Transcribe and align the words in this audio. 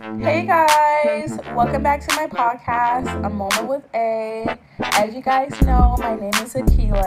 Hey 0.00 0.46
guys, 0.46 1.36
welcome 1.56 1.82
back 1.82 2.06
to 2.06 2.14
my 2.14 2.28
podcast, 2.28 3.08
A 3.26 3.28
Moment 3.28 3.66
with 3.66 3.82
A. 3.94 4.56
As 4.78 5.12
you 5.12 5.20
guys 5.20 5.50
know, 5.62 5.96
my 5.98 6.14
name 6.14 6.30
is 6.34 6.54
Akeele. 6.54 7.02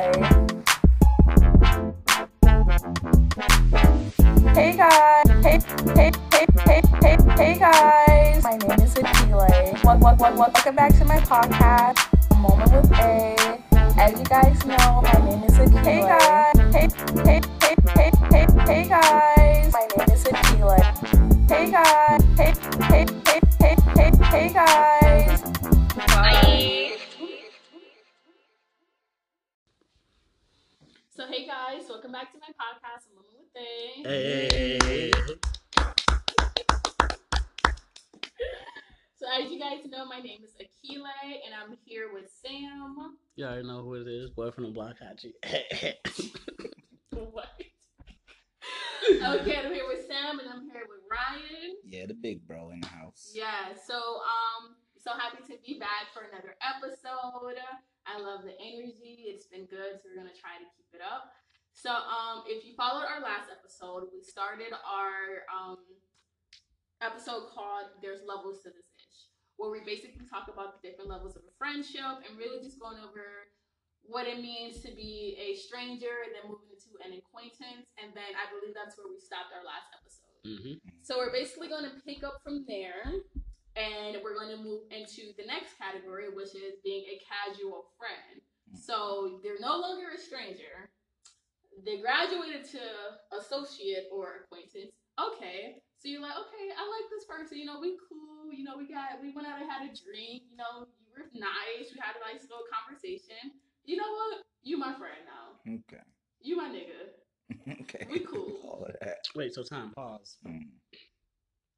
Hey 4.54 4.75
guys, 4.75 5.25
hey, 5.41 5.62
hey, 5.96 6.12
hey, 6.33 6.47
hey, 6.65 6.81
hey, 7.01 7.17
hey 7.38 7.57
guys, 7.57 8.43
my 8.43 8.57
name 8.57 8.71
is 8.82 8.94
Akeele. 8.96 9.84
Wel- 9.86 9.98
wel- 10.00 10.16
wel- 10.18 10.36
Welcome 10.38 10.76
back 10.76 10.94
to 10.98 11.05
my 11.05 11.20
podcast, 11.21 11.98
A 12.32 12.36
Moment 12.36 12.71
with 12.73 12.92
A. 13.00 13.36
As 14.02 14.20
you 14.20 14.26
guys 14.26 14.66
know, 14.66 15.02
my 15.02 15.30
name 15.30 15.44
is 15.46 15.54
Akeele. 15.54 15.84
Hey 15.86 16.02
guys, 16.02 16.58
hey, 16.76 16.89
hey, 17.23 17.42
hey, 17.62 17.76
hey, 17.96 18.12
hey, 18.32 18.48
hey 18.66 18.88
guys, 18.89 19.71
my 19.71 19.88
name 19.98 20.14
is 20.14 20.23
Akeele. 20.26 21.20
Hey 21.52 21.70
guys, 21.70 22.23
hey, 22.38 22.54
hey, 22.79 23.05
hey, 23.25 23.43
hey, 23.59 23.75
hey, 23.93 24.11
hey 24.23 24.54
guys. 24.54 25.41
Bye. 25.98 26.95
So 31.09 31.27
hey 31.27 31.45
guys, 31.45 31.84
welcome 31.90 32.13
back 32.13 32.31
to 32.31 32.40
my 32.40 32.48
podcast, 32.55 33.03
A 33.05 33.13
Moment 33.13 33.35
with 33.38 33.53
Day. 33.53 34.02
Hey. 34.05 35.12
So 39.18 39.26
as 39.38 39.52
you 39.52 39.59
guys 39.59 39.79
know, 39.90 40.05
my 40.05 40.21
name 40.21 40.40
is 40.45 40.52
Akeele, 40.52 41.04
and 41.45 41.54
I'm 41.54 41.77
here 41.84 42.13
with 42.13 42.31
Sam. 42.41 43.18
You 43.35 43.43
already 43.43 43.68
know 43.68 43.84
who 43.84 43.95
it 43.95 44.07
is. 44.07 44.29
Boy 44.29 44.52
from 44.52 44.63
the 44.63 44.71
block, 44.71 44.95
Hachi. 45.04 45.34
What? 47.12 47.49
Okay, 49.09 49.55
I'm 49.63 49.73
here 49.73 49.88
with 49.88 50.05
Sam, 50.05 50.39
and 50.39 50.49
I'm 50.49 50.63
here 50.70 50.85
with 50.85 51.01
Ryan. 51.09 51.77
Yeah, 51.85 52.05
the 52.05 52.13
big 52.13 52.47
bro 52.47 52.70
in 52.71 52.81
the 52.81 52.87
house. 52.87 53.31
Yeah, 53.34 53.73
so 53.73 53.95
um, 53.95 54.77
so 54.97 55.11
happy 55.17 55.41
to 55.49 55.57
be 55.65 55.79
back 55.79 56.13
for 56.13 56.29
another 56.29 56.55
episode. 56.61 57.57
I 58.05 58.18
love 58.20 58.43
the 58.43 58.55
energy; 58.59 59.29
it's 59.29 59.45
been 59.45 59.65
good, 59.65 59.98
so 59.98 60.09
we're 60.09 60.21
gonna 60.21 60.37
try 60.37 60.57
to 60.62 60.68
keep 60.77 60.90
it 60.93 61.01
up. 61.01 61.34
So 61.73 61.90
um, 61.90 62.43
if 62.45 62.65
you 62.65 62.73
followed 62.76 63.07
our 63.07 63.21
last 63.21 63.49
episode, 63.49 64.12
we 64.13 64.22
started 64.22 64.73
our 64.73 65.47
um 65.50 65.81
episode 67.01 67.50
called 67.53 67.90
"There's 68.01 68.22
Levels 68.28 68.62
to 68.63 68.69
This 68.69 68.90
Ish," 68.97 69.29
where 69.57 69.72
we 69.72 69.81
basically 69.81 70.25
talk 70.29 70.50
about 70.51 70.78
the 70.78 70.81
different 70.85 71.09
levels 71.09 71.35
of 71.35 71.44
a 71.47 71.53
friendship 71.57 72.25
and 72.28 72.38
really 72.38 72.62
just 72.62 72.79
going 72.79 73.01
over 73.01 73.50
what 74.03 74.28
it 74.28 74.41
means 74.41 74.81
to 74.81 74.91
be 74.94 75.38
a 75.40 75.56
stranger 75.57 76.25
and 76.25 76.34
then 76.35 76.46
moving 76.50 76.69
into 76.74 76.97
an 77.06 77.16
acquaintance. 77.18 77.94
And 78.02 78.12
then 78.13 78.31
I 78.35 78.50
believe 78.52 78.74
that's 78.75 78.97
where 78.97 79.08
we 79.08 79.19
stopped 79.22 79.53
our 79.56 79.63
last 79.63 79.90
episode. 79.96 80.35
hmm 80.44 80.75
So 81.02 81.18
we're 81.18 81.34
basically 81.34 81.69
going 81.69 81.85
to 81.85 81.96
pick 82.06 82.24
up 82.24 82.41
from 82.44 82.66
there, 82.68 83.06
and 83.75 84.18
we're 84.24 84.35
going 84.35 84.52
to 84.56 84.62
move 84.62 84.84
into 84.91 85.31
the 85.38 85.46
next 85.46 85.78
category, 85.78 86.28
which 86.30 86.53
is 86.58 86.81
being 86.84 87.06
a 87.08 87.18
casual 87.24 87.91
friend. 87.97 88.41
So 88.74 89.40
they're 89.44 89.62
no 89.62 89.78
longer 89.80 90.12
a 90.16 90.19
stranger. 90.19 90.90
They 91.86 91.97
graduated 92.00 92.66
to 92.78 92.84
associate 93.36 94.08
or 94.12 94.46
acquaintance. 94.46 94.94
Okay, 95.18 95.81
so 95.97 96.08
you're 96.09 96.22
like, 96.22 96.38
okay, 96.38 96.66
I 96.74 96.84
like 96.84 97.08
this 97.09 97.25
person. 97.25 97.58
You 97.58 97.66
know, 97.66 97.80
we 97.80 97.97
cool. 98.08 98.52
You 98.53 98.63
know, 98.63 98.78
we 98.78 98.88
got 98.88 99.19
we 99.22 99.34
went 99.34 99.47
out 99.47 99.59
and 99.62 99.69
had 99.69 99.88
a 99.88 99.91
drink. 99.94 100.46
You 100.52 100.58
know, 100.58 100.86
you 101.02 101.08
were 101.16 101.28
nice. 101.34 101.90
We 101.91 101.97
had 102.00 102.16
a 102.19 102.24
nice 102.24 102.44
little 102.47 102.68
conversation. 102.69 103.56
You 103.85 103.97
know 103.97 104.12
what? 104.12 104.44
You 104.63 104.78
my 104.78 104.94
friend 104.94 105.18
now. 105.25 105.74
Okay. 105.74 106.03
You 106.41 106.57
my 106.57 106.69
nigga. 106.69 107.78
okay. 107.81 108.07
We 108.09 108.19
cool. 108.19 108.59
All 108.63 108.85
of 108.85 108.96
that. 109.01 109.18
Wait, 109.35 109.53
so 109.53 109.63
time, 109.63 109.91
pause. 109.96 110.38
Mm. 110.47 110.69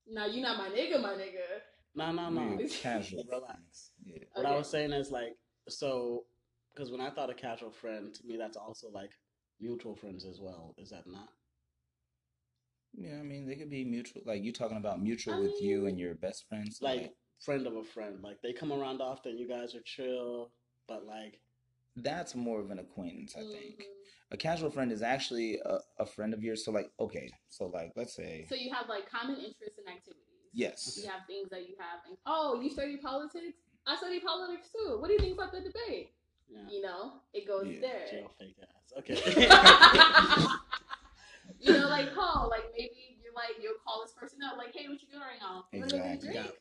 Now 0.07 0.25
you 0.25 0.41
not 0.41 0.57
my 0.57 0.69
nigga, 0.69 1.01
my 1.01 1.13
nigga. 1.13 1.61
No, 1.95 2.11
no, 2.11 2.29
no. 2.29 2.57
We're 2.57 2.67
casual. 2.67 3.23
Relax. 3.29 3.91
Yeah. 4.05 4.23
What 4.33 4.45
I 4.45 4.55
was 4.55 4.69
saying 4.69 4.91
is 4.91 5.11
like, 5.11 5.35
so, 5.69 6.25
because 6.73 6.91
when 6.91 7.01
I 7.01 7.09
thought 7.09 7.29
a 7.29 7.35
casual 7.35 7.71
friend, 7.71 8.13
to 8.13 8.25
me 8.25 8.37
that's 8.37 8.57
also 8.57 8.89
like 8.91 9.11
mutual 9.61 9.95
friends 9.95 10.25
as 10.25 10.39
well. 10.41 10.73
Is 10.77 10.89
that 10.89 11.07
not? 11.07 11.29
Yeah, 12.95 13.19
I 13.19 13.23
mean, 13.23 13.47
they 13.47 13.55
could 13.55 13.71
be 13.71 13.83
mutual. 13.85 14.21
Like, 14.25 14.43
you 14.43 14.51
talking 14.53 14.77
about 14.77 15.01
mutual 15.01 15.35
I 15.35 15.39
with 15.39 15.61
you 15.61 15.87
and 15.87 15.97
your 15.97 16.15
best 16.15 16.45
friends? 16.47 16.79
Like 16.81 17.13
friend 17.43 17.65
of 17.67 17.75
a 17.75 17.83
friend. 17.83 18.19
Like 18.21 18.37
they 18.41 18.53
come 18.53 18.71
around 18.71 19.01
often. 19.01 19.37
You 19.37 19.47
guys 19.47 19.75
are 19.75 19.81
chill, 19.85 20.51
but 20.87 21.05
like, 21.05 21.39
that's 21.95 22.35
more 22.35 22.59
of 22.59 22.71
an 22.71 22.79
acquaintance, 22.79 23.35
I 23.35 23.41
think. 23.41 23.79
Mhm. 23.81 23.85
A 24.31 24.37
casual 24.37 24.71
friend 24.71 24.91
is 24.91 25.01
actually 25.03 25.59
a, 25.63 25.79
a 25.99 26.05
friend 26.05 26.33
of 26.33 26.43
yours. 26.43 26.65
So, 26.65 26.71
like, 26.71 26.91
okay. 26.99 27.29
So, 27.49 27.67
like, 27.67 27.93
let's 27.95 28.15
say, 28.15 28.45
So 28.49 28.55
you 28.55 28.73
have 28.73 28.89
like 28.89 29.09
common 29.09 29.35
interests 29.37 29.77
and 29.77 29.87
activities. 29.87 30.23
yes. 30.53 30.97
You 31.01 31.07
have 31.09 31.21
things 31.27 31.49
that 31.51 31.67
you 31.69 31.75
have. 31.77 31.99
And, 32.07 32.17
oh, 32.25 32.59
you 32.61 32.69
study 32.69 32.97
politics? 32.97 33.57
I 33.85 33.95
study 33.95 34.19
politics 34.19 34.69
too. 34.71 34.97
What 34.99 35.07
do 35.07 35.13
you 35.13 35.19
think 35.19 35.37
about 35.37 35.51
the 35.51 35.59
debate? 35.61 36.13
yeah, 36.49 36.69
You 36.69 36.81
know, 36.81 37.13
it 37.33 37.47
goes 37.47 37.67
Yeah, 37.67 37.81
there. 37.81 38.05
jail 38.09 38.31
fake 38.39 38.57
ass. 38.61 38.93
Okay. 38.97 39.15
you 41.59 41.73
know, 41.73 41.87
like 41.89 42.13
call, 42.13 42.47
like 42.49 42.63
maybe 42.77 43.17
you're 43.23 43.33
like 43.33 43.61
you'll 43.61 43.77
call 43.85 44.01
this 44.03 44.13
person 44.13 44.39
up, 44.43 44.57
like, 44.57 44.73
hey, 44.75 44.87
what 44.87 45.01
you 45.01 45.07
doing 45.09 45.21
right 45.21 45.39
now? 45.39 45.65
You 45.71 45.79
wanna 45.81 45.91
go 45.91 45.97
get 45.97 46.05
a 46.05 46.13
Exactly. 46.15 46.33
drink? 46.33 46.51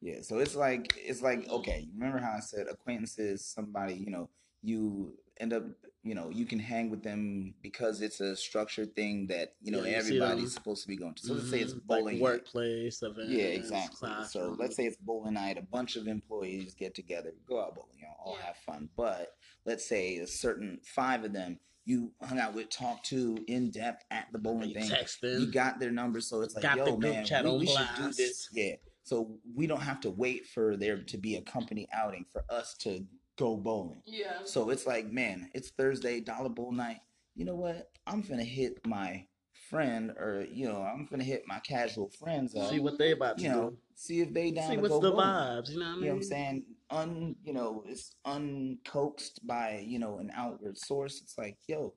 Yeah, 0.00 0.20
so 0.22 0.38
it's 0.38 0.56
like 0.56 0.92
it's 0.96 1.22
like 1.22 1.48
okay. 1.48 1.86
Remember 1.94 2.18
how 2.18 2.32
I 2.36 2.40
said 2.40 2.66
acquaintances? 2.68 3.44
Somebody 3.44 3.94
you 3.94 4.10
know 4.10 4.28
you 4.62 5.14
end 5.40 5.52
up 5.52 5.64
you 6.04 6.14
know 6.14 6.30
you 6.30 6.44
can 6.44 6.58
hang 6.58 6.90
with 6.90 7.02
them 7.02 7.54
because 7.62 8.00
it's 8.02 8.20
a 8.20 8.34
structured 8.36 8.94
thing 8.96 9.26
that 9.28 9.54
you 9.62 9.70
know 9.72 9.78
Yeah, 9.84 9.90
you 9.90 9.96
everybody's 9.96 10.52
supposed 10.52 10.82
to 10.82 10.88
be 10.88 10.96
going 10.96 11.14
to. 11.14 11.26
So 11.26 11.34
let's 11.34 11.50
say 11.50 11.60
it's 11.60 11.74
Mhm. 11.74 11.86
bowling. 11.86 12.14
like 12.16 12.22
workplace 12.22 13.02
events. 13.02 13.30
Yeah, 13.30 13.44
exactly. 13.44 14.10
So 14.28 14.56
let's 14.58 14.74
say 14.76 14.86
it's 14.86 14.96
bowling 14.96 15.34
night. 15.34 15.58
A 15.58 15.62
bunch 15.62 15.96
of 15.96 16.08
employees 16.08 16.74
get 16.74 16.94
together, 16.94 17.32
go 17.46 17.60
out 17.60 17.74
bowling, 17.76 17.98
you 17.98 18.02
know, 18.04 18.14
all 18.24 18.36
Yeah. 18.38 18.46
have 18.46 18.56
fun. 18.56 18.88
But 18.96 19.36
let's 19.64 19.84
say 19.88 20.16
a 20.18 20.26
certain 20.26 20.80
five 20.82 21.24
of 21.24 21.32
them 21.32 21.58
you 21.84 22.12
hung 22.22 22.38
out 22.38 22.54
with, 22.54 22.68
talked 22.70 23.06
to 23.06 23.36
in 23.48 23.70
depth 23.70 24.04
at 24.12 24.28
the 24.32 24.38
bowling 24.38 24.68
you 24.70 24.74
thing. 24.74 24.88
text 24.88 25.20
them. 25.20 25.40
You 25.40 25.46
got 25.50 25.80
their 25.80 25.90
numbers, 25.90 26.28
so 26.28 26.40
it's 26.42 26.54
like, 26.54 26.62
Got 26.62 26.76
yo, 26.76 26.96
man, 26.96 27.24
chat 27.24 27.44
we, 27.44 27.50
we 27.58 27.66
should 27.66 27.88
do 27.96 28.12
this. 28.12 28.48
Yeah. 28.52 28.74
So 29.02 29.40
we 29.54 29.66
don't 29.66 29.80
have 29.80 30.00
to 30.02 30.10
wait 30.10 30.46
for 30.46 30.76
there 30.76 31.02
to 31.02 31.18
be 31.18 31.34
a 31.36 31.42
company 31.42 31.88
outing 31.92 32.24
for 32.32 32.44
us 32.48 32.74
to 32.82 33.04
go 33.42 33.56
bowling. 33.56 34.02
Yeah. 34.06 34.38
So 34.44 34.70
it's 34.70 34.86
like, 34.86 35.10
man, 35.10 35.50
it's 35.54 35.70
Thursday, 35.70 36.20
dollar 36.20 36.48
bowl 36.48 36.72
night. 36.72 37.00
You 37.34 37.44
know 37.44 37.56
what? 37.56 37.90
I'm 38.06 38.22
gonna 38.22 38.44
hit 38.44 38.86
my 38.86 39.26
friend, 39.68 40.10
or 40.10 40.46
you 40.50 40.68
know, 40.68 40.82
I'm 40.82 41.08
gonna 41.10 41.24
hit 41.24 41.42
my 41.46 41.58
casual 41.60 42.10
friends 42.10 42.54
up. 42.54 42.70
see 42.70 42.78
what 42.78 42.98
they 42.98 43.12
about 43.12 43.38
to 43.38 43.44
you 43.44 43.48
know, 43.50 43.74
see 43.94 44.20
if 44.20 44.32
they 44.32 44.50
down 44.50 44.68
See 44.68 44.76
to 44.76 44.82
what's 44.82 44.94
go 44.94 45.00
the 45.00 45.10
bowling. 45.10 45.26
vibes. 45.26 45.70
You 45.70 45.78
know 45.80 45.86
what 45.86 45.90
I 45.90 45.94
mean? 45.94 46.00
You 46.02 46.06
know 46.08 46.14
what 46.14 46.16
I'm 46.16 46.28
saying? 46.28 46.64
Un, 46.90 47.36
you 47.42 47.52
know, 47.54 47.84
it's 47.86 48.14
uncoaxed 48.26 49.44
by 49.44 49.82
you 49.84 49.98
know 49.98 50.18
an 50.18 50.30
outward 50.34 50.78
source. 50.78 51.20
It's 51.22 51.36
like, 51.38 51.56
yo, 51.66 51.94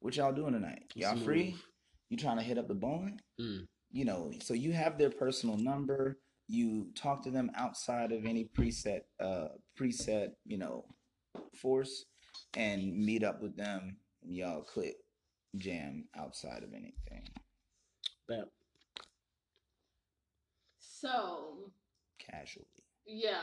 what 0.00 0.16
y'all 0.16 0.32
doing 0.32 0.54
tonight? 0.54 0.84
Y'all 0.94 1.16
free? 1.16 1.56
You 2.08 2.16
trying 2.16 2.38
to 2.38 2.42
hit 2.42 2.58
up 2.58 2.68
the 2.68 2.74
bowling? 2.74 3.20
Mm. 3.40 3.66
You 3.90 4.04
know, 4.04 4.32
so 4.40 4.54
you 4.54 4.72
have 4.72 4.98
their 4.98 5.10
personal 5.10 5.56
number. 5.58 6.18
You 6.48 6.88
talk 6.94 7.22
to 7.24 7.30
them 7.30 7.50
outside 7.54 8.10
of 8.10 8.24
any 8.24 8.44
preset, 8.44 9.02
uh, 9.20 9.48
preset, 9.78 10.30
you 10.46 10.56
know, 10.58 10.84
force, 11.54 12.06
and 12.56 12.96
meet 12.96 13.22
up 13.22 13.42
with 13.42 13.56
them. 13.56 13.96
And 14.22 14.34
y'all 14.34 14.62
click 14.62 14.96
jam 15.56 16.04
outside 16.16 16.62
of 16.62 16.72
anything 16.72 17.28
Bet. 18.28 18.44
So 20.78 21.70
casually. 22.18 22.66
yeah. 23.06 23.40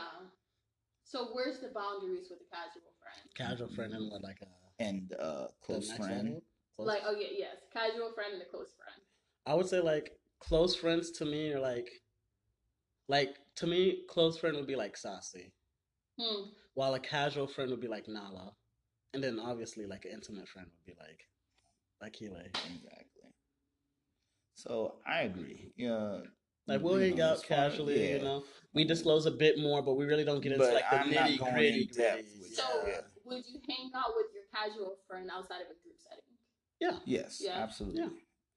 So 1.04 1.28
where's 1.32 1.60
the 1.60 1.68
boundaries 1.68 2.26
with 2.30 2.40
a 2.40 2.50
casual 2.54 2.92
friend? 3.00 3.30
Casual 3.36 3.68
friend 3.74 3.94
and 3.94 4.10
what 4.10 4.22
like 4.22 4.38
a 4.42 4.82
And 4.82 5.12
uh, 5.20 5.46
close 5.64 5.90
friend. 5.92 6.40
Close- 6.76 6.88
Like, 6.88 7.02
oh 7.06 7.14
yeah, 7.18 7.28
yes, 7.36 7.56
casual 7.72 8.12
friend 8.12 8.34
and 8.34 8.42
a 8.42 8.46
close 8.46 8.74
friend. 8.76 9.00
I 9.46 9.54
would 9.54 9.68
say 9.68 9.80
like 9.80 10.18
close 10.40 10.74
friends 10.76 11.10
to 11.12 11.24
me 11.24 11.52
are 11.52 11.60
like, 11.60 11.88
like 13.08 13.36
to 13.56 13.66
me, 13.66 14.02
close 14.08 14.38
friend 14.38 14.56
would 14.56 14.66
be 14.66 14.76
like 14.76 14.96
Sassy, 14.96 15.52
Hmm. 16.18 16.50
while 16.74 16.94
a 16.94 17.00
casual 17.00 17.46
friend 17.46 17.70
would 17.70 17.80
be 17.80 17.88
like 17.88 18.08
Nala, 18.08 18.54
and 19.14 19.22
then 19.22 19.38
obviously 19.38 19.86
like 19.86 20.04
an 20.04 20.12
intimate 20.12 20.48
friend 20.48 20.68
would 20.70 20.84
be 20.84 21.00
like, 21.00 21.20
like 22.00 22.16
Hile. 22.18 22.36
Exactly. 22.44 23.30
So 24.54 24.94
I 25.06 25.22
agree. 25.22 25.72
Yeah. 25.76 26.20
Like 26.66 26.82
we'll 26.82 26.96
hang 26.96 27.20
out 27.20 27.44
casually, 27.44 28.08
yeah. 28.08 28.16
you 28.16 28.22
know. 28.22 28.44
We 28.74 28.84
disclose 28.84 29.26
a 29.26 29.30
bit 29.30 29.58
more, 29.58 29.82
but 29.82 29.94
we 29.94 30.04
really 30.04 30.24
don't 30.24 30.40
get 30.40 30.52
into 30.52 30.64
But 30.64 30.74
like 30.74 30.90
the 30.90 30.96
I'm 30.96 31.10
nitty 31.10 31.38
gritty. 31.38 31.86
depth 31.86 32.26
So 32.52 32.62
Yeah. 32.86 33.00
would 33.24 33.44
you 33.46 33.60
hang 33.68 33.90
out 33.94 34.12
with 34.16 34.26
your 34.34 34.44
casual 34.52 34.96
friend 35.08 35.30
outside 35.30 35.60
of 35.60 35.68
a 35.68 35.78
group 35.82 35.96
setting? 35.98 36.24
Yeah, 36.80 36.98
Yes, 37.04 37.40
Yeah. 37.44 37.62
absolutely. 37.62 38.00
Yeah. 38.00 38.08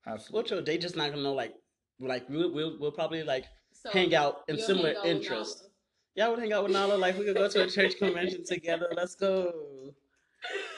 Absolutely. 0.07 0.33
well, 0.33 0.47
true. 0.47 0.61
They 0.65 0.77
just 0.77 0.95
not 0.95 1.11
gonna 1.11 1.21
know 1.21 1.33
like, 1.33 1.53
like 1.99 2.29
we'll 2.29 2.53
we'll, 2.53 2.77
we'll 2.79 2.91
probably 2.91 3.23
like 3.23 3.45
So 3.71 3.89
hang 3.91 4.15
out 4.15 4.43
in 4.47 4.57
similar 4.59 4.89
out 4.89 5.03
with 5.03 5.05
interests. 5.05 5.61
Nala. 5.61 5.69
Yeah, 6.15 6.25
I 6.25 6.29
would 6.29 6.39
hang 6.39 6.53
out 6.53 6.63
with 6.63 6.73
Nala. 6.73 6.95
Like 6.95 7.17
we 7.17 7.25
could 7.25 7.35
go 7.35 7.47
to 7.47 7.63
a 7.63 7.69
church 7.69 7.97
convention 7.97 8.43
together. 8.45 8.87
Let's 8.95 9.15
go. 9.15 9.93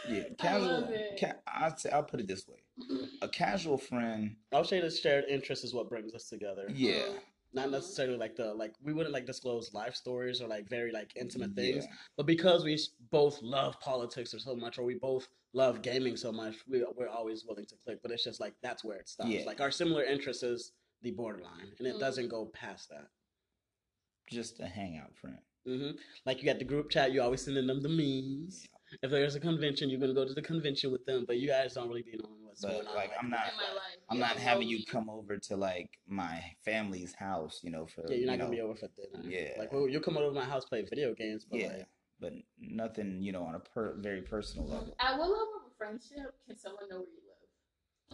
Yeah, 0.09 0.23
casual. 0.38 0.81
love 0.81 0.89
it. 0.89 1.19
Ca- 1.19 1.39
I'd 1.47 1.79
say 1.79 1.89
I'll 1.91 2.03
put 2.03 2.19
it 2.19 2.27
this 2.27 2.47
way: 2.47 2.57
a 3.21 3.27
casual 3.27 3.77
friend. 3.77 4.35
I'll 4.51 4.63
say 4.63 4.81
the 4.81 4.89
shared 4.89 5.25
interest 5.29 5.63
is 5.63 5.73
what 5.73 5.89
brings 5.89 6.13
us 6.13 6.27
together. 6.27 6.65
Yeah, 6.73 7.03
not 7.53 7.69
necessarily 7.69 8.18
like 8.18 8.35
the 8.35 8.53
like 8.53 8.73
we 8.83 8.94
wouldn't 8.94 9.13
like 9.13 9.25
disclose 9.25 9.73
life 9.73 9.95
stories 9.95 10.41
or 10.41 10.47
like 10.47 10.69
very 10.69 10.91
like 10.91 11.12
intimate 11.15 11.53
things. 11.53 11.85
Yeah. 11.85 11.91
But 12.18 12.25
because 12.25 12.63
we 12.63 12.79
both 13.12 13.41
love 13.41 13.79
politics 13.79 14.33
or 14.33 14.39
so 14.39 14.56
much, 14.56 14.77
or 14.77 14.83
we 14.83 14.95
both 14.95 15.27
love 15.53 15.81
gaming 15.81 16.15
so 16.15 16.31
much, 16.31 16.56
we, 16.68 16.83
we're 16.95 17.09
always 17.09 17.45
willing 17.45 17.65
to 17.65 17.75
click. 17.83 18.00
But 18.01 18.12
it's 18.12 18.23
just 18.23 18.39
like 18.39 18.53
that's 18.63 18.83
where 18.83 18.97
it 18.97 19.09
stops. 19.09 19.29
Yeah. 19.29 19.44
Like 19.45 19.62
our 19.62 19.71
similar 19.71 20.03
interests 20.03 20.44
is 20.44 20.71
the 21.01 21.12
borderline, 21.12 21.71
and 21.80 21.88
it 21.88 22.00
doesn't 22.00 22.30
go 22.30 22.45
past 22.45 22.89
that. 22.89 23.07
Just 24.30 24.59
a 24.59 24.65
hangout 24.68 25.15
friend. 25.15 25.38
hmm 25.65 25.92
Like 26.25 26.39
you 26.42 26.45
got 26.45 26.59
the 26.59 26.65
group 26.65 26.89
chat, 26.89 27.12
You're 27.12 27.24
always 27.24 27.42
sending 27.44 27.68
them 27.68 27.81
the 27.81 27.89
memes. 27.89 28.68
If 29.01 29.09
there's 29.09 29.36
a 29.36 29.39
convention, 29.39 29.89
you're 29.89 30.00
gonna 30.00 30.13
go 30.13 30.25
to 30.25 30.33
the 30.33 30.42
convention 30.42 30.92
with 30.92 31.06
them, 31.06 31.24
but 31.25 31.38
you 31.38 31.48
guys 31.48 31.74
don't 31.74 31.88
really 31.88 32.03
be 32.03 32.18
knowing 32.21 32.44
what's 32.44 32.62
But, 32.62 32.71
going 32.71 32.88
on. 32.88 32.95
like, 32.95 33.12
I'm 33.19 33.30
not- 33.30 33.50
in 33.51 33.57
my 33.57 33.74
life. 33.74 33.98
I'm 34.09 34.18
You 34.18 34.21
not 34.21 34.36
having 34.38 34.68
you 34.68 34.86
come 34.86 35.09
over 35.09 35.38
to 35.38 35.56
like 35.56 35.89
my 36.07 36.44
family's 36.65 37.13
house, 37.15 37.62
you 37.63 37.71
know, 37.71 37.86
for 37.88 38.04
Yeah, 38.09 38.15
you're 38.18 38.25
not 38.27 38.33
you 38.33 38.38
gonna 38.39 38.50
know, 38.50 38.56
be 38.57 38.62
over 38.62 38.75
for 38.75 38.89
dinner. 38.89 39.27
Yeah. 39.30 39.54
like 39.57 39.71
well, 39.71 39.88
you'll 39.88 40.01
come 40.01 40.18
over 40.18 40.27
to 40.27 40.33
my 40.33 40.45
house 40.45 40.65
play 40.65 40.81
video 40.83 41.13
games, 41.13 41.45
but 41.50 41.59
yeah, 41.59 41.68
like, 41.68 41.88
but 42.19 42.33
nothing, 42.59 43.21
you 43.21 43.31
know, 43.31 43.44
on 43.44 43.56
a 43.56 43.59
per- 43.59 43.95
very 43.95 44.21
personal 44.21 44.68
level. 44.68 44.95
At 45.00 45.18
what 45.18 45.30
level 45.30 45.62
of 45.65 45.74
friendship 45.77 46.36
can 46.45 46.57
someone 46.57 46.88
know 46.89 47.00
where 47.00 47.07
you 47.09 47.21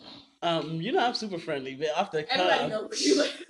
live? 0.06 0.14
Um, 0.42 0.82
you 0.82 0.92
know 0.92 1.06
I'm 1.06 1.14
super 1.14 1.38
friendly, 1.40 1.76
but 1.76 1.90
after 1.98 2.22
the 2.22 2.32
Everybody 2.34 2.60
cuff, 2.60 2.70
knows 2.70 2.90
where 2.90 3.00
you 3.00 3.18
live. 3.18 3.44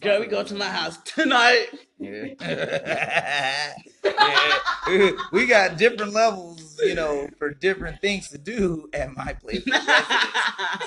girl, 0.00 0.20
we 0.20 0.26
go 0.26 0.42
to 0.42 0.54
my 0.54 0.66
house 0.68 0.98
tonight. 1.04 1.66
Yeah. 1.98 2.34
yeah. 2.40 3.72
We 5.32 5.46
got 5.46 5.78
different 5.78 6.12
levels, 6.12 6.78
you 6.84 6.94
know, 6.94 7.26
for 7.38 7.54
different 7.54 8.00
things 8.02 8.28
to 8.28 8.38
do 8.38 8.88
at 8.92 9.14
my 9.16 9.32
place. 9.32 9.64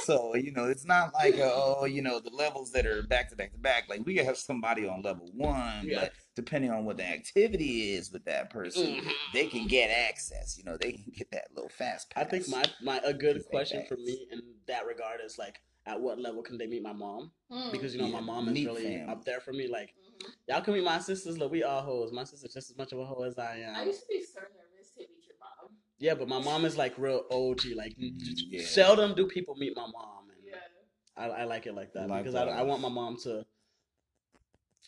So, 0.04 0.36
you 0.36 0.52
know, 0.52 0.66
it's 0.66 0.86
not 0.86 1.14
like, 1.14 1.36
uh, 1.36 1.52
oh, 1.54 1.86
you 1.86 2.02
know, 2.02 2.20
the 2.20 2.30
levels 2.30 2.72
that 2.72 2.86
are 2.86 3.02
back 3.04 3.30
to 3.30 3.36
back 3.36 3.52
to 3.54 3.58
back. 3.58 3.86
Like, 3.90 4.06
we 4.06 4.16
could 4.16 4.26
have 4.26 4.38
somebody 4.38 4.88
on 4.88 5.02
level 5.02 5.30
one, 5.34 5.86
Yeah. 5.86 6.02
but 6.02 6.14
depending 6.36 6.72
on 6.72 6.86
what 6.86 6.98
the 6.98 7.06
activity 7.06 7.94
is 7.94 8.12
with 8.12 8.24
that 8.26 8.50
person, 8.50 8.98
Mhm. 9.02 9.12
they 9.34 9.48
can 9.48 9.68
get 9.68 9.90
access. 9.90 10.58
You 10.58 10.64
know, 10.66 10.78
they 10.78 10.94
can 10.94 11.12
get 11.16 11.32
that 11.32 11.48
little 11.54 11.70
fast 11.70 12.10
pass. 12.12 12.26
I 12.26 12.30
think 12.30 12.48
my 12.50 12.64
my 12.82 13.00
a 13.04 13.14
good 13.14 13.44
question 13.50 13.86
for 13.88 13.98
me 13.98 14.28
in 14.32 14.40
that 14.40 14.56
regard 14.98 15.20
is 15.24 15.38
like, 15.38 15.60
at 15.86 16.00
what 16.00 16.20
level 16.20 16.42
can 16.42 16.58
they 16.58 16.68
meet 16.68 16.84
my 16.84 16.92
mom? 16.94 17.32
Hmm. 17.52 17.72
Because 17.72 17.94
you 17.96 18.02
know 18.02 18.08
my 18.10 18.20
mom 18.20 18.48
is 18.50 18.54
meet 18.54 18.66
really 18.68 18.84
fam. 18.84 19.10
up 19.10 19.24
there 19.24 19.40
for 19.40 19.54
me. 19.54 19.68
Like 19.68 19.94
Mhm. 19.96 20.26
y'all 20.50 20.62
can 20.62 20.74
meet 20.74 20.84
my 20.84 21.00
sisters. 21.00 21.38
Look, 21.38 21.52
we 21.52 21.64
all 21.64 21.82
hoes. 21.82 22.12
My 22.12 22.24
sister's 22.26 22.54
just 22.54 22.72
as 22.72 22.78
much 22.78 22.92
of 22.92 23.00
a 23.00 23.06
hoe 23.06 23.24
as 23.24 23.38
I 23.38 23.58
am. 23.60 23.76
I 23.76 23.84
used 23.86 24.02
to 24.02 24.08
be 24.10 24.22
so 24.24 24.42
nervous 24.42 24.92
to 24.96 25.00
meet 25.02 25.26
your 25.28 25.38
mom. 25.40 25.78
Yeah, 26.00 26.16
but 26.16 26.28
my 26.28 26.42
mom 26.42 26.66
is 26.66 26.78
like 26.78 26.98
real 26.98 27.26
OG. 27.32 27.74
Like 27.76 27.94
Yeah. 27.98 28.66
seldom 28.66 29.16
do 29.16 29.28
people 29.28 29.56
meet 29.56 29.76
my 29.76 29.88
mom, 29.88 30.30
and 30.30 30.40
Yeah. 30.46 30.56
I, 31.16 31.30
I 31.30 31.44
like 31.46 31.68
it 31.68 31.74
like 31.74 31.94
that 31.94 32.10
Like 32.10 32.24
because 32.24 32.36
I, 32.36 32.46
that. 32.46 32.54
I 32.54 32.64
want 32.64 32.82
my 32.82 32.90
mom 32.90 33.18
to 33.24 33.46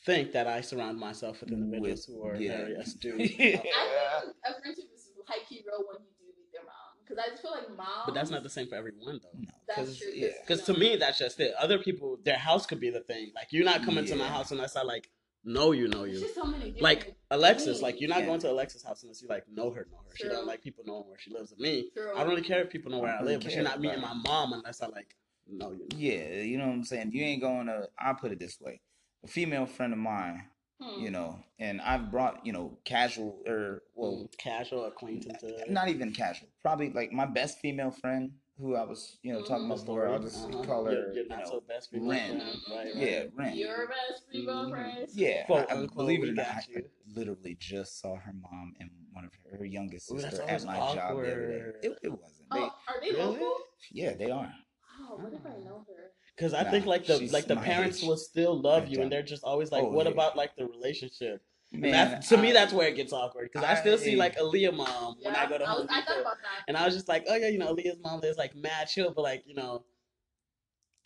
think 0.05 0.31
that 0.33 0.47
I 0.47 0.61
surround 0.61 0.97
myself 0.99 1.39
with 1.41 1.51
individuals 1.51 2.07
With- 2.07 2.15
who 2.17 2.25
are 2.25 2.35
yeah. 2.35 2.57
very 2.57 2.73
astute. 2.75 3.21
I 3.21 3.27
think 3.27 3.65
a 3.65 4.61
friendship 4.61 4.85
is 4.93 5.11
high 5.27 5.43
key 5.47 5.63
real 5.65 5.85
when 5.87 6.01
you 6.01 6.11
do 6.19 6.25
meet 6.37 6.51
their 6.51 6.63
mom. 6.63 6.98
Because 7.09 7.25
I 7.25 7.29
just 7.31 7.41
feel 7.41 7.51
like 7.51 7.75
mom. 7.75 7.87
but 8.05 8.13
that's 8.13 8.29
not 8.29 8.43
the 8.43 8.49
same 8.49 8.67
for 8.67 8.75
everyone 8.75 9.19
though. 9.23 9.29
No. 9.39 9.47
That's 9.67 9.79
'cause- 9.89 9.97
true. 9.97 10.11
yeah. 10.13 10.27
Because 10.41 10.63
to 10.65 10.73
me, 10.75 10.95
that's 10.95 11.17
just 11.17 11.39
it. 11.39 11.53
Other 11.55 11.79
people, 11.79 12.17
their 12.23 12.37
house 12.37 12.65
could 12.67 12.79
be 12.79 12.89
the 12.91 12.99
thing. 13.01 13.31
Like 13.35 13.47
you're 13.51 13.65
not 13.65 13.83
coming 13.83 14.05
to 14.05 14.15
my 14.15 14.27
house 14.27 14.51
unless 14.51 14.75
I 14.75 14.83
like 14.83 15.09
know 15.43 15.71
you, 15.71 15.87
know 15.87 16.03
you. 16.03 16.27
so 16.29 16.43
many. 16.43 16.75
Like 16.79 17.15
Alexis, 17.31 17.81
like 17.81 17.99
you're 17.99 18.09
not 18.09 18.19
Yeah. 18.19 18.25
going 18.27 18.39
to 18.41 18.51
Alexis' 18.51 18.83
house 18.83 19.01
unless 19.03 19.21
you 19.21 19.27
like 19.27 19.47
know 19.49 19.71
her, 19.71 19.87
know 19.91 19.97
her. 20.07 20.15
She 20.15 20.23
True. 20.23 20.31
don't 20.33 20.45
like 20.45 20.61
people 20.61 20.83
knowing 20.85 21.07
where 21.09 21.17
she 21.17 21.31
lives. 21.31 21.51
And 21.51 21.59
me, 21.61 21.89
True. 21.95 22.11
I 22.15 22.19
don't 22.19 22.29
really 22.29 22.41
care 22.43 22.61
if 22.61 22.69
people 22.69 22.91
know 22.91 22.99
where 22.99 23.11
I 23.11 23.15
I 23.15 23.17
don't 23.19 23.27
live, 23.27 23.41
but 23.43 23.53
you're 23.55 23.63
not 23.63 23.79
meeting 23.81 23.99
about 23.99 24.17
my 24.17 24.21
mom 24.29 24.53
unless 24.53 24.81
I 24.81 24.87
like 24.87 25.15
know 25.47 25.71
you. 25.71 25.87
Yeah, 25.95 26.41
you 26.41 26.57
know 26.59 26.67
what 26.67 26.73
I'm 26.73 26.83
saying? 26.83 27.11
You 27.13 27.23
ain't 27.23 27.41
going 27.41 27.65
to, 27.67 27.87
I'll 27.97 28.13
put 28.15 28.31
it 28.31 28.37
this 28.39 28.59
way. 28.61 28.81
A 29.23 29.27
female 29.27 29.65
friend 29.65 29.93
of 29.93 29.99
mine, 29.99 30.43
Hmm. 30.81 31.01
you 31.01 31.11
know, 31.11 31.37
and 31.59 31.81
I've 31.81 32.09
brought, 32.09 32.45
you 32.45 32.53
know, 32.53 32.77
casual 32.85 33.41
or, 33.45 33.83
well, 33.95 34.15
Well, 34.15 34.29
casual 34.37 34.85
acquaintances. 34.85 35.61
not 35.67 35.89
even 35.89 36.13
casual. 36.13 36.47
Probably 36.61 36.89
like 36.91 37.11
my 37.11 37.25
best 37.25 37.59
female 37.59 37.91
friend 37.91 38.31
who 38.57 38.75
I 38.77 38.83
was, 38.83 39.17
you 39.21 39.33
know, 39.33 39.41
talking 39.41 39.63
Mhm. 39.63 39.71
about 39.73 39.79
before. 39.85 40.07
I'll 40.07 40.19
just 40.19 40.47
Uh-huh. 40.49 40.63
call 40.63 40.85
her, 40.85 40.91
Your, 40.93 41.13
your 41.13 41.23
you 41.23 41.29
not 41.29 41.39
know, 41.39 41.45
so 41.45 41.61
best 41.61 41.91
female 41.91 42.09
Ren. 42.09 42.39
friend, 42.39 42.61
right? 42.69 42.95
right. 42.95 42.95
yeah, 42.95 43.23
Ren. 43.35 43.57
Your 43.57 43.87
best 43.89 44.23
female 44.31 44.55
Mhm. 44.55 44.69
friend. 44.69 45.09
Yeah, 45.11 45.45
Quote, 45.47 45.69
I- 45.69 45.83
I- 45.83 45.87
believe 45.87 46.23
it 46.23 46.29
or 46.29 46.33
not, 46.33 46.45
got 46.45 46.69
I 46.77 46.83
literally 47.07 47.55
just 47.55 47.99
saw 47.99 48.15
her 48.15 48.33
mom 48.33 48.73
and 48.79 48.89
one 49.11 49.25
of 49.25 49.33
her, 49.33 49.57
her 49.57 49.65
youngest 49.65 50.09
Ooh, 50.11 50.19
sister 50.21 50.43
always 50.43 50.63
at 50.63 50.67
my 50.67 50.79
job 50.95 50.95
the 51.17 51.31
other 51.33 51.47
day. 51.81 51.87
It, 51.89 51.99
it 52.03 52.09
wasn't. 52.09 52.49
They, 52.51 52.59
Oh, 52.61 52.71
are 52.87 53.01
they 53.01 53.11
Really? 53.11 53.39
local? 53.41 53.57
yeah, 53.91 54.13
they 54.13 54.31
are. 54.31 54.53
Oh, 55.01 55.17
what 55.17 55.33
if 55.33 55.45
I 55.45 55.57
know 55.57 55.85
her? 55.89 56.11
Because 56.39 56.53
I 56.53 56.63
Nah, 56.63 56.71
think 56.71 56.85
like 56.85 57.05
the 57.05 57.19
like 57.33 57.47
the 57.47 57.57
parents 57.57 58.01
age. 58.01 58.07
will 58.07 58.15
still 58.15 58.57
love 58.57 58.83
My 58.85 58.89
you, 58.91 59.01
and 59.01 59.11
they're 59.11 59.21
just 59.21 59.43
always 59.43 59.73
like, 59.73 59.83
Oh, 59.83 59.89
"What 59.89 60.05
yeah. 60.05 60.13
about 60.13 60.37
like 60.37 60.55
the 60.55 60.65
relationship?" 60.67 61.41
Man, 61.73 61.91
that's, 61.91 62.29
to 62.29 62.37
me, 62.37 62.51
that's 62.53 62.71
where 62.73 62.87
it 62.87 62.95
gets 62.95 63.11
awkward. 63.13 63.49
Because 63.51 63.67
I, 63.67 63.75
still 63.75 63.97
see 63.97 64.13
I- 64.13 64.17
like 64.17 64.37
Aaliyah 64.37 64.73
mom 64.73 65.17
when 65.21 65.35
I 65.35 65.47
go 65.47 65.57
to 65.57 65.65
I, 65.65 65.67
Home 65.67 65.81
was, 65.81 65.87
I 65.91 65.95
thought 66.01 66.07
Depot, 66.07 66.21
about 66.21 66.37
that. 66.37 66.63
and 66.69 66.77
I 66.77 66.85
was 66.85 66.95
just 66.95 67.09
like, 67.09 67.25
"Oh 67.27 67.35
yeah, 67.35 67.49
you 67.49 67.57
know, 67.59 67.75
Aaliyah's 67.75 67.99
mom 68.01 68.23
is 68.23 68.37
like 68.37 68.55
mad 68.55 68.87
chill, 68.87 69.11
but 69.13 69.21
like 69.21 69.43
you 69.45 69.53
know, 69.53 69.83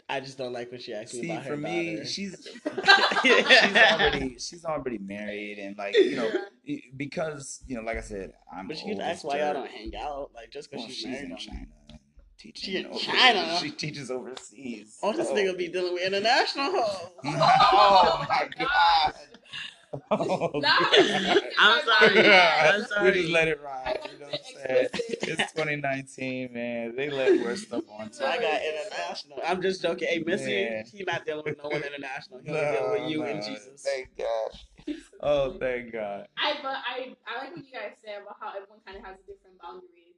I 0.07 0.19
just 0.19 0.37
don't 0.37 0.53
like 0.53 0.69
when 0.71 0.79
she 0.79 0.93
asks 0.93 1.15
me 1.15 1.21
See, 1.21 1.31
about 1.31 1.43
for 1.43 1.49
her 1.49 1.57
me, 1.57 1.95
daughter." 1.95 2.05
she's 2.07 2.47
Yeah. 3.25 3.43
she's 3.67 3.75
already 3.75 4.37
she's 4.39 4.65
already 4.65 4.97
married 4.99 5.57
and 5.59 5.77
like 5.77 5.95
you 5.97 6.15
know 6.15 6.29
Yeah. 6.63 6.77
because 6.95 7.63
you 7.67 7.75
know 7.75 7.81
like 7.81 7.97
I 7.97 8.01
said 8.01 8.31
I'm 8.55 8.67
but 8.67 8.77
you 8.77 8.83
can 8.83 9.01
old 9.01 9.01
ask 9.01 9.23
why 9.23 9.39
y'all 9.39 9.53
don't 9.53 9.69
hang 9.71 9.93
out, 9.95 10.31
like 10.35 10.51
just 10.51 10.69
because 10.69 10.83
Well, 10.83 10.87
she's, 10.89 10.97
she's 10.97 11.07
married. 11.07 11.31
in 11.31 11.37
China 11.37 11.59
and 11.59 11.67
teaching. 12.51 12.73
She 12.73 12.77
in 12.79 12.85
over- 12.87 12.99
China? 12.99 13.57
She 13.59 13.71
teaches 13.71 14.11
overseas. 14.11 14.97
Oh, 15.01 15.13
this 15.13 15.27
so- 15.29 15.35
nigga 15.35 15.57
be 15.57 15.67
dealing 15.69 15.93
with 15.93 16.03
international 16.03 16.71
hoes. 16.71 17.09
oh 17.25 18.25
my 18.29 18.49
god. 18.59 19.13
Oh, 20.09 20.49
Nah. 20.55 20.69
God. 20.79 21.41
I'm 21.59 21.79
oh, 21.79 21.81
sorry. 21.85 22.27
I'm 22.27 22.79
We 22.79 22.85
sorry. 22.87 23.11
just 23.13 23.29
let 23.29 23.47
it 23.47 23.61
ride. 23.61 23.99
You 24.11 24.17
know 24.19 24.25
what 24.25 24.39
I'm 24.39 24.65
saying? 24.65 24.87
It's 25.21 25.51
2019, 25.53 26.51
man. 26.51 26.95
They 26.95 27.11
let 27.11 27.39
worse 27.45 27.61
stuff 27.67 27.83
on. 27.99 28.11
So 28.11 28.25
I 28.25 28.37
got 28.39 28.59
international. 28.63 29.37
I'm 29.45 29.61
just 29.61 29.83
joking. 29.83 30.07
Hey, 30.07 30.23
Missy, 30.25 30.51
Yeah. 30.51 30.81
he 30.91 31.03
not 31.03 31.27
dealing 31.27 31.43
with 31.45 31.59
no 31.61 31.69
one 31.69 31.83
international. 31.83 32.39
He 32.43 32.49
only 32.49 32.71
dealing 32.75 32.91
with 33.03 33.11
you 33.11 33.23
and 33.23 33.43
Jesus. 33.43 33.83
Thank 33.85 34.17
God. 34.17 34.95
Oh, 35.21 35.53
thank 35.59 35.93
God. 35.93 36.27
I 36.39 36.55
but 36.63 36.71
I 36.73 37.13
I 37.27 37.43
like 37.43 37.55
what 37.55 37.63
you 37.63 37.71
guys 37.71 37.93
said 38.03 38.23
about 38.23 38.37
how 38.39 38.49
everyone 38.49 38.79
kind 38.87 38.97
of 38.97 39.05
has 39.05 39.17
a 39.19 39.31
different 39.31 39.61
boundary. 39.61 40.12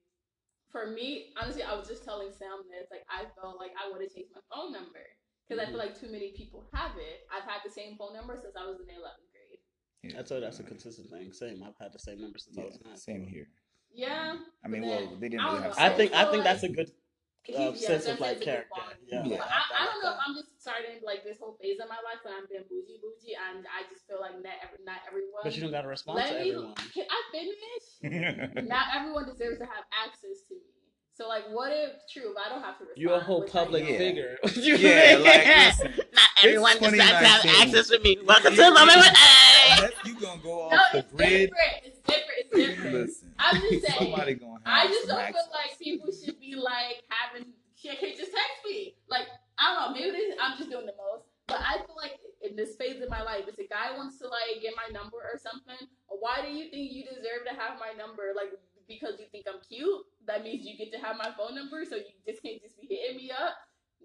For 0.76 0.92
me, 0.92 1.32
honestly, 1.40 1.64
I 1.64 1.72
was 1.72 1.88
just 1.88 2.04
telling 2.04 2.36
Sam 2.36 2.68
this. 2.68 2.92
Like 2.92 3.08
I 3.08 3.24
felt 3.40 3.56
like 3.64 3.72
I 3.80 3.88
would 3.88 4.04
have 4.04 4.12
changed 4.12 4.36
my 4.36 4.44
phone 4.52 4.76
number 4.76 5.08
because 5.48 5.64
I 5.64 5.72
feel 5.72 5.80
mm-hmm. 5.80 5.88
like 5.88 5.96
too 5.96 6.12
many 6.12 6.36
people 6.36 6.68
have 6.76 6.92
it. 7.00 7.24
I've 7.32 7.48
had 7.48 7.64
the 7.64 7.72
same 7.72 7.96
phone 7.96 8.12
number 8.12 8.36
since 8.36 8.60
I 8.60 8.68
was 8.68 8.84
in 8.84 8.88
the 8.92 9.00
11th 9.00 9.32
grade. 9.32 9.64
Yeah. 10.04 10.20
That's 10.20 10.32
a, 10.36 10.44
that's 10.44 10.60
a 10.60 10.68
consistent 10.68 11.08
thing. 11.10 11.32
Same. 11.32 11.64
I've 11.64 11.80
had 11.80 11.94
the 11.94 12.04
same 12.04 12.20
number 12.20 12.38
since 12.40 12.58
I 12.58 12.62
Yeah, 12.62 12.68
was 12.68 12.80
nine. 12.84 12.98
same 12.98 13.24
here. 13.26 13.48
Yeah. 13.88 14.36
I 14.64 14.68
mean, 14.68 14.82
But 14.82 14.90
well, 14.90 15.16
they 15.16 15.30
didn't 15.30 15.46
I 15.46 15.48
really 15.48 15.64
don't 15.64 15.80
have. 15.80 15.94
I 15.94 15.96
think 15.96 16.12
I 16.12 16.24
think 16.26 16.44
like- 16.44 16.44
that's 16.44 16.64
a 16.64 16.70
good 16.70 16.90
He- 16.90 17.05
yeah, 17.48 17.74
sense 17.74 18.06
of 18.08 18.20
like 18.20 18.42
character. 18.42 18.82
Yeah. 19.08 19.24
Yeah. 19.26 19.38
But 19.38 19.50
I, 19.50 19.62
I 19.82 19.86
don't 19.86 20.02
know 20.04 20.12
if 20.14 20.20
I'm 20.26 20.36
just 20.36 20.62
starting 20.62 21.02
like 21.06 21.24
this 21.24 21.38
whole 21.40 21.58
phase 21.62 21.78
of 21.82 21.90
my 21.90 22.02
life 22.02 22.22
when 22.24 22.34
I'm 22.34 22.50
being 22.50 22.66
bougie 22.70 22.98
bougie 23.02 23.38
and 23.38 23.66
I 23.70 23.86
just 23.90 24.08
feel 24.08 24.20
like 24.22 24.38
not 24.42 24.58
every, 24.66 24.82
not 24.86 25.06
everyone. 25.08 25.46
But 25.46 25.54
you 25.56 25.62
don't 25.62 25.72
got 25.72 25.86
to 25.86 25.92
respond 25.92 26.20
Let 26.20 26.34
to 26.34 26.42
me. 26.42 26.50
everyone. 26.52 26.76
Can 26.94 27.06
I 27.06 27.20
finish? 27.32 28.66
not 28.70 28.86
everyone 28.96 29.26
deserves 29.30 29.60
to 29.62 29.68
have 29.70 29.86
access 29.94 30.42
to 30.50 30.58
me. 30.58 30.76
So 31.16 31.30
like, 31.30 31.46
what 31.50 31.72
if 31.72 31.92
true? 32.12 32.32
If 32.32 32.38
I 32.46 32.50
don't 32.50 32.62
have 32.62 32.78
to 32.80 32.84
respond. 32.84 33.02
You 33.02 33.14
a 33.14 33.20
whole 33.22 33.44
public 33.44 33.84
don't. 33.84 33.94
Yeah. 33.94 33.98
figure. 33.98 34.38
You 34.56 34.76
yeah, 34.76 35.16
like 35.24 35.48
listen, 35.48 36.04
not 36.14 36.30
everyone 36.44 36.72
It's 36.76 36.92
decides 36.92 37.20
to 37.24 37.28
have 37.48 37.62
access 37.64 37.88
to 37.88 38.00
me. 38.00 38.18
Welcome 38.26 38.54
to 38.56 38.62
Moment 38.72 38.98
with 38.98 39.16
A. 39.16 39.92
you 40.10 40.20
gonna 40.20 40.42
go 40.44 40.62
off 40.68 40.72
No, 40.74 40.80
the 40.92 40.98
it's 41.00 41.12
grid. 41.14 41.30
different. 41.56 41.72
It's 41.86 42.00
different. 42.04 42.40
It's 42.40 42.52
different. 42.52 42.94
Listen, 43.08 43.32
I'm 43.40 43.62
just 43.62 43.88
saying. 43.88 44.12
somebody 44.12 44.34
gonna 44.34 44.60
have 44.66 44.68
I 44.68 44.88
just 44.88 45.08
don't 45.08 45.24
feel 45.32 45.50
like 45.56 45.80
people 45.80 46.12
should 46.12 46.38
be 46.42 46.56
like 46.56 47.00
having 47.08 47.48
shit. 47.80 47.98
Can 48.00 48.10
just 48.12 48.36
text 48.36 48.60
me. 48.68 48.96
Like 49.08 49.28
I 49.58 49.72
don't 49.72 49.80
know. 49.80 49.90
Maybe 49.96 50.12
this, 50.12 50.36
I'm 50.36 50.58
just 50.58 50.70
doing 50.70 50.86
the 50.86 51.00
most. 51.00 51.32
But 51.48 51.64
I 51.64 51.78
feel 51.80 51.96
like 51.96 52.20
in 52.44 52.58
this 52.58 52.76
phase 52.76 53.00
of 53.02 53.08
my 53.10 53.22
life, 53.24 53.48
if 53.48 53.56
a 53.58 53.68
guy 53.72 53.96
wants 53.96 54.20
to 54.20 54.28
like 54.28 54.60
get 54.62 54.74
my 54.76 54.92
number 54.92 55.24
or 55.24 55.40
something, 55.40 55.80
why 56.12 56.44
do 56.44 56.52
you 56.52 56.68
think 56.72 56.92
you 56.92 57.08
deserve 57.08 57.48
to 57.48 57.56
have 57.56 57.80
my 57.80 57.96
number? 57.96 58.36
Like 58.36 58.52
because 58.88 59.16
you 59.20 59.26
think 59.32 59.46
I'm 59.48 59.62
cute? 59.64 60.04
That 60.28 60.44
means 60.44 60.66
you 60.66 60.78
get 60.78 60.92
to 60.94 61.06
have 61.06 61.18
my 61.18 61.32
phone 61.38 61.56
number, 61.56 61.84
so 61.86 61.96
you 61.96 62.04
just 62.28 62.42
can't 62.42 62.62
just 62.62 62.80
be 62.80 62.88
hitting 62.90 63.18
me 63.18 63.32
up. 63.32 63.56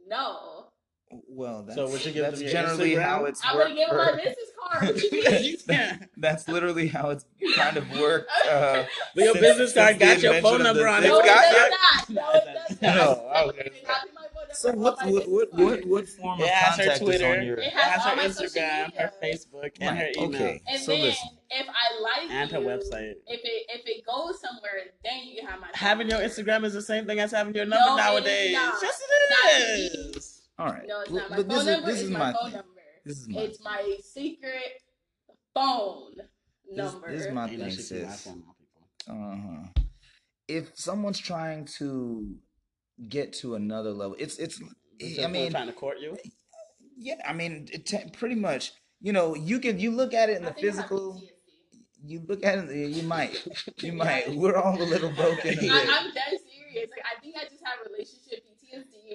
No, 0.06 0.68
Well, 1.28 1.62
that's, 1.64 1.74
So 1.74 1.88
would 1.88 2.04
you 2.04 2.12
give 2.12 2.22
that's 2.22 2.36
them 2.38 2.42
your 2.44 2.52
generally 2.52 2.90
Instagram? 2.92 3.02
how 3.02 3.24
it's 3.24 3.40
I'm 3.44 3.56
worked. 3.56 3.68
gonna 3.70 3.80
give 3.80 3.88
him 3.90 3.96
my 3.96 4.12
business 4.12 4.50
card. 4.60 4.86
What 4.94 5.42
you 5.42 5.56
mean? 5.68 6.08
that's 6.16 6.46
literally 6.48 6.86
how 6.88 7.10
it's 7.10 7.24
kind 7.56 7.76
of 7.76 7.90
worked. 7.98 8.30
Uh, 8.48 8.84
But 9.14 9.24
your 9.24 9.32
Since- 9.34 9.40
business 9.40 9.74
card 9.74 9.98
got 9.98 10.22
your 10.22 10.40
phone 10.40 10.62
number 10.62 10.86
on 10.86 11.02
it. 11.02 11.06
It's 11.06 11.10
no, 11.10 11.20
it 11.20 11.26
does 11.26 11.70
not. 11.70 12.10
No, 12.10 12.30
it 12.30 12.44
does 12.68 12.82
not. 12.82 12.94
No, 12.94 13.04
No, 13.34 13.48
okay. 13.48 13.60
it 13.60 13.72
does 13.74 13.82
not 13.88 14.04
be 14.06 14.12
my 14.14 14.20
phone 14.22 14.34
number 14.34 14.54
so 14.54 14.72
what, 14.72 14.98
what, 15.06 15.28
what, 15.28 15.52
what, 15.54 15.84
what 15.86 16.08
form 16.08 16.40
of 16.40 16.46
It 16.46 16.52
has 16.52 16.76
her 16.76 16.82
contact 16.84 17.00
is 17.02 17.06
Twitter. 17.06 17.26
on 17.38 17.46
your? 17.46 17.56
It 17.56 17.66
It 17.66 17.72
has 17.72 18.02
has 18.02 18.38
her 18.38 18.44
Instagram, 18.46 18.94
her. 18.96 19.12
Facebook, 19.22 19.70
and 19.80 19.98
her 19.98 20.08
email, 20.16 20.28
okay. 20.42 20.60
And 20.68 20.80
So 20.82 20.92
then 20.92 21.00
listen. 21.02 21.28
if 21.50 21.66
I 21.68 22.00
like 22.00 22.30
and 22.30 22.50
her 22.52 22.58
website. 22.58 23.14
if 23.26 23.40
it 23.44 23.66
if 23.68 23.82
it 23.86 24.04
goes 24.06 24.40
somewhere, 24.40 24.90
then 25.04 25.18
you 25.24 25.40
can 25.40 25.48
have 25.50 25.60
my 25.60 25.68
Having 25.72 26.10
your. 26.10 26.18
Instagram 26.20 26.64
is 26.64 26.72
the 26.72 26.82
same 26.82 27.06
thing 27.06 27.18
as 27.20 27.30
having 27.32 27.54
your 27.54 27.64
number 27.64 27.84
No, 27.96 28.16
it 28.16 28.26
is 28.26 28.52
nowadays. 28.52 28.52
not. 28.52 28.74
Yes, 28.82 29.02
Not 29.30 29.52
it 29.52 29.92
to 30.12 30.18
is. 30.18 30.39
Me. 30.60 30.66
All 30.66 30.72
right. 30.72 30.86
No, 30.86 31.00
it's 31.00 31.10
Well, 31.10 31.22
not. 31.22 31.30
My 31.30 31.36
but 31.36 31.46
phone 31.46 31.48
this 31.48 31.60
is 31.60 31.66
number 31.66 31.86
this 31.86 31.96
is 31.96 32.02
is 32.04 32.10
my 32.10 32.18
my 32.18 32.32
phone 32.32 32.42
thing. 32.44 32.52
number. 32.52 32.80
This 33.04 33.18
is 33.18 33.28
my. 33.28 33.40
It's 33.40 33.64
my 33.64 33.96
secret 34.02 34.82
phone 35.54 36.14
This, 36.68 36.76
number. 36.76 37.12
this 37.12 37.26
is 37.26 37.32
my 37.32 37.48
thing, 37.48 37.58
shit 37.70 37.86
to 37.88 37.94
my 38.04 38.10
sis. 38.12 38.22
phone, 38.24 38.42
my 38.46 38.52
people. 38.58 39.24
Uh 39.24 39.36
huh. 39.36 39.82
If 40.48 40.72
someone's 40.78 41.18
trying 41.18 41.64
to 41.78 42.34
get 43.08 43.32
to 43.34 43.54
another 43.54 43.90
level, 43.90 44.16
it's 44.18 44.38
it's. 44.38 44.60
Is 44.98 45.18
I 45.18 45.28
mean, 45.28 45.50
trying 45.50 45.66
to 45.68 45.72
court 45.72 45.98
you. 46.00 46.16
yeah. 46.98 47.14
I 47.26 47.32
mean, 47.32 47.68
it 47.72 47.86
te- 47.86 48.10
pretty 48.12 48.34
much. 48.34 48.72
You 49.00 49.12
know, 49.14 49.34
you 49.34 49.60
can 49.60 49.78
you 49.80 49.92
look 49.92 50.12
at 50.12 50.28
it 50.28 50.36
in 50.38 50.44
I 50.44 50.48
the 50.48 50.54
think 50.54 50.66
physical. 50.66 51.22
You 52.04 52.22
look 52.28 52.44
at 52.44 52.58
it. 52.58 52.90
You 52.90 53.02
might. 53.04 53.46
You 53.82 53.92
might. 53.94 54.34
We're 54.34 54.56
all 54.56 54.80
a 54.80 54.84
little 54.84 55.10
broken. 55.10 55.50
I, 55.58 55.60
here. 55.60 55.72
I'm 55.72 56.12
dead 56.12 56.36
serious. 56.50 56.90
Like 56.90 57.04
I 57.16 57.20
think 57.22 57.36
I 57.36 57.44
just 57.44 57.62
have 57.64 57.78
relationship 57.90 58.44
PTSD 58.44 58.49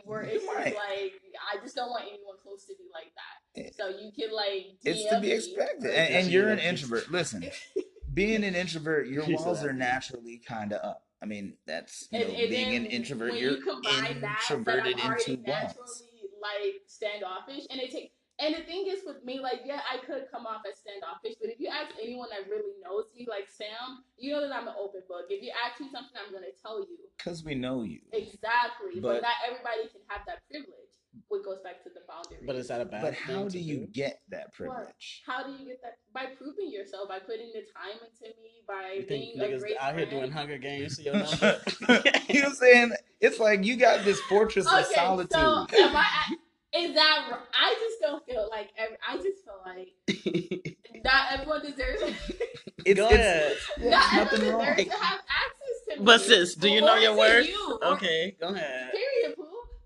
where 0.06 0.24
You 0.24 0.32
it's 0.36 0.46
just 0.46 0.56
might. 0.58 0.76
like 0.76 1.14
I 1.54 1.58
just 1.62 1.76
don't 1.76 1.90
want 1.90 2.04
anyone 2.04 2.36
close 2.42 2.66
to 2.66 2.74
me 2.74 2.86
like 2.94 3.12
that. 3.16 3.62
Eh, 3.62 3.70
so 3.78 3.90
you 3.90 4.12
can 4.18 4.34
like 4.36 4.66
DM 4.84 4.86
It's 4.86 5.10
to 5.10 5.20
be 5.20 5.32
expected. 5.32 5.86
Right, 5.90 5.94
And, 5.98 6.16
and 6.16 6.28
you're 6.28 6.50
an 6.50 6.60
introvert. 6.60 7.12
Listen, 7.12 7.46
being 8.14 8.44
an 8.44 8.56
introvert, 8.56 9.08
your 9.08 9.24
You 9.26 9.38
said 9.38 9.46
walls 9.46 9.62
that. 9.62 9.70
are 9.70 9.74
naturally 9.74 10.42
kind 10.48 10.74
of 10.74 10.84
up. 10.84 11.04
I 11.22 11.26
mean, 11.26 11.54
that's 11.66 12.08
you 12.12 12.20
And, 12.20 12.30
know, 12.34 12.40
and 12.40 12.50
being 12.50 12.76
an 12.76 12.86
introvert. 12.86 13.34
You're 13.34 13.54
you 13.58 13.62
combine 13.62 14.22
that, 14.22 14.22
that 14.22 14.52
I'm 14.52 14.60
introverted 14.60 15.00
into 15.00 15.06
walls. 15.08 15.46
naturally 15.46 15.86
like 16.42 16.82
standoffish, 16.88 17.64
and 17.70 17.80
it 17.82 17.92
takes. 17.92 18.14
And 18.38 18.54
the 18.54 18.62
thing 18.68 18.84
is 18.88 19.00
with 19.06 19.24
me, 19.24 19.40
like, 19.40 19.62
yeah, 19.64 19.80
I 19.88 20.04
could 20.06 20.28
come 20.30 20.46
off 20.46 20.62
as 20.70 20.78
standoffish, 20.80 21.36
but 21.40 21.50
if 21.50 21.60
you 21.60 21.70
ask 21.70 21.96
anyone 22.02 22.28
that 22.36 22.50
really 22.52 22.76
knows 22.84 23.06
me, 23.16 23.26
like 23.30 23.48
Sam, 23.48 24.04
you 24.18 24.34
know 24.34 24.42
that 24.42 24.52
I'm 24.54 24.68
an 24.68 24.74
open 24.78 25.02
book. 25.08 25.28
If 25.30 25.42
you 25.42 25.52
ask 25.56 25.80
me 25.80 25.88
something, 25.90 26.12
I'm 26.20 26.34
gonna 26.34 26.52
tell 26.62 26.80
you 26.82 26.98
Because 27.18 27.46
we 27.46 27.56
know 27.56 27.84
you. 27.84 28.02
exactly. 28.12 29.00
But- 29.00 29.22
But, 29.22 29.22
not 29.22 29.36
everybody 29.48 29.88
can 29.88 30.02
have 30.08 30.26
that 30.28 30.44
privilege. 30.50 30.74
What 31.30 31.46
goes 31.46 31.60
back 31.64 31.82
to 31.84 31.90
the 31.90 32.02
boundary. 32.10 32.46
But 32.46 32.58
is 32.58 32.68
that 32.68 32.82
a 32.82 32.86
bad 32.86 33.02
But 33.02 33.16
thing 33.16 33.36
how 33.38 33.44
to 33.46 33.50
do 33.50 33.58
you 33.60 33.88
get 33.94 34.20
that 34.30 34.52
privilege? 34.52 35.24
How 35.26 35.44
do 35.48 35.54
you 35.54 35.66
get 35.70 35.82
that? 35.82 36.00
By 36.14 36.26
proving 36.38 36.70
yourself, 36.70 37.08
by 37.08 37.20
putting 37.20 37.54
the 37.54 37.62
time 37.72 37.98
into 38.04 38.36
me, 38.42 38.60
by 38.68 38.96
You 39.00 39.04
think 39.04 39.08
being 39.08 39.40
a 39.40 39.44
niggas 39.46 39.60
great 39.62 39.78
out 39.80 39.96
here 39.98 40.06
doing 40.08 40.30
Hunger 40.30 40.58
Games? 40.58 41.00
You 41.06 41.14
you 41.14 41.18
know? 41.20 41.24
know 41.24 41.58
what 41.88 42.46
I'm 42.46 42.54
saying? 42.56 42.92
It's 43.22 43.40
like 43.40 43.64
you 43.64 43.78
got 43.78 44.04
this 44.04 44.20
fortress 44.28 44.68
of 44.68 44.74
Okay, 44.74 44.94
solitude. 44.94 45.32
so 45.32 45.68
am 45.80 45.96
I? 45.96 46.36
Is 46.78 46.94
that? 46.96 47.28
r- 47.32 47.40
I 47.54 47.76
just 47.80 48.02
don't 48.02 48.26
feel 48.26 48.48
like. 48.52 48.70
Every, 48.78 48.98
I 49.08 49.16
just 49.18 49.44
feel 49.44 49.62
like 49.66 50.78
not 51.04 51.32
everyone 51.32 51.62
deserves. 51.62 52.02
it's, 52.86 53.00
Go 53.00 53.10
it's- 53.10 53.12
ahead. 53.12 53.56
not 53.78 53.78
there's 53.78 53.92
nothing 53.92 54.40
everyone 54.40 54.66
wrong. 54.66 54.76
deserves 54.76 54.90
to 54.90 55.04
have 55.06 55.20
access 55.20 55.96
to 55.96 56.00
me. 56.00 56.06
But 56.06 56.22
sis, 56.22 56.56
do 56.56 56.68
you 56.70 56.82
know 56.82 56.96
your 56.96 57.14
to 57.14 57.18
worth? 57.20 57.48
you, 57.48 57.80
Okay, 57.84 58.36
go 58.40 58.48
ahead. 58.50 58.92
Period, 58.92 59.36
poo. 59.38 59.44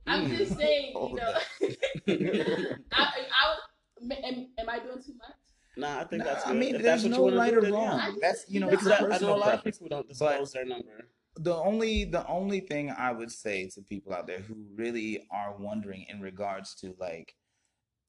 I'm 0.07 0.25
Mm. 0.31 0.37
just 0.37 0.57
saying, 0.57 0.93
you 0.95 1.15
know. 1.15 1.33
I, 2.91 3.03
I, 3.03 3.45
was- 3.49 4.11
am, 4.23 4.47
am 4.57 4.69
I 4.69 4.79
doing 4.79 5.01
too 5.03 5.13
much? 5.13 5.35
Nah, 5.77 5.99
I 5.99 6.03
think 6.05 6.23
Nah, 6.23 6.33
that's. 6.33 6.47
I 6.47 6.53
mean, 6.53 6.75
If 6.75 6.81
there's 6.81 7.03
that's 7.03 7.13
what 7.15 7.19
no 7.21 7.29
you 7.29 7.37
right 7.39 7.53
or 7.53 7.61
wrong. 7.61 7.99
yeah. 7.99 8.11
That's 8.21 8.45
you 8.49 8.59
know, 8.59 8.69
Because 8.69 8.87
I, 8.87 8.97
I 9.05 9.17
know 9.19 9.35
a 9.35 9.37
lot 9.37 9.53
of 9.53 9.63
people 9.63 9.87
don't 9.87 10.07
disclose 10.07 10.51
their 10.51 10.65
number. 10.65 11.07
The 11.41 11.55
only 11.55 12.05
the 12.05 12.25
only 12.27 12.59
thing 12.59 12.91
I 12.91 13.11
would 13.11 13.31
say 13.31 13.69
to 13.73 13.81
people 13.81 14.13
out 14.13 14.27
there 14.27 14.39
who 14.39 14.55
really 14.75 15.25
are 15.31 15.55
wondering 15.57 16.05
in 16.09 16.19
regards 16.21 16.75
to 16.75 16.95
like 16.99 17.33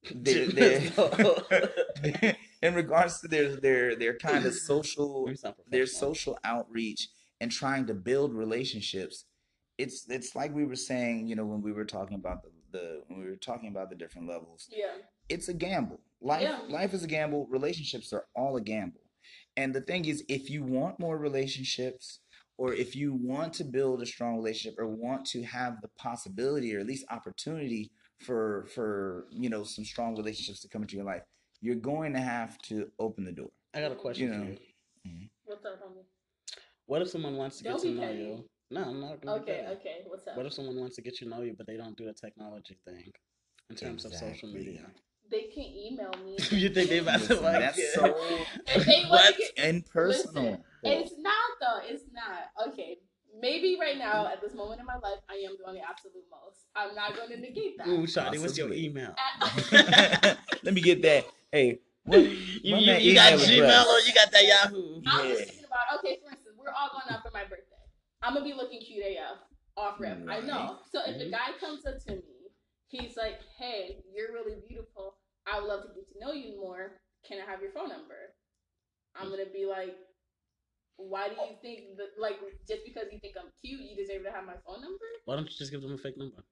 their, 0.14 0.46
their 0.46 2.36
in 2.62 2.74
regards 2.74 3.20
to 3.20 3.28
their 3.28 3.56
their 3.56 3.96
their 3.96 4.16
kind 4.16 4.46
of 4.46 4.54
social 4.54 5.30
their 5.68 5.86
social 5.86 6.38
outreach 6.42 7.08
and 7.40 7.52
trying 7.52 7.86
to 7.86 7.94
build 7.94 8.34
relationships 8.34 9.26
it's 9.78 10.06
it's 10.08 10.34
like 10.34 10.54
we 10.54 10.64
were 10.64 10.76
saying 10.76 11.26
you 11.26 11.36
know 11.36 11.44
when 11.44 11.62
we 11.62 11.72
were 11.72 11.84
talking 11.84 12.16
about 12.16 12.42
the, 12.42 12.50
the 12.72 13.02
when 13.08 13.20
we 13.20 13.26
were 13.26 13.36
talking 13.36 13.68
about 13.68 13.90
the 13.90 13.96
different 13.96 14.28
levels. 14.28 14.68
Yeah. 14.70 14.96
it's 15.28 15.48
a 15.48 15.54
gamble. 15.54 16.00
Life 16.20 16.42
Yeah. 16.42 16.60
life 16.68 16.94
is 16.94 17.04
a 17.04 17.06
gamble. 17.08 17.46
Relationships 17.50 18.12
are 18.12 18.24
all 18.34 18.56
a 18.56 18.60
gamble. 18.60 19.00
And 19.56 19.74
the 19.74 19.80
thing 19.80 20.04
is 20.06 20.24
if 20.28 20.50
you 20.50 20.62
want 20.64 20.98
more 20.98 21.18
relationships 21.18 22.20
or 22.60 22.74
if 22.74 22.94
you 22.94 23.14
want 23.14 23.54
to 23.54 23.64
build 23.64 24.02
a 24.02 24.06
strong 24.06 24.36
relationship 24.36 24.78
or 24.78 24.86
want 24.86 25.24
to 25.24 25.42
have 25.42 25.80
the 25.80 25.88
possibility 25.98 26.76
or 26.76 26.80
at 26.80 26.86
least 26.86 27.06
opportunity 27.10 27.90
for 28.18 28.66
for 28.74 29.26
you 29.30 29.48
know 29.48 29.64
some 29.64 29.84
strong 29.84 30.14
relationships 30.14 30.60
to 30.60 30.68
come 30.68 30.82
into 30.82 30.94
your 30.94 31.06
life 31.06 31.22
you're 31.62 31.74
going 31.92 32.12
to 32.12 32.20
have 32.20 32.58
to 32.58 32.86
open 32.98 33.24
the 33.24 33.32
door 33.32 33.50
I 33.74 33.80
got 33.80 33.92
a 33.92 33.94
question 33.94 34.26
you 34.26 34.32
for 34.32 34.38
know. 34.38 34.44
you. 34.50 34.58
Mm-hmm. 35.08 35.24
What's 35.46 35.64
up, 35.64 35.80
homie? 35.82 36.04
What 36.86 37.00
if 37.02 37.08
someone 37.08 37.36
wants 37.36 37.58
to 37.58 37.64
get 37.64 37.70
Don't 37.70 37.82
to 37.82 37.90
know 37.92 38.02
petty. 38.02 38.18
you? 38.18 38.44
No, 38.72 38.82
I'm 38.82 39.00
not 39.00 39.20
gonna 39.22 39.40
Okay, 39.42 39.66
okay. 39.76 39.96
What's 40.06 40.26
up? 40.26 40.36
What 40.36 40.46
if 40.46 40.52
someone 40.52 40.76
wants 40.76 40.96
to 40.96 41.02
get 41.02 41.14
to 41.16 41.28
know 41.28 41.40
you, 41.42 41.54
but 41.56 41.66
they 41.66 41.76
don't 41.76 41.96
do 41.96 42.04
the 42.04 42.12
technology 42.12 42.76
thing 42.84 43.10
in 43.70 43.76
terms 43.76 44.04
of 44.04 44.12
social 44.14 44.48
media? 44.48 44.86
They 45.30 45.42
can 45.54 45.62
email 45.62 46.12
me. 46.24 46.36
you 46.50 46.68
think 46.70 46.90
they 46.90 46.98
about 46.98 47.20
to 47.20 47.28
Listen, 47.28 47.44
like 47.44 47.60
that's 47.60 47.78
it? 47.78 47.94
so 47.94 48.04
If 48.66 48.84
they 48.90 49.04
What? 49.04 49.34
to 49.36 49.42
get 49.56 49.64
impersonal 49.74 50.44
Listen, 50.44 50.64
It's 50.82 51.12
not 51.18 51.39
though. 51.60 51.80
It's 51.84 52.04
not. 52.12 52.68
Okay. 52.72 52.98
Maybe 53.40 53.76
right 53.80 53.96
now, 53.96 54.26
at 54.26 54.40
this 54.40 54.54
moment 54.54 54.80
in 54.80 54.86
my 54.86 54.96
life, 54.96 55.20
I 55.30 55.34
am 55.34 55.56
doing 55.56 55.80
the 55.80 55.88
absolute 55.88 56.24
most. 56.30 56.66
I'm 56.74 56.96
not 56.96 57.14
going 57.14 57.28
to 57.30 57.36
negate 57.36 57.78
that. 57.78 57.86
Ooh, 57.86 58.02
Shawty, 58.02 58.40
what's 58.40 58.58
your 58.58 58.72
email? 58.72 59.14
Let 59.72 60.74
me 60.74 60.80
get 60.80 61.00
that 61.02 61.26
hey 61.52 61.78
what, 62.04 62.20
You, 62.22 62.76
you, 62.76 62.92
you 62.94 63.14
got 63.14 63.34
Gmail 63.34 63.86
or 63.86 64.00
you 64.00 64.14
got 64.14 64.32
that 64.32 64.44
Yahoo? 64.46 65.02
I'm 65.06 65.26
Yeah. 65.26 65.34
just 65.34 65.44
thinking 65.44 65.64
about 65.66 65.98
okay. 65.98 66.18
For 66.24 66.30
instance, 66.32 66.56
we're 66.58 66.72
all 66.72 66.90
going 66.90 67.14
out 67.14 67.22
for 67.22 67.30
my 67.32 67.44
birthday. 67.44 67.76
I'm 68.22 68.34
gonna 68.34 68.44
be 68.44 68.54
looking 68.54 68.80
cute 68.80 69.04
AF 69.04 69.38
off 69.76 70.00
rip. 70.00 70.18
I 70.28 70.40
know. 70.40 70.78
So 70.90 71.00
if 71.06 71.20
a 71.20 71.30
guy 71.30 71.52
comes 71.60 71.84
up 71.86 72.02
to 72.06 72.16
me, 72.16 72.52
he's 72.88 73.16
like, 73.16 73.40
"Hey, 73.58 74.02
you're 74.14 74.32
really 74.32 74.56
beautiful. 74.66 75.16
I 75.46 75.60
would 75.60 75.68
love 75.68 75.82
to 75.82 75.94
get 75.94 76.08
to 76.12 76.18
know 76.20 76.32
you 76.32 76.58
more. 76.58 77.00
Can 77.26 77.38
I 77.40 77.50
have 77.50 77.60
your 77.60 77.72
phone 77.72 77.88
number?" 77.88 78.34
I'm 79.14 79.28
gonna 79.28 79.50
be 79.52 79.66
like, 79.66 79.96
"Why 81.08 81.28
do 81.28 81.34
you 81.36 81.56
think 81.62 81.96
that? 81.96 82.10
Like, 82.18 82.38
just 82.68 82.84
because 82.84 83.06
you 83.12 83.18
think 83.18 83.34
I'm 83.40 83.50
cute, 83.64 83.80
you 83.80 83.96
deserve 83.96 84.24
to 84.24 84.30
have 84.30 84.44
my 84.44 84.54
phone 84.66 84.82
number?" 84.82 85.04
Why 85.24 85.36
don't 85.36 85.48
you 85.50 85.56
just 85.56 85.70
give 85.72 85.82
them 85.82 85.94
a 85.94 85.98
fake 85.98 86.16
number? 86.18 86.44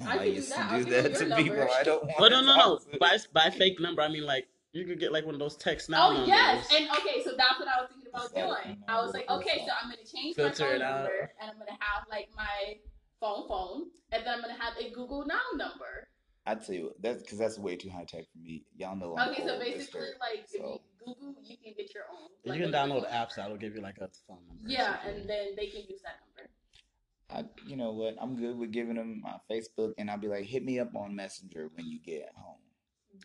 I 0.00 0.12
I 0.12 0.16
can 0.18 0.26
do 0.26 0.32
used 0.32 0.50
that. 0.52 0.56
to 0.68 0.74
I'll 0.74 0.78
do 0.78 0.84
give 0.84 1.02
that 1.02 1.10
your 1.10 1.18
to 1.20 1.26
number. 1.28 1.42
people 1.42 1.68
I 1.72 1.82
don't 1.82 2.04
want 2.04 2.20
Well, 2.20 2.30
no, 2.30 2.40
no, 2.42 2.56
no. 2.56 2.98
By 2.98 3.18
by 3.32 3.50
fake 3.50 3.80
number, 3.80 4.02
I 4.02 4.08
mean 4.08 4.24
like 4.24 4.46
you 4.72 4.84
could 4.84 5.00
get 5.00 5.10
like 5.12 5.24
one 5.24 5.34
of 5.34 5.40
those 5.40 5.56
TextNow 5.56 5.96
Oh 5.98 6.12
numbers. 6.12 6.28
yes, 6.28 6.68
and 6.76 6.90
okay, 6.90 7.22
so 7.24 7.32
that's 7.36 7.58
what 7.58 7.68
I 7.68 7.80
was 7.80 7.88
thinking 7.90 8.08
about 8.12 8.34
doing. 8.34 8.76
I 8.86 9.00
was 9.02 9.12
like, 9.14 9.28
okay, 9.30 9.64
so 9.66 9.72
I'm 9.80 9.90
gonna 9.90 10.04
change 10.04 10.36
Filter 10.36 10.64
my 10.64 10.68
phone 10.72 10.76
it 10.76 10.82
out. 10.82 10.96
number, 11.04 11.32
and 11.40 11.50
I'm 11.50 11.58
gonna 11.58 11.78
have 11.80 12.04
like 12.10 12.28
my 12.36 12.76
phone 13.20 13.48
phone, 13.48 13.88
and 14.12 14.24
then 14.26 14.34
I'm 14.34 14.40
gonna 14.42 14.60
have 14.60 14.74
a 14.78 14.90
Google 14.90 15.24
Now 15.26 15.40
number. 15.56 16.09
I 16.46 16.54
tell 16.54 16.74
you 16.74 16.84
what, 16.84 17.02
that's 17.02 17.22
because 17.22 17.38
that's 17.38 17.58
way 17.58 17.76
too 17.76 17.90
high 17.90 18.04
tech 18.04 18.24
for 18.32 18.38
me. 18.38 18.64
Y'all 18.76 18.96
know 18.96 19.16
I'm 19.16 19.30
Okay, 19.30 19.46
so 19.46 19.58
basically, 19.58 19.78
mister. 19.78 19.98
like 20.20 20.44
if 20.52 20.54
you 20.54 20.80
Google, 21.04 21.34
you 21.42 21.56
can 21.62 21.74
get 21.76 21.94
your 21.94 22.04
own. 22.12 22.28
You 22.54 22.60
can 22.60 22.72
download 22.72 23.02
phone 23.02 23.12
apps 23.12 23.34
that'll 23.36 23.56
give 23.56 23.74
you 23.74 23.82
like 23.82 23.98
a 23.98 24.08
phone 24.26 24.38
number. 24.48 24.62
Yeah, 24.66 24.96
and 25.06 25.28
then 25.28 25.48
they 25.56 25.66
can 25.66 25.82
use 25.88 26.00
that 26.02 26.16
number. 26.20 26.50
I, 27.32 27.44
you 27.68 27.76
know 27.76 27.92
what? 27.92 28.16
I'm 28.20 28.36
good 28.36 28.56
with 28.58 28.72
giving 28.72 28.96
them 28.96 29.20
my 29.22 29.36
Facebook, 29.50 29.92
and 29.98 30.10
I'll 30.10 30.18
be 30.18 30.28
like, 30.28 30.44
hit 30.44 30.64
me 30.64 30.80
up 30.80 30.94
on 30.96 31.14
Messenger 31.14 31.70
when 31.74 31.86
you 31.86 32.00
get 32.04 32.30
home. 32.36 32.56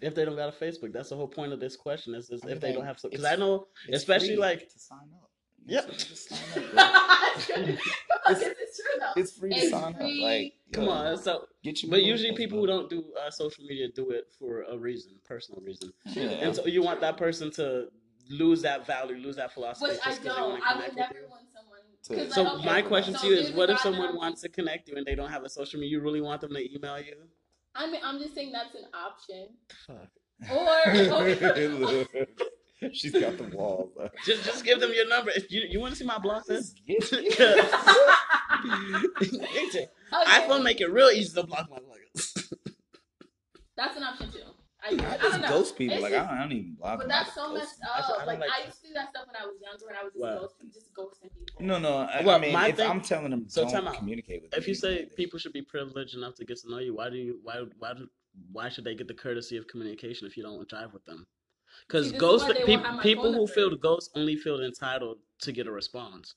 if 0.01 0.13
they 0.13 0.25
don't 0.25 0.35
got 0.35 0.49
a 0.49 0.51
Facebook, 0.63 0.91
that's 0.93 1.09
the 1.09 1.15
whole 1.15 1.27
point 1.27 1.53
of 1.53 1.59
this 1.59 1.75
question. 1.75 2.13
Is, 2.15 2.29
is 2.29 2.41
if 2.43 2.49
mean, 2.49 2.59
they 2.59 2.73
don't 2.73 2.85
have, 2.85 2.97
because 3.01 3.19
it's- 3.19 3.33
I 3.33 3.35
know, 3.37 3.67
especially 3.91 4.35
like, 4.35 4.69
to 4.69 4.79
sign 4.79 4.99
up. 5.21 5.24
Yep. 5.67 5.91
Just 5.97 6.29
sign 6.29 6.39
up, 6.65 6.71
bro. 6.73 6.83
Come 7.55 7.63
on, 7.63 7.69
It's- 7.69 8.39
this 8.39 8.57
is 8.69 8.79
true 8.79 8.99
though. 8.99 9.21
It's 9.21 9.31
free 9.37 9.49
to 9.51 9.55
It's 9.55 9.69
sign 9.71 9.93
free. 9.95 10.23
up. 10.23 10.23
Like, 10.23 10.53
come 10.73 10.83
yo, 10.85 10.91
on. 10.91 11.17
So, 11.17 11.47
get 11.63 11.81
you. 11.83 11.89
but 11.89 12.03
usually 12.03 12.33
people 12.35 12.59
who 12.59 12.67
don't 12.67 12.89
do 12.89 13.03
uh, 13.19 13.29
social 13.31 13.63
media 13.65 13.87
do 13.93 14.11
it 14.11 14.25
for 14.37 14.63
a 14.63 14.77
reason, 14.77 15.13
personal 15.25 15.61
reason, 15.61 15.91
Yeah. 16.05 16.23
and 16.29 16.55
so 16.55 16.65
you 16.67 16.81
want 16.83 17.01
that 17.01 17.17
person 17.17 17.51
to 17.51 17.87
lose 18.29 18.61
that 18.63 18.85
value, 18.87 19.15
lose 19.17 19.35
that 19.37 19.53
philosophy. 19.53 19.91
Which 19.91 19.99
I 20.01 20.09
just 20.09 20.23
'cause 20.23 20.23
they 20.23 20.29
don't. 20.41 20.49
wanna 20.51 20.63
I 20.65 20.73
connect 20.73 20.79
would 20.79 20.87
with 20.89 20.97
never 21.09 21.19
you. 21.21 21.29
want 21.29 21.45
someone. 21.51 21.79
To- 22.27 22.31
So 22.33 22.43
like, 22.43 22.53
okay, 22.53 22.65
my 22.65 22.81
question 22.83 23.13
so 23.15 23.21
to 23.21 23.27
you 23.27 23.33
is, 23.35 23.51
what 23.51 23.69
if 23.69 23.79
someone 23.79 24.07
I'm- 24.09 24.15
wants 24.17 24.41
to 24.41 24.49
connect 24.49 24.87
you 24.89 24.95
and 24.97 25.05
they 25.05 25.15
don't 25.15 25.29
have 25.31 25.43
a 25.43 25.49
social 25.49 25.79
media? 25.79 25.97
You 25.97 26.01
really 26.03 26.21
want 26.21 26.41
them 26.41 26.53
to 26.53 26.73
email 26.73 26.99
you? 26.99 27.15
I 27.73 27.89
mean, 27.89 28.01
I'm 28.03 28.19
just 28.19 28.33
saying 28.35 28.51
that's 28.51 28.73
an 28.75 28.85
option. 28.93 29.49
Fuck. 29.87 30.09
Or, 30.51 32.25
She's 32.93 33.11
got 33.11 33.37
the 33.37 33.43
walls. 33.55 33.91
up. 34.01 34.13
Just, 34.25 34.43
just 34.43 34.65
give 34.65 34.79
them 34.79 34.91
your 34.93 35.07
number. 35.07 35.31
You, 35.49 35.61
you 35.69 35.79
want 35.79 35.93
to 35.93 35.99
see 35.99 36.05
my 36.05 36.17
block 36.19 36.47
list? 36.49 36.81
Get- 36.87 37.09
get- 37.09 37.37
okay, 38.65 39.87
iPhone 40.13 40.63
make 40.63 40.81
it 40.81 40.91
real 40.91 41.09
easy 41.09 41.33
to 41.39 41.45
block 41.47 41.69
my 41.69 41.77
bloggers. 41.77 42.49
that's 43.77 43.97
an 43.97 44.03
option 44.03 44.31
too. 44.31 44.39
I, 44.83 44.89
I 44.89 44.91
I 44.91 45.17
just 45.17 45.21
don't 45.31 45.41
know. 45.41 45.47
ghost 45.49 45.75
people. 45.77 45.95
It's 45.95 46.03
Like 46.03 46.11
just- 46.13 46.25
I 46.25 46.31
don't, 46.31 46.37
I 46.37 46.41
don't 46.43 46.51
even 46.51 46.75
block. 46.75 46.97
But 46.99 47.07
them, 47.07 47.09
that's 47.09 47.33
so 47.33 47.57
just 47.57 47.79
messed 47.79 47.79
I 47.81 47.97
just- 47.99 48.09
I 48.09 48.13
up. 48.13 48.17
don't 48.19 48.27
Like, 48.27 48.39
like 48.39 48.49
I 48.61 48.65
used 48.65 48.81
to 48.81 48.87
do 48.87 48.93
that 48.93 49.09
stuff 49.09 49.25
when 49.27 49.35
I 49.41 49.45
was 49.45 49.55
younger, 49.61 49.85
and 49.89 49.97
I 49.97 50.03
was 50.03 50.13
just 50.13 50.21
Well- 50.21 50.39
ghost, 50.41 50.55
just 50.73 50.93
ghosting 50.93 51.31
people. 51.33 51.65
No, 51.65 51.79
no. 51.79 51.97
I, 51.97 52.21
Well, 52.23 52.35
I 52.35 52.39
mean, 52.39 52.53
my 52.53 52.67
if 52.67 52.77
thing- 52.77 52.89
I'm 52.89 53.01
telling 53.01 53.31
them 53.31 53.45
so 53.47 53.67
don't 53.69 53.93
communicate 53.95 54.43
with 54.43 54.51
them. 54.51 54.59
if 54.59 54.65
me, 54.67 54.69
you 54.71 54.75
say 54.75 54.95
then- 54.99 55.09
people 55.15 55.39
should 55.39 55.53
be 55.53 55.61
privileged 55.63 56.15
enough 56.15 56.35
to 56.35 56.45
get 56.45 56.57
to 56.61 56.69
know 56.69 56.79
you, 56.79 56.95
why 56.95 57.09
do 57.09 57.15
you 57.17 57.39
why 57.43 57.63
why 57.79 57.93
do, 57.93 58.07
why 58.51 58.69
should 58.69 58.83
they 58.83 58.93
get 58.95 59.07
the 59.07 59.13
courtesy 59.13 59.57
of 59.57 59.67
communication 59.67 60.27
if 60.27 60.37
you 60.37 60.43
don't 60.43 60.67
drive 60.69 60.93
with 60.93 61.05
them? 61.05 61.25
Because 61.87 62.05
See, 62.07 62.11
this 62.11 62.15
is 62.17 62.21
ghost 62.21 62.47
why 62.47 62.53
they 62.53 62.59
won't 62.59 62.65
people 62.67 62.85
have 62.85 62.95
my 62.97 63.03
people 63.03 63.23
phone 63.25 63.33
who 63.33 63.47
feel 63.47 63.69
the 63.69 63.77
ghost 63.77 64.11
only 64.15 64.35
feel 64.35 64.61
entitled 64.61 65.17
to 65.41 65.51
get 65.51 65.67
a 65.67 65.71
response. 65.71 66.35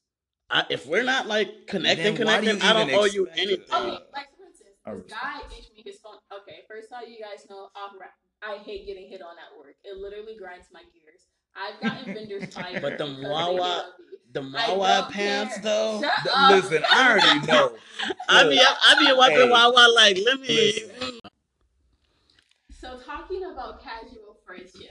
I, 0.51 0.65
if 0.71 0.87
we're 0.87 1.03
not 1.05 1.27
like 1.27 1.67
connecting, 1.67 2.15
Then 2.15 2.27
why 2.27 2.41
do 2.41 2.47
connecting, 2.47 2.63
I 2.69 2.73
don't 2.73 2.91
owe 2.93 3.05
you 3.05 3.27
anything. 3.37 3.61
Okay, 3.71 3.89
like 4.13 4.29
for 4.37 4.47
instance, 4.49 4.77
this 4.87 5.13
guy 5.13 5.41
gave 5.51 5.65
me 5.77 5.83
his 5.85 5.99
phone. 5.99 6.17
Okay, 6.33 6.61
first 6.69 6.89
of 6.91 6.99
all, 7.03 7.09
you 7.09 7.19
guys 7.21 7.47
know 7.51 7.69
off 7.77 7.93
rap, 8.01 8.13
I 8.43 8.57
hate 8.65 8.87
getting 8.87 9.09
hit 9.09 9.21
on 9.21 9.37
at 9.37 9.57
work. 9.59 9.77
It 9.85 9.97
literally 9.99 10.37
grinds 10.39 10.69
my 10.73 10.81
gears. 10.81 11.27
I've 11.55 11.81
gotten 11.83 12.15
vendors 12.15 12.55
fired. 12.55 12.81
But 12.83 12.97
them 12.99 13.17
because 13.17 13.23
they 13.25 13.29
Wawa- 13.29 13.53
hit 13.53 13.85
on 13.85 13.85
me. 14.01 14.05
The 14.31 14.59
I 14.59 14.75
Wawa 14.77 15.09
pants 15.11 15.55
care. 15.55 15.63
though. 15.65 16.01
Shut 16.03 16.35
up. 16.35 16.51
Listen, 16.51 16.83
I 16.91 17.11
already 17.11 17.47
know. 17.47 17.73
I 18.29 18.49
be 18.49 18.61
I 18.61 18.95
be 18.99 19.13
walking 19.17 19.37
Hey. 19.37 19.51
Wawa 19.51 19.89
like 19.95 20.19
let 20.25 20.41
me. 20.41 20.49
Listen. 20.49 20.91
Mm. 21.01 21.19
So 22.81 22.99
talking 23.05 23.43
about 23.45 23.83
casual 23.83 24.37
friendships, 24.47 24.87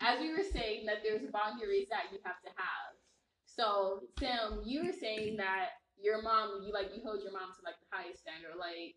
as 0.00 0.20
we 0.20 0.32
were 0.32 0.44
saying 0.52 0.86
that 0.86 1.02
there's 1.04 1.22
boundaries 1.32 1.86
that 1.90 2.08
you 2.12 2.18
have 2.24 2.40
to 2.42 2.50
have. 2.56 2.92
So 3.46 4.02
Sam, 4.18 4.62
you 4.64 4.84
were 4.86 4.92
saying 4.96 5.36
that 5.36 5.76
your 6.00 6.22
mom, 6.22 6.62
you 6.66 6.72
like 6.72 6.88
you 6.96 7.02
hold 7.04 7.22
your 7.22 7.32
mom 7.32 7.52
to 7.52 7.60
like 7.64 7.76
the 7.80 7.90
highest 7.90 8.20
standard, 8.22 8.56
like 8.58 8.96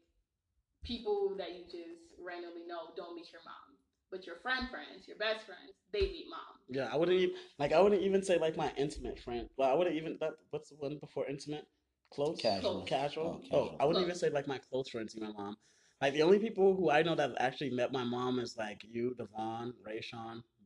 people 0.83 1.35
that 1.37 1.51
you 1.53 1.63
just 1.65 1.99
randomly 2.23 2.63
know 2.67 2.91
don't 2.95 3.15
meet 3.15 3.31
your 3.31 3.41
mom, 3.45 3.75
but 4.11 4.25
your 4.25 4.37
friend 4.41 4.67
friends, 4.69 5.07
your 5.07 5.17
best 5.17 5.45
friends, 5.45 5.73
they 5.91 6.01
meet 6.01 6.25
mom. 6.29 6.39
Yeah, 6.69 6.89
I 6.91 6.97
wouldn't 6.97 7.17
even 7.19 7.35
like. 7.59 7.73
I 7.73 7.81
wouldn't 7.81 8.01
even 8.01 8.23
say 8.23 8.37
like 8.37 8.55
my 8.55 8.71
intimate 8.77 9.19
friend. 9.19 9.49
Well, 9.57 9.69
I 9.69 9.73
wouldn't 9.73 9.95
even. 9.95 10.17
That, 10.21 10.31
what's 10.51 10.69
the 10.69 10.75
one 10.75 10.97
before 10.99 11.25
intimate? 11.27 11.65
Close. 12.11 12.39
Casual. 12.39 12.81
Oh, 12.81 12.85
casual. 12.85 13.41
Oh, 13.51 13.57
Oh. 13.57 13.75
I 13.79 13.85
wouldn't 13.85 13.95
Close. 13.95 14.03
even 14.03 14.15
say 14.15 14.29
like 14.29 14.47
my 14.47 14.59
close 14.69 14.89
friends 14.89 15.13
see 15.13 15.19
my 15.19 15.31
mom. 15.31 15.57
Like 16.01 16.13
the 16.13 16.21
only 16.21 16.39
people 16.39 16.75
who 16.75 16.89
I 16.91 17.01
know 17.03 17.15
that 17.15 17.29
have 17.29 17.37
actually 17.39 17.71
met 17.71 17.91
my 17.91 18.03
mom 18.03 18.39
is 18.39 18.55
like 18.57 18.81
you, 18.89 19.15
Devon, 19.17 19.73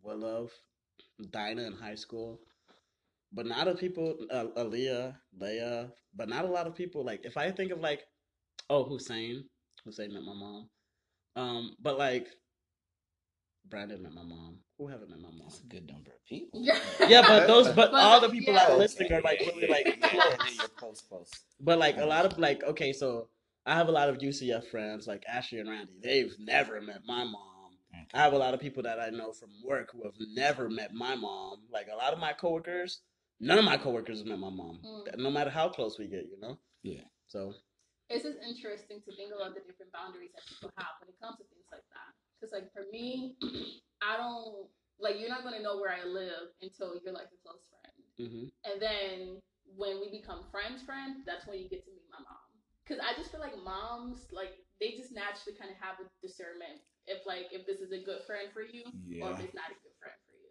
Rayshawn, 0.06 0.20
Willow, 0.22 0.50
Dinah 1.32 1.64
in 1.64 1.74
high 1.74 1.96
school. 1.96 2.40
But 3.34 3.46
not 3.46 3.68
a 3.68 3.76
people, 3.76 4.16
uh, 4.32 4.46
Aaliyah, 4.58 5.16
Leia. 5.40 5.92
But 6.16 6.30
not 6.30 6.46
a 6.46 6.50
lot 6.50 6.68
of 6.68 6.76
people. 6.76 7.04
Like 7.04 7.26
if 7.26 7.38
I 7.38 7.52
think 7.52 7.72
of 7.72 7.80
like, 7.80 8.02
oh 8.70 8.84
Hussein, 8.84 9.44
Hussein 9.86 10.14
met 10.14 10.24
my 10.24 10.34
mom. 10.34 10.70
Um, 11.36 11.76
but 11.82 11.98
like 11.98 12.28
Brandon 13.70 14.02
met 14.02 14.14
my 14.14 14.24
mom. 14.24 14.60
Who 14.78 14.88
haven't 14.88 15.10
met 15.10 15.20
my 15.20 15.30
mom? 15.30 15.42
That's 15.44 15.60
a 15.62 15.68
good 15.68 15.88
number 15.88 16.12
of 16.12 16.26
people. 16.26 16.66
Yeah, 17.08 17.22
but 17.22 17.48
those, 17.48 17.68
but, 17.68 17.92
But, 17.92 17.96
all 17.96 18.22
the 18.22 18.30
people 18.30 18.54
yeah. 18.54 18.68
that 18.68 18.78
listening 18.78 19.12
are 19.14 19.22
like 19.22 19.40
really 19.40 19.68
like 19.68 19.98
yeah, 20.02 20.10
yeah, 20.14 20.36
close. 20.38 20.70
close, 20.78 21.02
close. 21.02 21.32
But 21.60 21.80
like 21.80 21.98
a 21.98 22.06
lot 22.06 22.26
of 22.26 22.38
like, 22.40 22.64
okay, 22.64 22.94
so 22.94 23.28
I 23.66 23.76
have 23.76 23.90
a 23.90 23.92
lot 23.92 24.10
of 24.10 24.18
UCF 24.20 24.68
friends 24.68 25.08
like 25.08 25.24
Ashley 25.28 25.60
and 25.60 25.70
Randy. 25.70 25.94
They've 26.02 26.34
never 26.40 26.80
met 26.82 27.02
my 27.06 27.24
mom. 27.24 27.57
I 28.14 28.20
have 28.20 28.34
a 28.34 28.38
lot 28.38 28.54
of 28.54 28.60
people 28.60 28.84
that 28.84 29.00
I 29.00 29.10
know 29.10 29.32
from 29.32 29.50
work 29.64 29.92
who 29.92 30.04
have 30.04 30.16
never 30.34 30.70
met 30.70 30.94
my 30.94 31.16
mom. 31.16 31.60
Like 31.72 31.88
a 31.92 31.96
lot 31.96 32.14
of 32.14 32.20
my 32.20 32.34
coworkers, 32.34 33.02
none 33.40 33.58
of 33.58 33.66
my 33.66 33.78
coworkers 33.78 34.20
have 34.20 34.28
met 34.28 34.40
my 34.40 34.50
mom. 34.50 34.80
Mm. 34.86 35.18
No 35.18 35.32
matter 35.32 35.50
how 35.50 35.70
close 35.70 36.00
we 36.00 36.08
get, 36.08 36.28
you 36.32 36.40
know. 36.40 36.58
Yeah. 36.84 37.04
So 37.28 37.54
it's 38.10 38.24
just 38.24 38.40
interesting 38.40 39.04
to 39.04 39.12
think 39.16 39.36
about 39.36 39.56
the 39.56 39.62
different 39.68 39.92
boundaries 39.92 40.32
that 40.36 40.48
people 40.48 40.72
have 40.78 40.96
when 41.04 41.12
it 41.12 41.20
comes 41.20 41.38
to 41.38 41.46
things 41.52 41.68
like 41.72 41.84
that. 41.92 42.12
Because 42.40 42.56
like 42.56 42.72
for 42.72 42.88
me, 42.92 43.36
I 44.02 44.16
don't 44.16 44.72
like 45.00 45.20
you're 45.20 45.30
not 45.30 45.44
gonna 45.44 45.62
know 45.62 45.78
where 45.78 45.92
I 45.92 46.08
live 46.08 46.56
until 46.62 46.96
you're 47.04 47.14
like 47.14 47.30
a 47.30 47.40
close 47.44 47.68
friend, 47.68 48.32
hmm 48.32 48.48
and 48.66 48.82
then 48.82 49.40
when 49.76 50.00
we 50.00 50.10
become 50.10 50.48
friends, 50.50 50.82
friends, 50.82 51.22
that's 51.28 51.46
when 51.46 51.60
you 51.60 51.70
get 51.70 51.84
to 51.86 51.92
meet 51.92 52.08
my 52.10 52.24
mom. 52.24 52.48
Because 52.84 53.04
I 53.04 53.12
just 53.20 53.32
feel 53.32 53.44
like 53.44 53.56
moms 53.64 54.32
like 54.32 54.64
they 54.80 54.96
just 54.96 55.12
naturally 55.12 55.60
kind 55.60 55.70
of 55.70 55.78
have 55.84 56.00
a 56.00 56.08
discernment 56.24 56.80
if 57.08 57.26
like 57.26 57.48
if 57.52 57.66
this 57.66 57.80
is 57.80 57.92
a 57.92 58.04
good 58.04 58.22
friend 58.26 58.48
for 58.54 58.62
you 58.62 58.84
yeah. 59.08 59.26
or 59.26 59.32
if 59.34 59.40
it's 59.40 59.56
not 59.56 59.66
a 59.72 59.78
good 59.84 59.96
friend 60.00 60.16
for 60.26 60.34
you. 60.34 60.50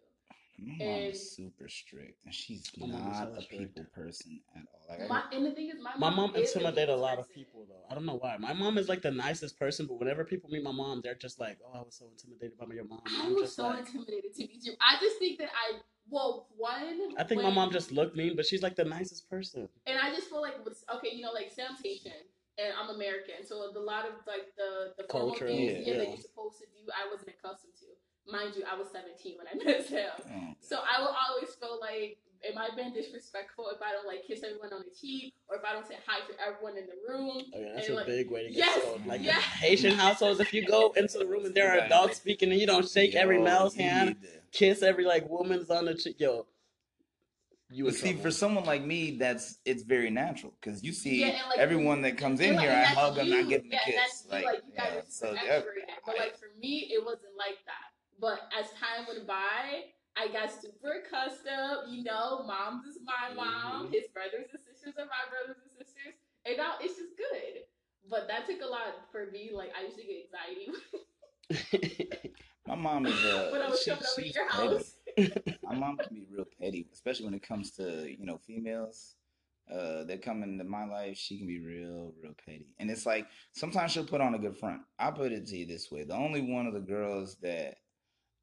My 0.59 0.73
mom 0.85 0.89
And- 0.89 1.13
is 1.13 1.37
super 1.37 1.69
strict, 1.69 2.25
and 2.25 2.35
she's 2.35 2.71
My 2.79 2.87
mom 2.87 3.13
not 3.13 3.35
so 3.35 3.39
a 3.39 3.43
strict. 3.43 3.75
people 3.75 3.85
person 3.95 4.41
at 4.57 4.63
all. 4.73 4.87
Like, 4.89 5.09
My, 5.09 5.23
and 5.33 5.45
the 5.45 5.51
thing 5.53 5.69
is, 5.69 5.75
my 5.83 5.93
my 5.99 6.09
mom, 6.09 6.33
mom 6.33 6.37
is 6.37 6.49
intimidated 6.53 6.89
a 6.89 6.93
people's 6.93 7.01
lot 7.03 7.19
of 7.19 7.29
people 7.31 7.67
though. 7.69 7.85
I 7.91 7.95
don't 7.95 8.07
know 8.07 8.17
why. 8.17 8.39
My 8.39 8.55
mom 8.55 8.79
is 8.79 8.89
like 8.89 9.03
the 9.03 9.11
nicest 9.11 9.59
person, 9.59 9.87
but 9.87 9.99
whenever 9.99 10.25
people 10.25 10.49
meet 10.51 10.63
my 10.63 10.73
mom, 10.73 11.03
they're 11.05 11.15
just 11.15 11.39
like, 11.39 11.59
"Oh, 11.67 11.79
I 11.79 11.83
was 11.83 11.95
so 11.95 12.07
intimidated 12.11 12.57
by 12.57 12.73
your 12.75 12.85
mom." 12.87 13.03
I 13.07 13.25
I'm 13.27 13.35
was 13.35 13.43
just 13.43 13.57
so 13.57 13.65
like, 13.69 13.81
intimidated 13.81 14.33
to 14.35 14.43
meet 14.47 14.65
you. 14.65 14.73
I 14.81 14.99
just 14.99 15.19
think 15.19 15.39
that 15.41 15.51
I 15.55 15.81
well 16.09 16.47
one. 16.57 17.13
I 17.19 17.25
think 17.25 17.43
my 17.43 17.51
mom 17.51 17.71
just 17.71 17.93
looked 17.93 18.17
mean, 18.17 18.35
but 18.35 18.47
she's 18.47 18.63
like 18.63 18.77
the 18.77 18.85
nicest 18.85 19.29
person. 19.29 19.69
and 19.87 19.99
I 19.99 20.15
just 20.15 20.31
feel 20.31 20.41
like 20.41 20.55
okay, 20.95 21.11
you 21.15 21.23
know, 21.23 21.33
like 21.33 21.51
Sam's 21.53 21.81
Haitian 21.85 22.13
and 22.59 22.73
I'm 22.75 22.95
American, 22.95 23.45
so 23.45 23.57
a 23.57 23.79
lot 23.79 24.07
of 24.07 24.15
like 24.27 24.55
the 24.57 24.95
the 24.97 25.05
formal 25.11 25.31
Cultural, 25.31 25.55
things 25.55 25.87
yeah, 25.87 25.93
yeah, 25.93 25.99
that 25.99 26.09
you're 26.09 26.25
supposed 26.25 26.59
to 26.59 26.67
do, 26.67 26.89
I 26.93 27.11
wasn't 27.11 27.31
accustomed 27.37 27.75
to. 27.81 27.87
Mind 28.31 28.55
you, 28.57 28.65
I 28.67 28.77
was 28.77 28.89
17 28.91 29.37
when 29.39 29.47
I 29.47 29.55
met 29.65 29.87
Sam, 29.87 30.11
oh, 30.19 30.55
so 30.61 30.81
I 30.83 31.01
will 31.01 31.15
always 31.15 31.55
feel 31.55 31.79
like. 31.81 32.19
Am 32.47 32.59
I 32.59 32.69
being 32.77 32.93
disrespectful 32.93 33.71
if 33.75 33.81
I 33.81 33.93
don't 33.93 34.07
like 34.07 34.25
kiss 34.27 34.45
everyone 34.45 34.71
on 34.73 34.85
the 34.85 34.95
cheek, 34.95 35.33
or 35.49 35.57
if 35.57 35.65
I 35.65 35.73
don't 35.73 35.89
say 35.89 35.97
hi 36.07 36.21
to 36.21 36.35
everyone 36.39 36.77
in 36.77 36.85
the 36.87 36.93
room? 37.09 37.43
Oh, 37.53 37.59
yeah, 37.59 37.73
that's 37.75 37.89
And, 37.89 37.95
a 37.95 37.99
like, 37.99 38.07
big 38.07 38.31
way 38.31 38.43
to 38.43 38.49
get 38.51 38.59
yes, 38.59 38.83
sold. 38.85 39.07
Like 39.07 39.23
yes. 39.25 39.43
Haitian 39.43 39.95
households, 39.95 40.39
if 40.39 40.53
you 40.53 40.65
go 40.65 40.93
into 40.97 41.19
the 41.19 41.27
room 41.27 41.47
and 41.47 41.55
there 41.55 41.73
are 41.73 41.79
adults 41.87 42.19
speaking 42.19 42.53
and 42.53 42.61
you 42.61 42.67
don't 42.67 42.87
shake 42.89 43.15
every 43.15 43.39
yo, 43.39 43.43
male's 43.43 43.75
hand, 43.75 44.17
kiss 44.53 44.83
every 44.83 45.07
like 45.07 45.29
woman's 45.31 45.71
on 45.71 45.87
the 45.87 45.95
cheek, 45.95 46.21
yo, 46.21 46.47
you 47.71 47.85
But 47.85 47.95
see, 47.95 48.13
trouble. 48.13 48.23
for 48.23 48.31
someone 48.31 48.65
like 48.65 48.85
me, 48.85 49.17
that's 49.19 49.59
it's 49.65 49.83
very 49.83 50.11
natural 50.11 50.55
because 50.61 50.83
you 50.85 50.93
see 50.93 51.21
Yeah, 51.21 51.41
like, 51.49 51.59
everyone 51.59 52.03
that 52.03 52.17
comes 52.17 52.41
in 52.41 52.55
like, 52.57 52.61
here, 52.69 52.71
I 52.73 52.85
hug 52.85 53.17
them, 53.17 53.33
I 53.33 53.43
give 53.43 53.63
them 53.63 53.73
yeah, 53.73 53.81
a 53.83 53.85
kiss. 53.85 53.97
That's. 53.97 54.45
Like, 54.45 54.63
yeah, 54.75 55.01
so 55.09 55.33
yeah. 55.33 55.63
But 56.05 56.19
like 56.19 56.37
for 56.39 56.49
me, 56.61 56.91
it 56.93 57.05
wasn't 57.05 57.35
like 57.39 57.59
that. 57.67 57.91
But 58.21 58.41
as 58.59 58.67
time 58.79 59.07
went 59.09 59.27
by, 59.27 59.91
I 60.17 60.29
got 60.29 60.51
super 60.53 61.03
accustomed. 61.05 61.91
You 61.93 62.05
know, 62.05 62.45
mom's 62.47 62.87
is 62.87 62.99
my 63.05 63.35
mom. 63.35 63.89
Mhm. 63.89 63.93
His 63.93 64.09
brothers 64.15 64.47
and 64.53 64.63
sisters 64.63 64.95
are 64.99 65.07
my 65.07 65.25
brothers 65.29 65.61
and 65.63 65.73
sisters. 65.73 66.15
And 66.47 66.57
now 66.57 66.75
it's 66.81 66.97
just 66.97 67.17
good. 67.19 67.67
But 68.09 68.29
that 68.29 68.47
took 68.47 68.63
a 68.63 68.67
lot 68.67 69.11
for 69.11 69.27
me. 69.33 69.51
Like 69.53 69.73
I 69.77 69.83
used 69.85 69.97
to 69.99 70.05
get 70.05 70.31
anxiety 70.31 70.71
my 72.67 72.75
mom 72.75 73.07
is 73.07 73.25
uh, 73.25 73.51
when 73.53 73.63
I 73.63 73.69
was 73.69 73.81
she, 73.83 73.91
coming 73.91 74.05
over 74.05 74.23
to 74.23 74.35
your 74.35 74.49
house. 74.49 74.96
My 75.63 75.75
mom 75.75 75.97
can 75.99 76.15
be 76.15 76.27
real 76.31 76.47
petty, 76.61 76.87
especially 76.93 77.25
when 77.27 77.35
it 77.35 77.43
comes 77.43 77.71
to 77.73 78.11
you 78.19 78.27
know 78.27 78.39
females. 78.39 79.15
Uh, 79.69 80.05
that 80.05 80.23
come 80.23 80.45
into 80.45 80.63
my 80.63 80.85
life, 80.87 81.17
she 81.19 81.37
can 81.39 81.47
be 81.49 81.59
real, 81.59 82.13
real 82.23 82.33
petty, 82.47 82.73
and 82.79 82.89
it's 82.89 83.05
like 83.05 83.27
sometimes 83.53 83.91
she'll 83.91 84.05
put 84.07 84.21
on 84.21 84.33
a 84.37 84.39
good 84.39 84.57
front. 84.57 84.81
I 84.97 85.11
put 85.11 85.33
it 85.33 85.45
to 85.49 85.57
you 85.57 85.67
this 85.67 85.91
way: 85.91 86.05
the 86.05 86.15
only 86.15 86.41
one 86.41 86.69
of 86.69 86.73
the 86.75 86.79
girls 86.79 87.35
that 87.43 87.75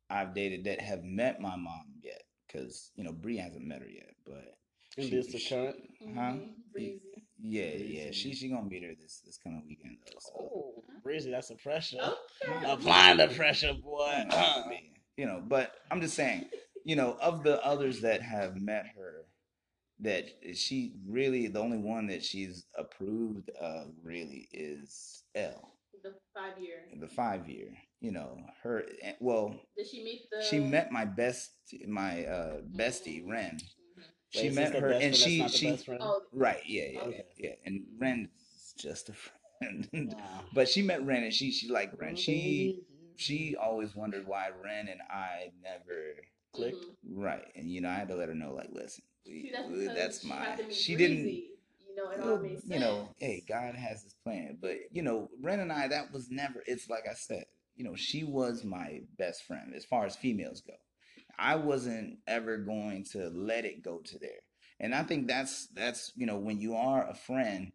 I've 0.10 0.34
dated 0.34 0.66
that 0.66 0.82
have 0.82 1.02
met 1.06 1.40
my 1.40 1.56
mom 1.56 1.86
yet, 2.02 2.24
because 2.46 2.92
you 2.98 3.06
know 3.06 3.14
Bree 3.14 3.38
hasn't 3.38 3.66
met 3.66 3.80
her 3.84 3.88
yet, 3.88 4.14
but 4.26 4.54
And 4.98 5.06
she- 5.06 5.12
this 5.16 5.32
the 5.32 5.38
she- 5.40 5.56
current. 5.56 5.78
Huh? 6.02 6.08
Mhm, 6.34 6.50
Breezy. 6.74 7.00
Yeah, 7.40 7.70
Breezy. 7.70 7.94
yeah, 7.96 8.12
she 8.12 8.34
she 8.36 8.50
gonna 8.50 8.68
meet 8.68 8.84
her 8.84 8.94
this 8.94 9.22
this 9.26 9.38
coming 9.38 9.64
weekend 9.66 10.00
though. 10.06 10.20
So. 10.20 10.32
Oh, 10.38 10.84
breezy, 11.04 11.32
that's 11.32 11.48
the 11.48 11.56
pressure. 11.56 12.00
Okay. 12.46 12.70
Applying 12.70 13.16
the 13.18 13.30
pressure, 13.30 13.74
boy. 13.74 14.26
You 15.16 15.28
know, 15.28 15.42
but 15.48 15.72
I'm 15.90 16.02
just 16.02 16.16
saying, 16.16 16.50
you 16.84 16.96
know, 16.96 17.18
of 17.22 17.44
the 17.44 17.64
others 17.66 18.02
that 18.02 18.22
have 18.22 18.56
met 18.62 18.86
her, 18.98 19.26
that 20.00 20.26
she 20.56 20.94
really 21.08 21.48
the 21.48 21.60
only 21.60 21.78
one 21.78 22.08
that 22.08 22.24
she's 22.24 22.66
approved 22.78 23.50
of 23.60 23.92
really 24.04 24.48
is 24.52 25.24
L, 25.36 25.74
The 26.04 26.14
five 26.34 26.58
year. 26.60 26.80
the 27.00 27.08
five 27.08 27.50
year. 27.50 27.70
You 28.02 28.12
know, 28.12 28.38
her 28.64 28.84
eh, 29.02 29.14
well, 29.20 29.56
Did 29.78 29.88
she 29.88 30.04
meet 30.04 30.30
the? 30.32 30.42
she 30.44 30.60
met 30.60 30.92
my 30.92 31.06
best, 31.06 31.52
my 31.88 32.26
uh 32.26 32.58
bestie 32.76 33.24
Ren. 33.28 33.58
Mhm. 33.58 34.04
She 34.32 34.40
Wait, 34.40 34.48
is 34.50 34.56
met 34.56 34.74
her, 34.76 34.90
and 34.92 35.16
she 35.16 35.48
she 35.48 35.72
best 35.72 35.86
friend? 35.86 36.02
Oh, 36.04 36.22
right, 36.34 36.62
yeah, 36.66 36.88
yeah, 36.92 37.02
Okay. 37.02 37.26
yeah, 37.38 37.50
yeah, 37.50 37.56
and 37.66 37.86
Ren 38.00 38.30
is 38.36 38.74
just 38.78 39.10
a 39.10 39.14
friend. 39.14 39.34
Wow. 40.18 40.42
but 40.54 40.68
she 40.68 40.82
met 40.82 41.06
Ren, 41.06 41.24
and 41.24 41.34
she 41.34 41.52
she 41.52 41.70
liked 41.70 42.00
Ren. 42.00 42.16
She 42.16 42.84
she 43.16 43.56
always 43.56 43.96
wondered 43.96 44.28
why 44.28 44.50
Ren 44.64 44.88
and 44.90 45.02
I 45.10 45.52
never 45.62 46.16
click. 46.54 46.76
mhm. 46.76 46.86
right, 47.16 47.46
and 47.56 47.70
you 47.72 47.82
know 47.82 47.90
I 47.90 47.96
had 47.96 48.08
to 48.10 48.16
let 48.16 48.30
her 48.30 48.36
know 48.36 48.54
like, 48.54 48.70
listen, 48.72 49.04
we, 49.26 49.52
See, 49.52 49.52
that's, 49.88 49.96
that's 49.96 50.24
my. 50.26 50.36
had 50.36 50.58
to 50.60 50.64
meet 50.64 50.74
She 50.76 50.96
Breezy, 50.96 51.08
didn't. 51.16 51.28
You 51.90 51.96
know, 51.96 52.10
it 52.12 52.20
all 52.22 52.28
Well, 52.34 52.40
made 52.42 52.60
sense. 52.62 52.74
you 52.74 52.80
know, 52.80 53.10
hey, 53.20 53.44
God 53.48 53.76
has 53.76 54.04
His 54.04 54.16
plan, 54.24 54.58
but 54.62 54.76
you 54.92 55.02
know, 55.04 55.30
Ren 55.42 55.60
and 55.60 55.72
I, 55.72 55.88
that 55.90 56.12
was 56.12 56.30
never. 56.32 56.64
It's 56.66 56.90
like 56.90 57.04
I 57.10 57.14
said, 57.14 57.46
you 57.76 57.84
know, 57.84 57.96
she 57.96 58.24
was 58.24 58.64
my 58.64 59.02
best 59.18 59.44
friend 59.46 59.74
as 59.76 59.86
far 59.86 60.06
as 60.06 60.16
females 60.16 60.62
go. 60.62 60.74
I 61.38 61.56
wasn't 61.56 62.20
ever 62.28 62.58
going 62.58 63.06
to 63.14 63.30
let 63.30 63.66
it 63.66 63.84
go 63.84 64.00
to 64.00 64.20
there, 64.20 64.42
and 64.80 64.94
I 64.94 65.04
think 65.04 65.28
that's 65.28 65.68
that's 65.76 66.12
you 66.16 66.26
know 66.26 66.38
when 66.38 66.60
you 66.60 66.76
are 66.76 67.08
a 67.10 67.16
friend, 67.16 67.72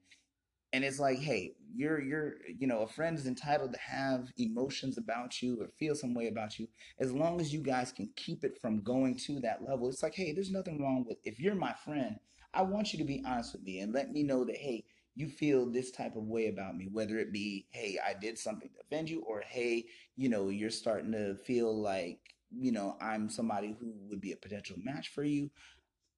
and 0.72 0.84
it's 0.84 0.98
like, 1.00 1.18
hey, 1.18 1.54
you're 1.74 2.00
you're 2.00 2.34
you 2.58 2.66
know 2.66 2.80
a 2.80 2.88
friend 2.88 3.18
is 3.18 3.26
entitled 3.26 3.72
to 3.72 3.78
have 3.78 4.32
emotions 4.38 4.98
about 4.98 5.42
you 5.42 5.60
or 5.60 5.68
feel 5.78 5.94
some 5.94 6.14
way 6.14 6.28
about 6.28 6.58
you 6.58 6.66
as 6.98 7.12
long 7.12 7.40
as 7.40 7.52
you 7.52 7.60
guys 7.60 7.92
can 7.92 8.08
keep 8.16 8.44
it 8.44 8.58
from 8.60 8.82
going 8.82 9.16
to 9.16 9.40
that 9.40 9.62
level. 9.66 9.88
It's 9.88 10.02
like, 10.02 10.14
hey, 10.14 10.32
there's 10.32 10.50
nothing 10.50 10.82
wrong 10.82 11.04
with 11.06 11.18
if 11.24 11.40
you're 11.40 11.54
my 11.54 11.74
friend. 11.84 12.16
I 12.54 12.62
want 12.62 12.92
you 12.92 12.98
to 12.98 13.04
be 13.04 13.22
honest 13.26 13.52
with 13.52 13.62
me 13.62 13.80
and 13.80 13.92
let 13.92 14.10
me 14.10 14.22
know 14.22 14.44
that, 14.44 14.56
hey, 14.56 14.84
you 15.14 15.28
feel 15.28 15.66
this 15.66 15.90
type 15.90 16.16
of 16.16 16.28
way 16.28 16.48
about 16.48 16.76
me, 16.76 16.88
whether 16.90 17.18
it 17.18 17.32
be, 17.32 17.66
hey, 17.70 17.98
I 18.04 18.14
did 18.14 18.38
something 18.38 18.68
to 18.68 18.80
offend 18.80 19.10
you, 19.10 19.20
or 19.22 19.42
hey, 19.46 19.86
you 20.16 20.28
know, 20.28 20.48
you're 20.48 20.70
starting 20.70 21.12
to 21.12 21.34
feel 21.34 21.76
like, 21.76 22.20
you 22.56 22.72
know, 22.72 22.96
I'm 23.00 23.28
somebody 23.28 23.76
who 23.78 23.92
would 24.08 24.20
be 24.20 24.32
a 24.32 24.36
potential 24.36 24.76
match 24.82 25.08
for 25.08 25.24
you. 25.24 25.50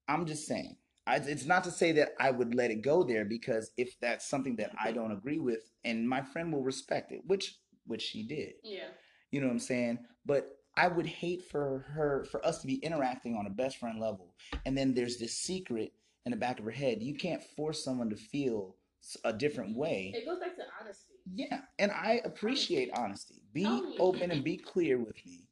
I'm 0.07 0.25
just 0.25 0.45
saying. 0.45 0.77
I, 1.07 1.15
it's 1.15 1.45
not 1.45 1.63
to 1.63 1.71
say 1.71 1.91
that 1.93 2.09
I 2.19 2.31
would 2.31 2.53
let 2.53 2.71
it 2.71 2.81
go 2.81 3.03
there 3.03 3.25
because 3.25 3.71
if 3.77 3.99
that's 3.99 4.27
something 4.27 4.55
that 4.57 4.71
I 4.81 4.91
don't 4.91 5.11
agree 5.11 5.39
with, 5.39 5.71
and 5.83 6.07
my 6.07 6.21
friend 6.21 6.53
will 6.53 6.63
respect 6.63 7.11
it, 7.11 7.21
which 7.25 7.57
which 7.87 8.01
she 8.01 8.23
did, 8.23 8.53
Yeah. 8.63 8.89
You 9.31 9.41
know 9.41 9.47
what 9.47 9.53
I'm 9.53 9.59
saying? 9.59 9.99
But 10.25 10.57
I 10.77 10.87
would 10.87 11.07
hate 11.07 11.43
for 11.49 11.85
her 11.93 12.25
for 12.31 12.45
us 12.45 12.59
to 12.61 12.67
be 12.67 12.75
interacting 12.75 13.35
on 13.35 13.47
a 13.47 13.49
best 13.49 13.77
friend 13.77 13.99
level, 13.99 14.35
and 14.65 14.77
then 14.77 14.93
there's 14.93 15.17
this 15.17 15.37
secret 15.37 15.93
in 16.25 16.31
the 16.31 16.37
back 16.37 16.59
of 16.59 16.65
her 16.65 16.71
head. 16.71 17.01
You 17.01 17.15
can't 17.15 17.43
force 17.43 17.83
someone 17.83 18.09
to 18.11 18.15
feel 18.15 18.75
a 19.23 19.33
different 19.33 19.75
way. 19.75 20.13
It 20.15 20.25
goes 20.25 20.39
back 20.39 20.55
to 20.57 20.63
honesty. 20.79 21.13
Yeah, 21.33 21.61
and 21.79 21.91
I 21.91 22.21
appreciate 22.23 22.91
honesty. 22.93 23.41
Be 23.53 23.65
open 23.99 24.31
and 24.31 24.43
be 24.43 24.57
clear 24.57 24.99
with 24.99 25.25
me, 25.25 25.47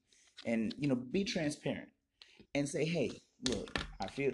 and 0.45 0.73
you 0.77 0.87
know, 0.87 0.95
be 0.95 1.23
transparent, 1.23 1.89
and 2.53 2.69
say, 2.69 2.85
"Hey, 2.85 3.21
look, 3.47 3.77
I 3.99 4.07
feel 4.07 4.33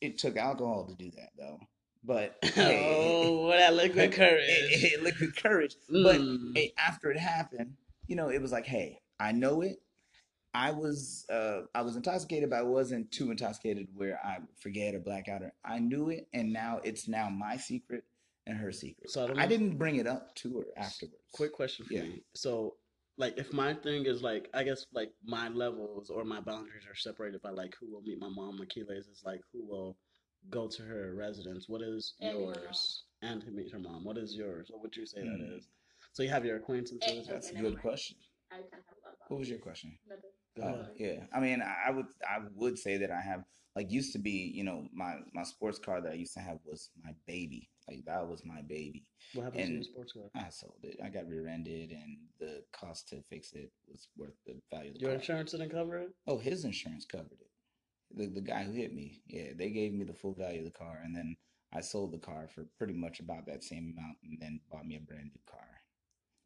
it 0.00 0.18
took 0.18 0.36
alcohol 0.36 0.86
to 0.86 0.94
do 0.94 1.10
that, 1.12 1.30
though." 1.38 1.58
But 2.04 2.36
oh, 2.56 3.46
what 3.46 3.58
that 3.58 3.74
liquid 3.74 4.12
courage. 4.12 4.40
it, 4.40 4.92
it, 4.94 5.02
liquid 5.02 5.36
courage. 5.36 5.74
But 5.88 6.20
Mm. 6.20 6.52
hey, 6.56 6.72
after 6.78 7.10
it 7.10 7.18
happened, 7.18 7.74
you 8.06 8.16
know, 8.16 8.28
it 8.30 8.40
was 8.40 8.52
like, 8.52 8.66
"Hey, 8.66 9.00
I 9.18 9.32
know 9.32 9.60
it. 9.62 9.76
I 10.52 10.72
was 10.72 11.26
uh, 11.30 11.62
I 11.74 11.82
was 11.82 11.96
intoxicated, 11.96 12.50
but 12.50 12.58
I 12.58 12.62
wasn't 12.62 13.10
too 13.12 13.30
intoxicated 13.30 13.88
where 13.94 14.18
I 14.24 14.38
forget 14.58 14.94
or 14.94 15.00
blackout. 15.00 15.42
Or 15.42 15.52
I 15.64 15.78
knew 15.78 16.10
it, 16.10 16.26
and 16.32 16.52
now 16.52 16.80
it's 16.82 17.06
now 17.06 17.28
my 17.28 17.56
secret 17.56 18.04
and 18.46 18.56
her 18.58 18.72
secret. 18.72 19.10
So 19.10 19.32
I 19.36 19.44
I 19.44 19.46
didn't 19.46 19.76
bring 19.76 19.96
it 19.96 20.06
up 20.06 20.34
to 20.36 20.58
her 20.58 20.64
afterwards. 20.76 21.14
Quick 21.32 21.52
question 21.52 21.86
for 21.86 21.92
Yeah. 21.94 22.02
you. 22.02 22.20
So, 22.34 22.74
like, 23.20 23.38
if 23.38 23.52
my 23.52 23.74
thing 23.74 24.06
is 24.06 24.22
like, 24.22 24.48
I 24.54 24.62
guess 24.64 24.86
like 24.92 25.10
my 25.24 25.48
levels 25.48 26.10
or 26.10 26.24
my 26.24 26.40
boundaries 26.40 26.86
are 26.90 26.94
separated 26.96 27.42
by 27.42 27.50
like 27.50 27.74
who 27.78 27.92
will 27.92 28.02
meet 28.02 28.18
my 28.20 28.28
mom. 28.28 28.58
Akeele's 28.60 29.06
is 29.06 29.22
like 29.24 29.40
who 29.52 29.64
will 29.66 29.96
go 30.50 30.66
to 30.68 30.82
her 30.82 31.14
residence. 31.14 31.68
What 31.68 31.82
is 31.82 32.14
And 32.20 32.38
yours? 32.38 33.04
And 33.22 33.40
to 33.42 33.50
meet 33.50 33.70
her 33.72 33.78
mom. 33.78 34.04
What 34.04 34.16
is 34.16 34.34
yours? 34.34 34.68
What 34.70 34.82
would 34.82 34.96
you 34.96 35.06
say 35.06 35.20
that 35.20 35.36
Hmm. 35.38 35.56
is? 35.58 35.68
So 36.14 36.22
you 36.22 36.30
have 36.30 36.44
your 36.44 36.56
acquaintances. 36.56 37.00
And- 37.18 37.26
That's 37.28 37.50
a 37.50 37.54
good 37.54 37.78
question. 37.80 38.16
I 38.50 38.56
kind 38.56 38.64
of 38.64 38.72
have 38.72 38.96
a 38.96 39.06
lot 39.06 39.14
about 39.16 39.30
What 39.30 39.38
was 39.40 39.48
your 39.48 39.58
question? 39.58 39.98
Nothing. 40.08 40.30
Go 40.56 40.62
Oh, 40.62 40.74
ahead. 40.80 40.92
yeah. 40.96 41.26
I 41.32 41.40
mean, 41.40 41.62
I 41.62 41.74
I 41.88 41.90
would 41.90 42.06
I 42.28 42.38
would 42.54 42.76
say 42.78 42.96
that 42.96 43.10
I 43.12 43.20
have 43.20 43.44
like 43.76 43.90
used 43.92 44.12
to 44.14 44.18
be, 44.18 44.50
you 44.58 44.64
know, 44.64 44.88
my 44.92 45.12
my 45.32 45.44
sports 45.44 45.78
car 45.78 46.00
that 46.00 46.10
I 46.12 46.16
used 46.24 46.34
to 46.34 46.40
have 46.40 46.58
was 46.64 46.90
my 47.04 47.12
baby. 47.26 47.68
Like 47.90 48.04
that 48.04 48.28
was 48.28 48.44
my 48.44 48.62
baby. 48.62 49.04
What 49.34 49.44
happened 49.44 49.66
to 49.66 49.72
your 49.74 49.82
sports 49.82 50.12
car? 50.12 50.22
I 50.36 50.48
sold 50.50 50.76
it. 50.84 51.00
I 51.04 51.08
got 51.08 51.26
rear-ended, 51.28 51.90
and 51.90 52.18
the 52.38 52.62
cost 52.72 53.08
to 53.08 53.20
fix 53.28 53.52
it 53.52 53.72
was 53.90 54.08
worth 54.16 54.34
the 54.46 54.54
value 54.70 54.90
of 54.90 54.94
the 54.94 55.00
Your 55.00 55.10
car. 55.10 55.16
insurance 55.18 55.50
didn't 55.50 55.70
cover 55.70 55.96
it. 55.98 56.10
Oh, 56.28 56.38
his 56.38 56.64
insurance 56.64 57.04
covered 57.04 57.32
it. 57.40 57.50
The 58.16 58.26
the 58.26 58.40
guy 58.40 58.62
who 58.62 58.72
hit 58.72 58.94
me, 58.94 59.22
yeah, 59.26 59.52
they 59.56 59.70
gave 59.70 59.92
me 59.92 60.04
the 60.04 60.14
full 60.14 60.34
value 60.34 60.60
of 60.60 60.64
the 60.66 60.70
car, 60.70 61.00
and 61.04 61.14
then 61.14 61.36
I 61.72 61.80
sold 61.80 62.12
the 62.12 62.18
car 62.18 62.48
for 62.54 62.64
pretty 62.78 62.94
much 62.94 63.18
about 63.20 63.46
that 63.46 63.64
same 63.64 63.94
amount, 63.96 64.18
and 64.22 64.38
then 64.40 64.60
bought 64.70 64.86
me 64.86 64.96
a 64.96 65.00
brand 65.00 65.30
new 65.34 65.40
car. 65.50 65.66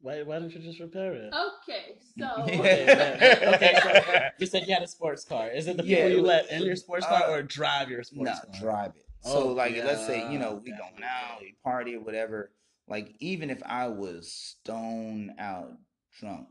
Why? 0.01 0.23
Why 0.23 0.39
didn't 0.39 0.53
you 0.55 0.61
just 0.61 0.79
repair 0.79 1.13
it? 1.13 1.33
Okay, 1.33 1.97
so 2.19 2.43
Okay, 2.59 3.39
okay, 3.47 3.79
so 3.83 4.29
you 4.39 4.45
said 4.47 4.67
you 4.67 4.73
had 4.73 4.83
a 4.83 4.87
sports 4.87 5.23
car. 5.23 5.49
Is 5.49 5.67
it 5.67 5.77
the 5.77 5.83
people 5.83 6.09
Yeah, 6.09 6.15
you 6.15 6.21
let 6.21 6.49
in 6.51 6.63
your 6.63 6.75
sports 6.75 7.05
car 7.05 7.23
uh, 7.23 7.31
or 7.33 7.43
drive 7.43 7.89
your 7.89 8.03
sports 8.03 8.39
No, 8.45 8.51
car? 8.51 8.61
drive 8.61 8.91
it. 8.95 9.04
Oh, 9.25 9.31
So 9.31 9.47
like, 9.53 9.75
let's 9.77 10.05
say 10.05 10.31
you 10.31 10.39
know 10.39 10.61
we 10.63 10.69
yeah, 10.71 10.77
going 10.77 11.03
out, 11.03 11.41
we 11.41 11.55
party 11.63 11.95
or 11.95 12.01
whatever. 12.01 12.51
Like 12.87 13.15
even 13.19 13.49
if 13.49 13.61
I 13.65 13.87
was 13.87 14.31
stone 14.31 15.33
out 15.39 15.71
drunk, 16.19 16.47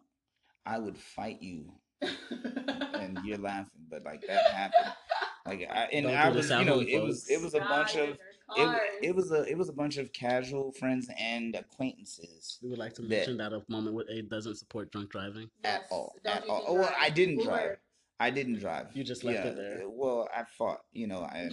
I 0.66 0.78
would 0.78 0.98
fight 0.98 1.40
you, 1.42 1.72
and 2.02 3.18
you're 3.24 3.38
laughing, 3.38 3.70
but 3.90 4.04
like 4.04 4.22
that 4.26 4.42
happened. 4.46 4.92
Like 5.46 5.68
I 5.70 5.84
and 5.92 6.06
Don't 6.06 6.16
I 6.16 6.28
was, 6.30 6.50
you 6.50 6.64
know, 6.64 6.74
hole, 6.74 6.84
it 6.86 7.02
was 7.02 7.28
it 7.30 7.40
was 7.40 7.54
a 7.54 7.60
bunch 7.60 7.94
of 7.96 8.08
it, 8.10 8.18
their 8.56 8.66
wa- 8.66 8.72
cars. 8.72 8.80
it 9.02 9.14
was 9.14 9.30
a 9.30 9.42
it 9.44 9.56
was 9.56 9.68
a 9.68 9.72
bunch 9.72 9.96
of 9.98 10.12
casual 10.12 10.72
friends 10.72 11.08
and 11.18 11.54
acquaintances 11.54 12.58
We 12.62 12.70
would 12.70 12.78
like 12.78 12.94
to 12.94 13.02
mention 13.02 13.36
that 13.38 13.52
a 13.52 13.62
moment 13.68 13.94
with 13.94 14.08
aid 14.10 14.28
doesn't 14.28 14.56
support 14.56 14.90
drunk 14.90 15.10
driving. 15.10 15.48
at 15.64 15.84
all 15.90 16.16
don't 16.24 16.36
at 16.36 16.48
all. 16.48 16.60
do 16.60 16.64
Oh, 16.68 16.74
well. 16.74 16.92
I 17.00 17.10
didn't 17.10 17.38
Uber. 17.38 17.44
drive. 17.50 17.76
I 18.20 18.30
didn't 18.30 18.58
drive. 18.58 18.88
You 18.94 19.04
just 19.04 19.24
left 19.24 19.44
it 19.44 19.56
there. 19.56 19.82
Well, 19.88 20.28
I 20.34 20.44
fought. 20.56 20.80
You 20.92 21.06
know, 21.06 21.20
I 21.22 21.50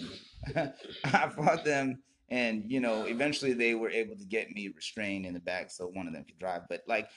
I 1.06 1.30
fought 1.30 1.66
them, 1.66 2.04
and 2.30 2.64
you 2.72 2.80
know, 2.80 3.06
eventually 3.06 3.54
they 3.54 3.74
were 3.76 3.90
able 3.90 4.16
to 4.16 4.26
get 4.26 4.52
me 4.52 4.70
restrained 4.76 5.26
in 5.26 5.34
the 5.34 5.40
back, 5.40 5.72
so 5.72 5.88
one 5.88 6.08
of 6.08 6.14
them 6.14 6.24
could 6.24 6.38
drive. 6.40 6.64
But 6.70 6.82
like 6.88 7.10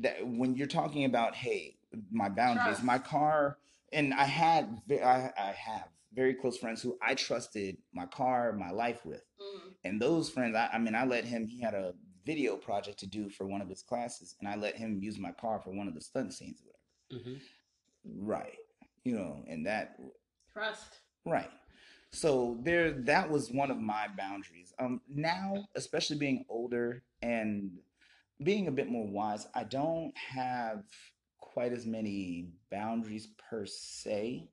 that, 0.00 0.16
when 0.26 0.54
you're 0.56 0.66
talking 0.66 1.04
about, 1.04 1.34
hey, 1.34 1.76
my 2.10 2.28
boundaries, 2.28 2.64
Trust. 2.78 2.84
my 2.84 2.98
car, 2.98 3.58
and 3.92 4.14
I 4.14 4.24
had, 4.24 4.80
ve- 4.88 5.02
I, 5.02 5.30
I 5.38 5.52
have 5.52 5.88
very 6.14 6.34
close 6.34 6.56
friends 6.58 6.80
who 6.82 6.96
I 7.02 7.14
trusted 7.14 7.76
my 7.92 8.06
car, 8.06 8.52
my 8.52 8.70
life 8.70 9.04
with, 9.04 9.22
Mm. 9.40 9.72
and 9.84 10.00
those 10.02 10.30
friends, 10.30 10.54
I, 10.56 10.68
I 10.72 10.78
mean, 10.78 10.94
I 10.94 11.04
let 11.04 11.24
him. 11.24 11.46
He 11.46 11.60
had 11.60 11.74
a 11.74 11.94
video 12.24 12.56
project 12.56 12.98
to 13.00 13.06
do 13.06 13.28
for 13.28 13.46
one 13.46 13.60
of 13.60 13.68
his 13.68 13.82
classes, 13.82 14.36
and 14.40 14.48
I 14.48 14.54
let 14.56 14.76
him 14.76 14.98
use 15.02 15.18
my 15.18 15.32
car 15.32 15.60
for 15.60 15.72
one 15.72 15.88
of 15.88 15.94
the 15.94 16.00
stunt 16.00 16.32
scenes, 16.32 16.62
or 16.62 17.18
whatever. 17.18 17.28
hmm 17.30 17.38
Right. 18.04 18.58
You 19.04 19.16
know, 19.16 19.44
and 19.48 19.66
that 19.66 19.96
Trust. 20.52 21.00
right. 21.26 21.50
So 22.10 22.58
there 22.62 22.92
that 22.92 23.30
was 23.30 23.50
one 23.50 23.70
of 23.70 23.78
my 23.78 24.08
boundaries. 24.16 24.72
Um 24.78 25.00
now, 25.08 25.68
especially 25.74 26.16
being 26.16 26.44
older 26.48 27.02
and 27.22 27.72
being 28.42 28.68
a 28.68 28.72
bit 28.72 28.88
more 28.88 29.06
wise, 29.06 29.46
I 29.54 29.64
don't 29.64 30.12
have 30.16 30.84
quite 31.38 31.72
as 31.72 31.86
many 31.86 32.48
boundaries 32.70 33.28
per 33.50 33.66
se 33.66 34.48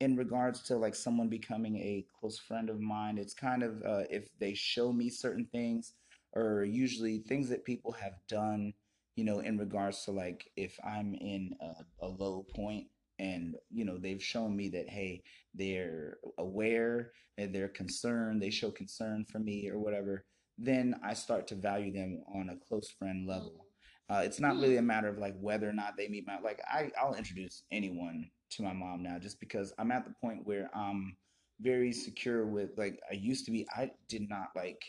in 0.00 0.16
regards 0.16 0.62
to 0.64 0.76
like 0.76 0.94
someone 0.94 1.28
becoming 1.28 1.76
a 1.78 2.04
close 2.18 2.38
friend 2.38 2.68
of 2.68 2.80
mine. 2.80 3.18
It's 3.18 3.34
kind 3.34 3.62
of 3.62 3.82
uh, 3.84 4.02
if 4.10 4.28
they 4.40 4.54
show 4.54 4.92
me 4.92 5.08
certain 5.08 5.46
things 5.52 5.94
or 6.32 6.64
usually 6.64 7.18
things 7.18 7.48
that 7.50 7.64
people 7.64 7.92
have 7.92 8.14
done, 8.28 8.74
you 9.14 9.24
know, 9.24 9.40
in 9.40 9.58
regards 9.58 10.04
to 10.04 10.10
like 10.10 10.50
if 10.56 10.76
I'm 10.84 11.14
in 11.14 11.54
a, 11.60 12.06
a 12.06 12.08
low 12.08 12.44
point 12.54 12.86
and 13.22 13.54
you 13.70 13.84
know 13.84 13.96
they've 13.96 14.22
shown 14.22 14.54
me 14.54 14.68
that 14.68 14.88
hey 14.88 15.22
they're 15.54 16.18
aware 16.38 17.12
and 17.38 17.54
they're 17.54 17.68
concerned 17.68 18.42
they 18.42 18.50
show 18.50 18.70
concern 18.70 19.24
for 19.24 19.38
me 19.38 19.70
or 19.70 19.78
whatever 19.78 20.24
then 20.58 20.94
i 21.04 21.14
start 21.14 21.46
to 21.46 21.54
value 21.54 21.92
them 21.92 22.22
on 22.34 22.50
a 22.50 22.66
close 22.68 22.90
friend 22.90 23.26
level. 23.26 23.66
Uh, 24.10 24.20
it's 24.24 24.40
not 24.40 24.56
really 24.56 24.76
a 24.76 24.82
matter 24.82 25.08
of 25.08 25.16
like 25.16 25.34
whether 25.40 25.66
or 25.66 25.72
not 25.72 25.96
they 25.96 26.08
meet 26.08 26.26
my 26.26 26.38
like 26.40 26.60
I, 26.70 26.90
i'll 27.00 27.14
introduce 27.14 27.62
anyone 27.70 28.28
to 28.50 28.62
my 28.62 28.72
mom 28.72 29.02
now 29.02 29.18
just 29.18 29.40
because 29.40 29.72
i'm 29.78 29.92
at 29.92 30.04
the 30.04 30.14
point 30.20 30.44
where 30.44 30.68
i'm 30.74 31.16
very 31.60 31.92
secure 31.92 32.44
with 32.44 32.70
like 32.76 33.00
i 33.10 33.14
used 33.14 33.46
to 33.46 33.50
be 33.52 33.66
i 33.74 33.90
did 34.08 34.28
not 34.28 34.48
like 34.54 34.82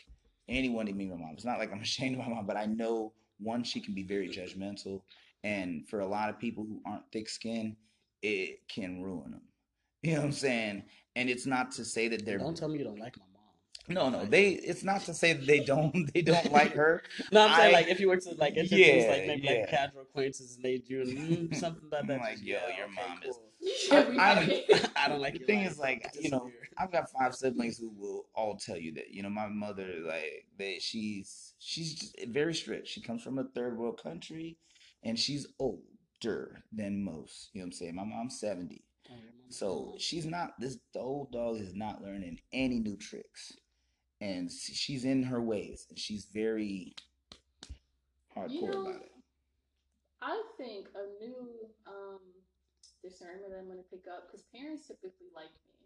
anyone 0.48 0.84
to 0.84 0.92
meet 0.92 1.08
my 1.08 1.16
mom. 1.16 1.30
It's 1.34 1.44
not 1.44 1.58
like 1.58 1.72
i'm 1.72 1.80
ashamed 1.88 2.18
of 2.18 2.26
my 2.26 2.34
mom 2.34 2.46
but 2.46 2.56
i 2.56 2.66
know 2.66 3.12
one 3.38 3.62
she 3.62 3.80
can 3.80 3.94
be 3.94 4.02
very 4.02 4.28
judgmental 4.28 5.00
and 5.44 5.88
for 5.88 6.00
a 6.00 6.06
lot 6.06 6.28
of 6.28 6.38
people 6.38 6.64
who 6.64 6.82
aren't 6.84 7.10
thick 7.12 7.28
skinned 7.28 7.76
it 8.24 8.66
can 8.68 9.02
ruin 9.02 9.30
them 9.32 9.42
you 10.02 10.12
know 10.14 10.20
what 10.20 10.26
i'm 10.26 10.32
saying 10.32 10.82
and 11.16 11.28
it's 11.30 11.46
not 11.46 11.70
to 11.70 11.84
say 11.84 12.08
that 12.08 12.24
they're 12.24 12.38
Don't 12.38 12.56
tell 12.56 12.68
me 12.68 12.78
you 12.78 12.84
don't 12.84 12.98
like 12.98 13.16
my 13.18 13.24
mom. 13.98 14.10
no 14.12 14.18
no 14.18 14.24
they 14.26 14.50
it's 14.50 14.82
not 14.82 15.02
to 15.02 15.14
say 15.14 15.34
that 15.34 15.46
they 15.46 15.60
don't 15.60 16.10
they 16.14 16.22
don't 16.22 16.50
like 16.50 16.72
her 16.72 17.02
No, 17.32 17.46
I'm 17.46 17.54
saying 17.54 17.72
like 17.72 17.88
if 17.88 18.00
you 18.00 18.08
were 18.08 18.16
to 18.16 18.30
like 18.34 18.56
introduce 18.56 19.04
Yeah, 19.04 19.10
like 19.10 19.26
maybe 19.26 19.46
like 19.46 19.68
casual 19.68 20.02
acquaintances 20.02 20.56
and 20.56 20.64
they 20.64 20.78
do 20.78 21.04
mm, 21.04 21.54
something 21.64 21.84
about 21.86 22.00
I'm 22.02 22.06
that. 22.08 22.20
like, 22.20 22.38
yo, 22.42 22.56
yeah, 22.56 22.76
your 22.76 22.86
okay, 22.86 22.94
mom 23.08 23.20
is- 23.26 23.36
cool. 23.36 23.50
Everybody. 23.98 24.64
I 24.96 25.08
don't 25.08 25.20
like 25.20 25.38
the 25.38 25.44
thing 25.44 25.60
life. 25.62 25.72
is 25.72 25.78
like 25.78 26.10
you 26.20 26.30
know 26.30 26.50
i've 26.78 26.92
got 26.92 27.10
five 27.10 27.34
siblings 27.34 27.78
who 27.78 27.90
will 27.96 28.26
all 28.34 28.56
tell 28.56 28.76
you 28.76 28.92
that 28.94 29.08
you 29.10 29.22
know 29.22 29.30
my 29.30 29.48
mother 29.48 29.86
like 30.06 30.46
that 30.58 30.82
she's 30.82 31.54
she's 31.58 31.94
just 31.94 32.16
very 32.28 32.52
strict 32.54 32.88
she 32.88 33.00
comes 33.00 33.22
from 33.22 33.38
a 33.38 33.44
third 33.54 33.78
world 33.78 33.98
country 34.02 34.56
and 35.02 35.18
she's 35.18 35.46
older 36.24 36.62
than 36.72 37.02
most 37.04 37.50
you 37.52 37.60
know 37.60 37.64
what 37.64 37.66
i'm 37.66 37.72
saying? 37.72 37.94
My 37.94 38.04
mom's 38.04 38.40
70 38.40 38.82
Oh, 39.10 39.14
your 39.14 39.50
so 39.50 39.94
she's 39.98 40.26
not 40.26 40.58
this 40.58 40.78
old 40.96 41.30
dog 41.32 41.60
is 41.60 41.74
not 41.74 42.02
learning 42.02 42.40
any 42.52 42.78
new 42.78 42.96
tricks. 42.96 43.52
And 44.20 44.50
she's 44.50 45.04
in 45.04 45.22
her 45.24 45.42
ways 45.42 45.86
and 45.90 45.98
she's 45.98 46.26
very 46.32 46.94
hardcore 48.34 48.50
You 48.50 48.60
know, 48.62 48.80
about 48.80 49.02
it. 49.02 49.12
I 50.22 50.42
think 50.56 50.88
a 50.94 51.22
new 51.22 51.68
um 51.86 52.20
discernment 53.02 53.52
I'm 53.58 53.68
gonna 53.68 53.82
pick 53.90 54.04
up 54.08 54.26
because 54.26 54.44
parents 54.54 54.86
typically 54.86 55.28
like 55.34 55.52
me. 55.68 55.84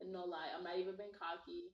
And 0.00 0.12
no 0.12 0.24
lie, 0.24 0.48
I'm 0.56 0.64
not 0.64 0.78
even 0.78 0.96
being 0.96 1.12
cocky. 1.20 1.68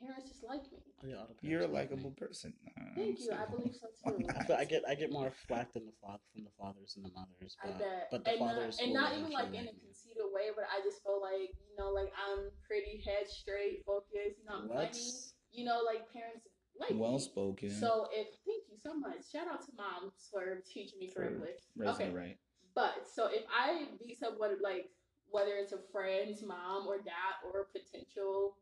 Parents 0.00 0.30
just 0.30 0.44
like 0.46 0.62
me. 0.70 0.78
Oh, 1.02 1.06
yeah, 1.06 1.26
you're 1.42 1.62
a 1.62 1.66
parents 1.66 1.74
like 1.74 1.90
me. 1.90 1.96
likable 1.96 2.10
person 2.12 2.52
Uh, 2.78 2.82
Thank 2.94 3.18
you. 3.18 3.26
so- 3.26 3.34
I 3.34 3.46
believe 3.50 3.74
so 3.74 3.88
too. 3.98 4.26
I, 4.54 4.62
I 4.62 4.64
get 4.64 4.82
I 4.88 4.94
get 4.94 5.10
more 5.10 5.32
flack 5.46 5.72
than 5.72 5.86
the 5.86 5.96
father 6.00 6.22
from 6.32 6.44
the 6.44 6.54
fathers 6.58 6.94
and 6.96 7.04
the 7.04 7.10
mothers, 7.14 7.56
I 7.62 7.66
but 7.66 7.78
bet. 7.78 8.08
but 8.10 8.24
the 8.24 8.30
and, 8.30 8.40
not, 8.40 8.54
fathers 8.54 8.78
and 8.80 8.92
not 8.92 9.12
even 9.18 9.30
like 9.32 9.48
in 9.48 9.66
a 9.66 9.70
like 9.70 9.74
me. 9.74 9.80
conceited 9.90 10.22
way, 10.32 10.50
but 10.54 10.64
I 10.70 10.78
just 10.86 11.02
feel 11.02 11.18
like, 11.20 11.50
you 11.66 11.74
know, 11.76 11.90
like 11.90 12.12
I'm 12.14 12.50
pretty 12.66 13.02
head 13.04 13.26
straight, 13.28 13.82
focused, 13.84 14.38
you 14.38 14.46
know, 14.48 14.62
I'm 14.62 14.68
What? 14.68 14.94
funny. 14.94 15.10
You 15.50 15.64
know, 15.64 15.82
like 15.84 16.06
parents 16.12 16.46
like 16.78 16.94
well 16.94 17.18
spoken 17.18 17.70
So 17.70 18.06
if 18.12 18.28
thank 18.46 18.62
you 18.70 18.78
so 18.78 18.94
much. 18.94 19.26
Shout 19.32 19.48
out 19.50 19.66
to 19.66 19.72
mom 19.76 20.12
for 20.30 20.62
teaching 20.62 21.00
me 21.00 21.08
For 21.10 21.26
correctly. 21.26 21.58
raising 21.74 21.94
okay. 21.94 22.04
it 22.10 22.14
right 22.14 22.38
But 22.74 23.02
so 23.12 23.26
if 23.26 23.42
I 23.50 23.88
beat 23.98 24.18
someone 24.20 24.62
like 24.62 24.90
whether 25.30 25.56
it's 25.58 25.72
a 25.72 25.80
friend's 25.92 26.42
mom 26.46 26.86
or 26.86 26.98
dad 26.98 27.42
or 27.44 27.66
potential 27.74 28.54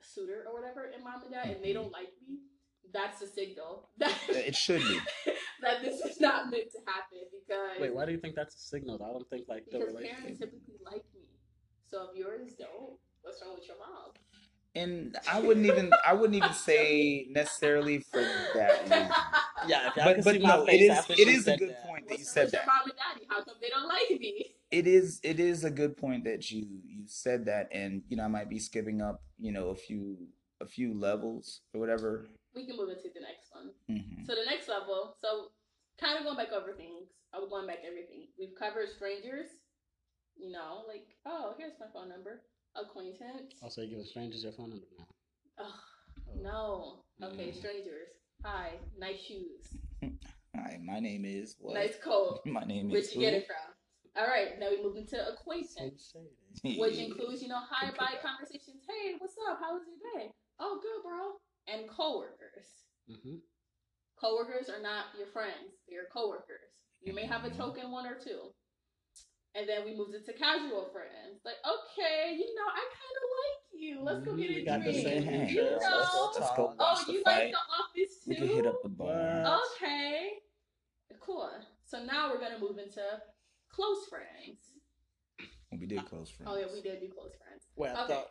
suitor 0.00 0.44
or 0.46 0.54
whatever 0.54 0.84
in 0.86 1.02
mom 1.04 1.22
and 1.22 1.32
dad, 1.32 1.48
and 1.48 1.64
they 1.64 1.70
Mhm. 1.70 1.74
don't 1.74 1.92
like 1.92 2.10
me, 2.26 2.38
that's 2.92 3.22
a 3.22 3.26
signal 3.26 3.88
that 3.98 4.12
It 4.28 4.54
should 4.56 4.80
be. 4.82 4.98
that 5.62 5.82
this 5.82 6.00
is 6.00 6.20
not 6.20 6.50
meant 6.50 6.70
to 6.72 6.78
happen 6.86 7.18
because 7.32 7.80
Wait, 7.80 7.94
why 7.94 8.04
do 8.06 8.12
you 8.12 8.18
think 8.18 8.34
that's 8.34 8.54
a 8.54 8.58
signal? 8.58 9.02
I 9.02 9.12
don't 9.12 9.28
think 9.30 9.44
like 9.48 9.64
the 9.70 9.78
because 9.78 9.88
relationship. 9.94 10.20
parents 10.22 10.40
typically 10.40 10.74
like 10.84 11.04
me. 11.14 11.22
So 11.86 12.08
if 12.10 12.16
yours 12.16 12.52
don't, 12.58 12.98
what's 13.22 13.40
wrong 13.42 13.54
with 13.54 13.66
your 13.68 13.78
mom? 13.78 14.12
And 14.74 15.16
I 15.26 15.40
wouldn't 15.40 15.64
even 15.64 15.90
I 16.04 16.12
wouldn't 16.12 16.34
even 16.36 16.52
say 16.52 17.26
necessarily 17.30 18.00
for 18.00 18.20
that 18.54 18.82
reason. 18.84 19.08
Yeah, 19.66 19.90
But 19.96 20.22
but 20.22 20.40
no, 20.42 20.64
it 20.64 20.66
face 20.66 20.82
is 20.82 20.90
after 20.90 21.12
it 21.14 21.18
she 21.20 21.30
is 21.30 21.48
a 21.48 21.56
good 21.56 21.70
that. 21.70 21.86
point 21.86 22.08
that 22.08 22.18
you 22.18 22.24
said 22.24 22.44
with 22.46 22.52
your 22.54 22.62
that. 22.62 22.66
mom 22.66 22.80
and 22.84 22.92
daddy? 22.94 23.26
How 23.30 23.42
come 23.42 23.54
they 23.60 23.70
don't 23.70 23.88
like 23.88 24.20
me? 24.20 24.55
It 24.70 24.86
is 24.86 25.20
it 25.22 25.38
is 25.38 25.64
a 25.64 25.70
good 25.70 25.96
point 25.96 26.24
that 26.24 26.50
you 26.50 26.66
you 26.84 27.04
said 27.06 27.44
that 27.46 27.68
and 27.72 28.02
you 28.08 28.16
know 28.16 28.24
I 28.24 28.28
might 28.28 28.48
be 28.50 28.58
skipping 28.58 29.00
up, 29.00 29.22
you 29.38 29.52
know, 29.52 29.68
a 29.68 29.74
few 29.76 30.16
a 30.60 30.66
few 30.66 30.92
levels 30.98 31.60
or 31.72 31.80
whatever. 31.80 32.26
We 32.54 32.66
can 32.66 32.76
move 32.76 32.88
into 32.88 33.08
the 33.14 33.20
next 33.20 33.50
one. 33.52 33.70
hmm 33.88 34.24
So 34.24 34.34
the 34.34 34.44
next 34.50 34.68
level, 34.68 35.14
so 35.20 35.52
kind 36.00 36.18
of 36.18 36.24
going 36.24 36.36
back 36.36 36.52
over 36.52 36.72
things. 36.72 37.08
I 37.32 37.38
was 37.38 37.48
going 37.50 37.66
back 37.66 37.78
everything. 37.86 38.28
We've 38.38 38.54
covered 38.58 38.88
strangers. 38.88 39.46
You 40.36 40.50
know, 40.52 40.82
like 40.88 41.06
oh, 41.26 41.54
here's 41.58 41.72
my 41.78 41.86
phone 41.92 42.08
number. 42.08 42.42
Acquaintance. 42.74 43.54
Also, 43.62 43.80
you 43.82 43.90
giving 43.90 44.04
strangers 44.04 44.42
your 44.42 44.52
phone 44.52 44.70
number 44.70 44.86
now. 44.98 45.06
Oh, 45.58 45.74
no. 46.42 47.26
Okay, 47.26 47.48
Mm. 47.48 47.54
strangers. 47.56 48.08
Hi, 48.44 48.72
nice 48.98 49.20
shoes, 49.20 49.64
Hi, 50.54 50.78
my 50.84 51.00
name 51.00 51.24
is 51.24 51.56
what? 51.58 51.74
nice 51.74 51.96
coat. 52.04 52.40
My 52.44 52.64
name 52.64 52.86
is 52.88 52.92
Where'd 52.92 53.04
is 53.04 53.14
you 53.14 53.20
get 53.22 53.32
it 53.32 53.46
from? 53.46 53.75
All 54.16 54.26
right, 54.26 54.58
now 54.58 54.70
we 54.70 54.82
move 54.82 54.96
into 54.96 55.16
acquaintance, 55.28 56.14
who? 56.62 56.80
which 56.80 56.96
includes 56.96 57.42
you 57.42 57.48
know 57.48 57.60
hi 57.60 57.88
Good 57.90 57.98
bye 57.98 58.16
conversations. 58.24 58.80
Hey, 58.88 59.14
what's 59.18 59.36
up? 59.50 59.58
How 59.60 59.74
was 59.74 59.82
your 59.84 60.00
day? 60.16 60.32
Oh, 60.58 60.80
good, 60.80 61.02
bro. 61.04 61.36
And 61.68 61.88
coworkers. 61.88 62.88
Mm-hmm. 63.10 63.36
Coworkers 64.18 64.70
are 64.70 64.80
not 64.80 65.12
your 65.18 65.26
friends; 65.26 65.84
they're 65.88 66.08
coworkers. 66.12 66.72
You 67.02 67.12
may 67.12 67.26
have 67.26 67.44
a 67.44 67.50
Mhm. 67.50 67.56
token 67.58 67.90
one 67.90 68.06
or 68.06 68.14
two. 68.18 68.54
And 69.54 69.68
then 69.68 69.84
we 69.84 69.94
moved 69.94 70.14
into 70.14 70.32
casual 70.32 70.88
friends. 70.92 71.40
Like, 71.44 71.56
okay, 71.64 72.34
you 72.36 72.54
know, 72.54 72.68
I 72.68 72.84
kind 72.92 73.16
of 73.20 73.28
like 73.40 73.80
you. 73.80 74.00
Let's 74.02 74.24
go 74.24 74.36
get 74.36 74.48
Mhm, 74.48 74.52
a 74.52 74.54
we 74.56 74.64
got 74.64 74.78
the 74.84 74.92
drink. 74.92 75.06
same 75.06 75.28
interest. 75.28 75.52
You 75.54 75.62
Let's 75.62 75.84
know. 75.84 76.30
Let's 76.34 76.56
go 76.56 76.76
Oh, 76.78 77.04
you 77.12 77.22
fight. 77.22 77.36
like 77.36 77.50
the 77.52 77.58
office 77.82 78.24
too? 78.24 78.30
We 78.30 78.36
can 78.36 78.48
hit 78.48 78.66
up 78.66 78.82
the 78.82 78.88
bar. 78.88 79.60
Okay. 79.76 80.40
Cool. 81.20 81.50
So 81.84 82.02
now 82.04 82.30
we're 82.32 82.40
gonna 82.40 82.58
move 82.58 82.78
into 82.78 83.22
close 83.76 84.06
friends. 84.08 84.60
We 85.78 85.86
did 85.86 86.04
close 86.06 86.30
friends. 86.30 86.50
Oh 86.52 86.58
yeah, 86.58 86.66
we 86.72 86.80
did 86.80 87.00
do 87.00 87.08
close 87.08 87.32
friends. 87.42 87.66
Wait, 87.76 87.90
I 87.90 88.04
Okay. 88.04 88.14
thought 88.14 88.28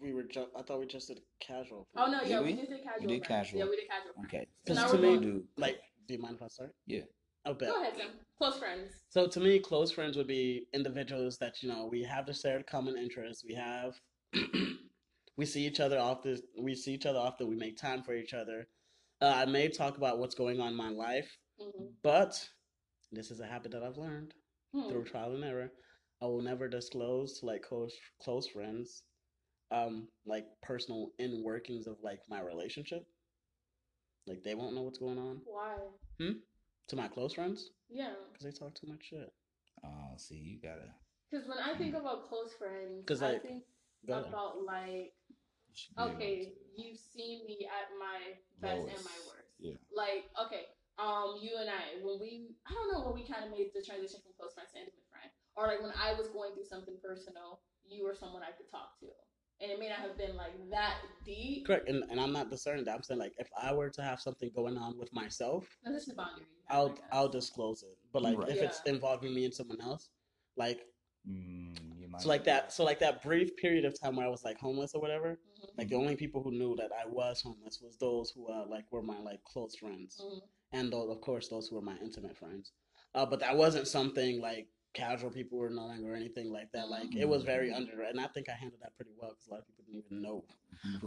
we 0.00 0.12
were. 0.12 0.22
Ju- 0.22 0.50
I 0.56 0.62
thought 0.62 0.78
we 0.78 0.86
just 0.86 1.08
did 1.08 1.20
casual. 1.40 1.88
Oh 1.96 2.06
no, 2.06 2.20
Did 2.20 2.28
yeah, 2.28 2.40
we? 2.40 2.46
we 2.52 2.54
just 2.54 2.70
did 2.70 2.82
casual. 2.84 3.00
We 3.08 3.14
did 3.18 3.26
friends. 3.26 3.46
casual. 3.46 3.58
Yeah, 3.58 3.64
we 3.68 3.76
did 3.76 3.88
casual. 3.88 4.12
friends. 4.14 4.28
Okay. 4.32 4.46
So 4.68 4.74
now 4.74 4.86
So 4.86 4.94
we're 4.94 5.00
we 5.02 5.08
going- 5.08 5.20
do 5.22 5.44
Like, 5.56 5.80
do 6.06 6.14
you 6.14 6.20
mind 6.20 6.36
if 6.36 6.42
I 6.42 6.48
start? 6.48 6.74
Yeah. 6.86 7.02
I 7.44 7.52
bet. 7.52 7.68
Go 7.70 7.80
ahead, 7.82 7.94
Tim. 7.96 8.10
Close 8.36 8.58
friends. 8.58 8.92
So 9.08 9.26
to 9.26 9.40
me, 9.40 9.58
close 9.58 9.90
friends 9.90 10.16
would 10.16 10.26
be 10.28 10.66
individuals 10.72 11.38
that 11.38 11.62
you 11.62 11.68
know 11.68 11.86
we 11.86 12.02
have 12.04 12.26
the 12.26 12.34
shared 12.34 12.66
common 12.66 12.96
interests. 12.96 13.44
We 13.44 13.54
have, 13.54 13.94
we 15.36 15.46
see 15.46 15.66
each 15.66 15.80
other 15.80 15.98
often. 15.98 16.38
We 16.60 16.74
see 16.76 16.92
each 16.94 17.06
other 17.06 17.18
often. 17.18 17.48
We 17.48 17.56
make 17.56 17.76
time 17.76 18.02
for 18.02 18.14
each 18.14 18.34
other. 18.34 18.68
Uh, 19.20 19.32
I 19.34 19.46
may 19.46 19.68
talk 19.68 19.96
about 19.96 20.18
what's 20.18 20.34
going 20.36 20.60
on 20.60 20.68
in 20.68 20.76
my 20.76 20.90
life, 20.90 21.30
hmm 21.58 21.86
but 22.02 22.48
this 23.10 23.30
is 23.32 23.40
a 23.40 23.46
habit 23.46 23.72
that 23.72 23.82
I've 23.82 23.96
learned 23.96 24.34
Hmm. 24.74 24.88
through 24.88 25.04
trial 25.04 25.34
and 25.34 25.44
error. 25.44 25.70
I 26.20 26.26
will 26.26 26.42
never 26.42 26.68
disclose 26.68 27.38
to 27.40 27.46
like 27.46 27.62
close 27.62 27.94
close 28.20 28.46
friends, 28.48 29.02
um, 29.70 30.08
like 30.26 30.46
personal 30.62 31.12
in 31.18 31.42
workings 31.44 31.86
of 31.86 31.96
like 32.02 32.20
my 32.28 32.40
relationship. 32.40 33.06
Like 34.26 34.42
they 34.42 34.54
won't 34.54 34.74
know 34.74 34.82
what's 34.82 34.98
going 34.98 35.18
on 35.18 35.40
Why? 35.46 35.76
Hmm. 36.20 36.38
To 36.88 36.96
my 36.96 37.08
close 37.08 37.32
friends 37.34 37.70
Yeah. 37.88 38.12
because 38.32 38.44
they 38.44 38.50
talk 38.58 38.74
too 38.74 38.86
much 38.88 39.04
shit. 39.08 39.32
Oh, 39.84 40.14
see, 40.16 40.34
you 40.36 40.58
gotta. 40.60 40.92
Because 41.30 41.46
when 41.48 41.58
I 41.58 41.74
think 41.78 41.94
about 41.94 42.28
close 42.28 42.52
friends, 42.58 43.04
'Cause, 43.06 43.22
I 43.22 43.32
like, 43.32 43.42
think 43.42 43.64
Go 44.06 44.14
ahead. 44.14 44.28
about 44.28 44.62
like, 44.64 45.14
You 45.28 45.74
should 45.74 45.96
be 45.96 46.02
able 46.02 46.12
okay, 46.14 46.52
you've 46.76 46.98
seen 46.98 47.46
me 47.46 47.66
at 47.66 47.88
my 47.98 48.38
best 48.60 48.80
and 48.80 49.04
my 49.04 49.18
worst. 49.28 49.54
Yeah. 49.58 49.74
Like, 49.94 50.30
okay, 50.46 50.66
um, 50.98 51.38
you 51.40 51.54
and 51.60 51.70
I, 51.70 52.02
when 52.02 52.18
we, 52.20 52.50
I 52.66 52.74
don't 52.74 52.90
know, 52.92 53.06
when 53.06 53.14
we 53.14 53.24
kind 53.26 53.44
of 53.46 53.50
made 53.50 53.70
the 53.74 53.82
transition 53.82 54.20
from 54.22 54.34
close 54.36 54.54
friends 54.54 54.74
to 54.74 54.78
intimate 54.82 55.06
friend, 55.10 55.30
or 55.56 55.66
like 55.66 55.80
when 55.82 55.94
I 55.94 56.14
was 56.18 56.28
going 56.28 56.54
through 56.54 56.66
something 56.68 56.98
personal, 57.02 57.62
you 57.88 58.04
were 58.04 58.14
someone 58.14 58.42
I 58.42 58.52
could 58.54 58.70
talk 58.70 58.98
to, 59.00 59.08
and 59.62 59.70
it 59.70 59.78
may 59.78 59.88
not 59.88 60.02
have 60.02 60.18
been 60.18 60.36
like 60.36 60.54
that 60.70 60.98
deep. 61.24 61.66
Correct, 61.66 61.88
and, 61.88 62.04
and 62.10 62.20
I'm 62.20 62.32
not 62.32 62.50
discerning 62.50 62.84
that. 62.84 62.94
I'm 62.94 63.02
saying 63.02 63.20
like 63.20 63.34
if 63.38 63.48
I 63.60 63.72
were 63.72 63.90
to 63.90 64.02
have 64.02 64.20
something 64.20 64.50
going 64.54 64.76
on 64.76 64.98
with 64.98 65.12
myself, 65.12 65.66
No, 65.84 65.92
this 65.92 66.08
is 66.08 66.14
boundary. 66.14 66.46
I 66.68 66.74
I'll. 66.76 66.98
I'll 67.12 67.28
disclose 67.28 67.82
it. 67.82 67.96
But 68.12 68.22
like 68.22 68.38
Right. 68.38 68.50
if 68.50 68.62
it's 68.62 68.80
involving 68.86 69.34
me 69.34 69.44
and 69.44 69.54
someone 69.54 69.80
else, 69.80 70.08
like 70.56 70.80
Mm, 71.28 72.00
you 72.00 72.08
might 72.08 72.22
so 72.22 72.28
like 72.28 72.42
be 72.42 72.50
that 72.50 72.72
so 72.72 72.84
like 72.84 73.00
that 73.00 73.22
brief 73.22 73.54
period 73.56 73.84
of 73.84 73.98
time 74.00 74.16
where 74.16 74.26
I 74.26 74.30
was 74.30 74.44
like 74.44 74.58
homeless 74.58 74.94
or 74.94 75.00
whatever, 75.00 75.38
Mhm. 75.60 75.76
like 75.76 75.88
the 75.88 75.96
only 75.96 76.16
people 76.16 76.42
who 76.42 76.52
knew 76.52 76.74
that 76.76 76.90
I 76.92 77.06
was 77.06 77.42
homeless 77.42 77.80
was 77.82 77.96
those 77.98 78.30
who 78.30 78.46
uh 78.48 78.64
like 78.68 78.90
were 78.92 79.02
my 79.02 79.18
like 79.20 79.42
close 79.44 79.74
friends. 79.76 80.16
Mhm. 80.18 80.40
And 80.72 80.92
those 80.92 81.10
of 81.10 81.20
course 81.20 81.48
those 81.48 81.68
who 81.68 81.76
were 81.76 81.82
my 81.82 81.96
intimate 82.02 82.36
friends. 82.36 82.72
Uh 83.14 83.26
but 83.26 83.40
that 83.40 83.56
wasn't 83.56 83.88
something 83.88 84.40
like 84.40 84.68
casual 84.94 85.30
people 85.30 85.58
were 85.58 85.70
knowing 85.70 86.04
or 86.04 86.14
anything 86.14 86.52
like 86.52 86.70
that. 86.72 86.88
Like 86.88 87.14
it 87.14 87.28
was 87.28 87.42
very 87.42 87.72
under 87.72 88.02
and 88.02 88.20
I 88.20 88.26
think 88.28 88.48
I 88.48 88.52
handled 88.52 88.82
that 88.82 88.96
pretty 88.96 89.12
well 89.16 89.30
because 89.30 89.46
a 89.48 89.50
lot 89.50 89.60
of 89.60 89.66
people 89.66 89.84
didn't 89.86 90.04
even 90.06 90.22
know 90.22 90.44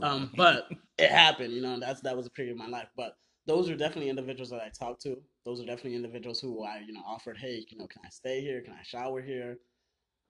um, 0.02 0.32
but 0.36 0.70
it 0.98 1.10
happened, 1.10 1.54
you 1.54 1.62
know, 1.62 1.74
and 1.74 1.82
that's 1.82 2.02
that 2.02 2.18
was 2.18 2.28
a 2.28 2.32
period 2.32 2.54
of 2.54 2.58
my 2.58 2.68
life. 2.68 2.90
But 2.96 3.16
those 3.46 3.70
are 3.70 3.76
definitely 3.76 4.10
individuals 4.10 4.50
that 4.52 4.62
I 4.62 4.70
talked 4.70 5.02
to. 5.04 5.18
Those 5.46 5.62
are 5.62 5.66
definitely 5.66 5.96
individuals 5.96 6.40
who 6.40 6.64
I, 6.64 6.82
you 6.86 6.94
know, 6.94 7.04
offered, 7.06 7.38
hey, 7.38 7.66
you 7.70 7.78
know, 7.78 7.88
can 7.88 8.02
I 8.06 8.10
stay 8.10 8.42
here? 8.42 8.62
Can 8.62 8.74
I 8.74 8.84
shower 8.84 9.22
here? 9.22 9.58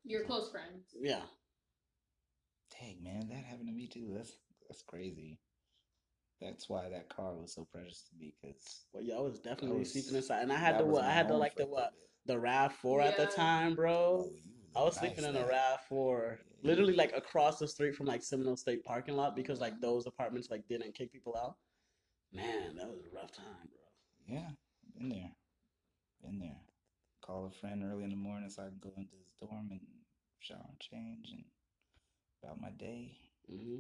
Your 0.04 0.24
close 0.26 0.50
friends. 0.50 0.96
Yeah. 1.00 1.22
Dang 2.80 3.04
man, 3.04 3.28
that 3.30 3.44
happened 3.44 3.68
to 3.68 3.74
me 3.74 3.88
too. 3.88 4.12
That's 4.16 4.32
that's 4.70 4.82
crazy. 4.84 5.38
That's 6.42 6.68
why 6.68 6.90
that 6.90 7.08
car 7.16 7.34
was 7.36 7.54
so 7.54 7.66
precious 7.72 8.04
to 8.10 8.16
me 8.20 8.34
because 8.42 8.86
Well, 8.94 9.04
yeah, 9.04 9.16
I 9.16 9.20
was 9.22 9.40
definitely 9.40 9.80
was- 9.80 9.92
sleeping 9.94 10.16
inside, 10.16 10.42
and 10.42 10.52
I 10.52 10.58
had 10.58 10.76
that 10.76 10.80
the 10.80 10.86
what? 10.86 11.04
I 11.06 11.12
had 11.12 11.28
the 11.28 11.34
home 11.34 11.40
like 11.40 11.54
for 11.54 11.64
the 11.64 11.68
what? 11.68 11.94
The 12.26 12.40
Rav 12.40 12.74
Four 12.74 13.02
at 13.02 13.18
the 13.18 13.28
time, 13.28 13.76
bro. 13.76 14.30
Oh, 14.76 14.82
I 14.82 14.84
was 14.84 14.96
nice 15.02 15.14
sleeping 15.16 15.30
in 15.30 15.36
a 15.36 15.40
there. 15.40 15.48
Rav 15.50 15.82
Four, 15.88 16.40
Yeah. 16.62 16.68
literally 16.70 16.94
like 16.96 17.16
across 17.16 17.60
the 17.60 17.68
street 17.68 17.96
from 17.96 18.08
like 18.08 18.24
Seminole 18.24 18.58
State 18.58 18.84
parking 18.84 19.16
lot 19.16 19.36
because 19.36 19.60
like 19.60 19.80
those 19.82 20.08
apartments 20.08 20.50
like 20.50 20.68
didn't 20.68 20.94
kick 20.96 21.12
people 21.12 21.36
out. 21.38 21.58
Man, 22.32 22.76
that 22.78 22.88
was 22.90 23.02
a 23.06 23.16
rough 23.16 23.32
time, 23.32 23.70
bro. 23.70 24.36
Yeah, 24.36 24.50
been 24.98 25.10
there, 25.10 25.32
been 26.24 26.40
there. 26.40 26.62
Call 27.22 27.46
a 27.48 27.52
friend 27.52 27.84
early 27.84 28.04
in 28.04 28.10
the 28.12 28.16
morning 28.16 28.50
so 28.50 28.64
I 28.64 28.68
can 28.70 28.80
go 28.80 28.94
into 28.98 29.16
his 29.24 29.34
dorm 29.40 29.68
and 29.72 29.82
shower 30.40 30.66
and 30.70 30.80
change 30.80 31.30
and 31.34 31.44
about 32.42 32.60
my 32.62 32.72
day. 32.72 33.18
hmm 33.48 33.80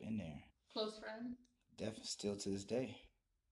Been 0.00 0.18
there. 0.18 0.42
Close 0.72 0.98
friend. 0.98 1.36
Def 1.82 2.04
still 2.04 2.36
to 2.36 2.48
this 2.48 2.64
day. 2.64 2.96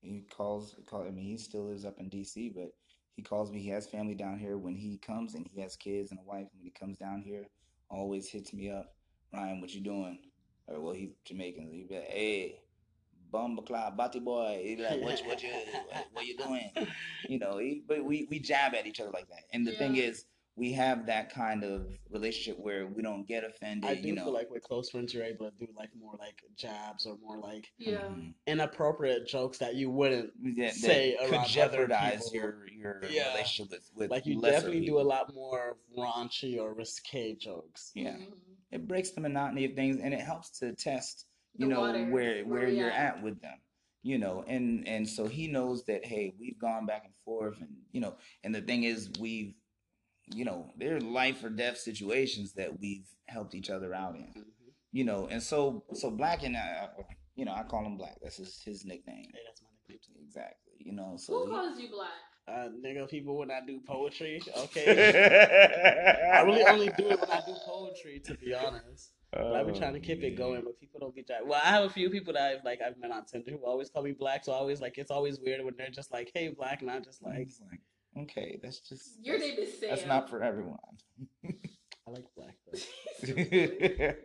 He 0.02 0.24
calls 0.30 0.76
call 0.86 1.02
I 1.02 1.10
mean 1.10 1.24
he 1.24 1.36
still 1.36 1.64
lives 1.64 1.84
up 1.84 1.98
in 1.98 2.08
DC, 2.08 2.54
but 2.54 2.72
he 3.16 3.22
calls 3.22 3.50
me. 3.50 3.60
He 3.60 3.70
has 3.70 3.88
family 3.88 4.14
down 4.14 4.38
here 4.38 4.56
when 4.56 4.76
he 4.76 4.98
comes 4.98 5.34
and 5.34 5.46
he 5.52 5.60
has 5.60 5.74
kids 5.74 6.12
and 6.12 6.20
a 6.20 6.22
wife. 6.22 6.46
When 6.52 6.62
he 6.62 6.70
comes 6.70 6.96
down 6.96 7.22
here, 7.22 7.48
always 7.90 8.28
hits 8.28 8.52
me 8.52 8.70
up. 8.70 8.94
Ryan, 9.34 9.60
what 9.60 9.74
you 9.74 9.80
doing? 9.80 10.18
Or 10.68 10.80
well 10.80 10.92
he's 10.92 11.10
Jamaican. 11.24 11.70
He 11.72 11.82
be 11.82 11.96
like, 11.96 12.08
Hey, 12.08 12.60
Bumbleclad, 13.32 13.96
Batty 13.96 14.20
boy. 14.20 14.62
He 14.64 14.76
be 14.76 14.82
like, 14.84 15.02
What 15.02 15.20
what 15.26 15.42
you 15.42 15.50
what, 15.50 16.06
what 16.12 16.26
you 16.26 16.36
doing? 16.36 16.70
You 17.28 17.38
know, 17.38 17.58
he, 17.58 17.82
but 17.86 18.04
we, 18.04 18.26
we 18.30 18.38
jab 18.40 18.74
at 18.74 18.86
each 18.86 18.98
other 18.98 19.10
like 19.10 19.28
that. 19.28 19.42
And 19.52 19.66
the 19.66 19.72
thing 19.72 19.96
is, 19.96 20.24
we 20.60 20.72
have 20.74 21.06
that 21.06 21.32
kind 21.32 21.64
of 21.64 21.86
relationship 22.10 22.58
where 22.62 22.86
we 22.86 23.02
don't 23.02 23.26
get 23.26 23.44
offended, 23.44 23.88
I 23.90 23.94
do 23.94 24.08
you 24.08 24.14
know. 24.14 24.24
feel 24.24 24.34
like 24.34 24.50
with 24.50 24.62
close 24.62 24.90
friends, 24.90 25.14
you're 25.14 25.24
able 25.24 25.50
to 25.50 25.56
do 25.56 25.66
like 25.74 25.88
more 25.98 26.14
like 26.18 26.42
jabs 26.54 27.06
or 27.06 27.16
more 27.22 27.38
like 27.38 27.66
Yeah. 27.78 27.92
Mhm. 28.02 28.34
inappropriate 28.46 29.26
jokes 29.26 29.56
that 29.58 29.74
you 29.74 29.88
wouldn't 29.90 30.30
that, 30.56 30.56
that 30.56 30.74
say 30.74 31.16
could 31.18 31.30
around 31.32 31.40
other 31.44 31.48
jeopardize 31.48 32.24
people. 32.30 32.34
your 32.34 32.68
your 32.82 33.00
Yeah. 33.10 33.32
relationship 33.32 33.70
with 33.72 33.90
with 33.94 34.10
like 34.10 34.26
you 34.26 34.38
lesser 34.38 34.56
definitely 34.66 34.84
do 34.86 35.00
a 35.00 35.08
lot 35.14 35.32
more 35.34 35.78
raunchy 35.96 36.58
or 36.60 36.74
risque 36.74 37.34
jokes. 37.36 37.90
Yeah, 37.94 38.16
Mhm. 38.18 38.34
it 38.70 38.86
breaks 38.86 39.12
the 39.12 39.22
monotony 39.22 39.64
of 39.64 39.74
things, 39.74 39.96
and 39.98 40.12
it 40.12 40.20
helps 40.20 40.50
to 40.58 40.74
test 40.74 41.26
you 41.54 41.66
The 41.66 41.70
know 41.74 41.80
water, 41.80 42.04
where 42.10 42.44
where 42.44 42.44
where 42.44 42.68
you're 42.68 42.90
at. 42.90 43.16
at 43.16 43.22
with 43.22 43.40
them. 43.40 43.58
You 44.02 44.18
know, 44.18 44.44
and 44.46 44.86
and 44.88 45.08
so 45.08 45.26
he 45.26 45.46
knows 45.46 45.84
that 45.84 46.04
hey, 46.06 46.34
we've 46.38 46.58
gone 46.58 46.84
back 46.86 47.04
and 47.06 47.14
forth, 47.24 47.58
and 47.60 47.74
you 47.92 48.00
know, 48.00 48.16
and 48.44 48.54
the 48.54 48.62
thing 48.62 48.84
is, 48.84 49.10
we've 49.20 49.54
you 50.32 50.44
know, 50.44 50.70
there 50.76 50.96
are 50.96 51.00
life 51.00 51.42
or 51.44 51.50
death 51.50 51.78
situations 51.78 52.54
that 52.54 52.78
we've 52.80 53.06
helped 53.28 53.54
each 53.54 53.70
other 53.70 53.94
out 53.94 54.14
in. 54.16 54.32
Mhm. 54.36 54.44
You 54.92 55.04
know, 55.04 55.28
and 55.28 55.42
so 55.42 55.84
so 55.94 56.10
Black 56.10 56.42
and 56.42 56.56
I, 56.56 56.88
you 57.36 57.44
know, 57.44 57.52
I 57.52 57.62
call 57.64 57.84
him 57.84 57.96
Black. 57.96 58.16
That's 58.22 58.36
his 58.36 58.60
his 58.64 58.84
nickname. 58.84 59.30
Hey, 59.32 59.40
that's 59.46 59.62
my 59.62 59.68
nickname 59.88 60.00
too. 60.04 60.20
Exactly. 60.24 60.72
You 60.78 60.92
know, 60.92 61.14
so 61.16 61.44
he- 61.46 61.50
calls 61.52 61.78
you 61.80 61.88
black? 61.90 62.08
uh, 62.48 62.68
nigga, 62.84 63.08
people 63.08 63.36
when 63.38 63.50
I 63.50 63.60
do 63.64 63.80
poetry, 63.86 64.42
okay. 64.56 64.86
I 66.34 66.42
really 66.42 66.64
only 66.64 66.88
do 66.98 67.08
it 67.10 67.20
when 67.20 67.30
I 67.30 67.40
do 67.46 67.54
poetry, 67.64 68.20
to 68.24 68.34
be 68.34 68.52
honest. 68.54 69.12
But 69.32 69.54
I've 69.54 69.66
been 69.66 69.76
trying 69.76 69.92
to 69.94 70.00
keep 70.00 70.24
it 70.24 70.36
going, 70.36 70.62
but 70.64 70.80
people 70.80 70.98
don't 70.98 71.14
get 71.14 71.28
trying. 71.28 71.46
Well, 71.46 71.60
I 71.62 71.68
have 71.68 71.84
a 71.84 71.90
few 71.90 72.10
people 72.10 72.32
that 72.32 72.42
I've 72.58 72.64
like 72.64 72.80
I've 72.84 72.98
met 72.98 73.12
on 73.12 73.24
Tinder 73.26 73.52
who 73.52 73.58
always 73.64 73.88
call 73.88 74.02
me 74.02 74.10
black, 74.10 74.44
so 74.44 74.50
I 74.52 74.56
always 74.56 74.80
like 74.80 74.98
it's 74.98 75.12
always 75.12 75.38
weird 75.38 75.64
when 75.64 75.74
they're 75.78 75.90
just 75.90 76.12
like, 76.12 76.32
"Hey, 76.34 76.48
black," 76.48 76.82
and 76.82 76.90
I'm 76.90 77.04
just 77.04 77.22
like, 77.22 77.48
like, 77.70 77.80
okay, 78.18 78.58
that's 78.62 78.80
just 78.80 79.18
Your 79.24 79.38
that's, 79.38 79.48
name 79.50 79.58
is 79.58 79.78
Sam. 79.78 79.88
that's 79.90 80.06
not 80.06 80.28
for 80.30 80.42
everyone. 80.42 80.78
"I 82.06 82.10
like 82.10 82.24
black." 82.36 82.56
Though. 82.66 84.12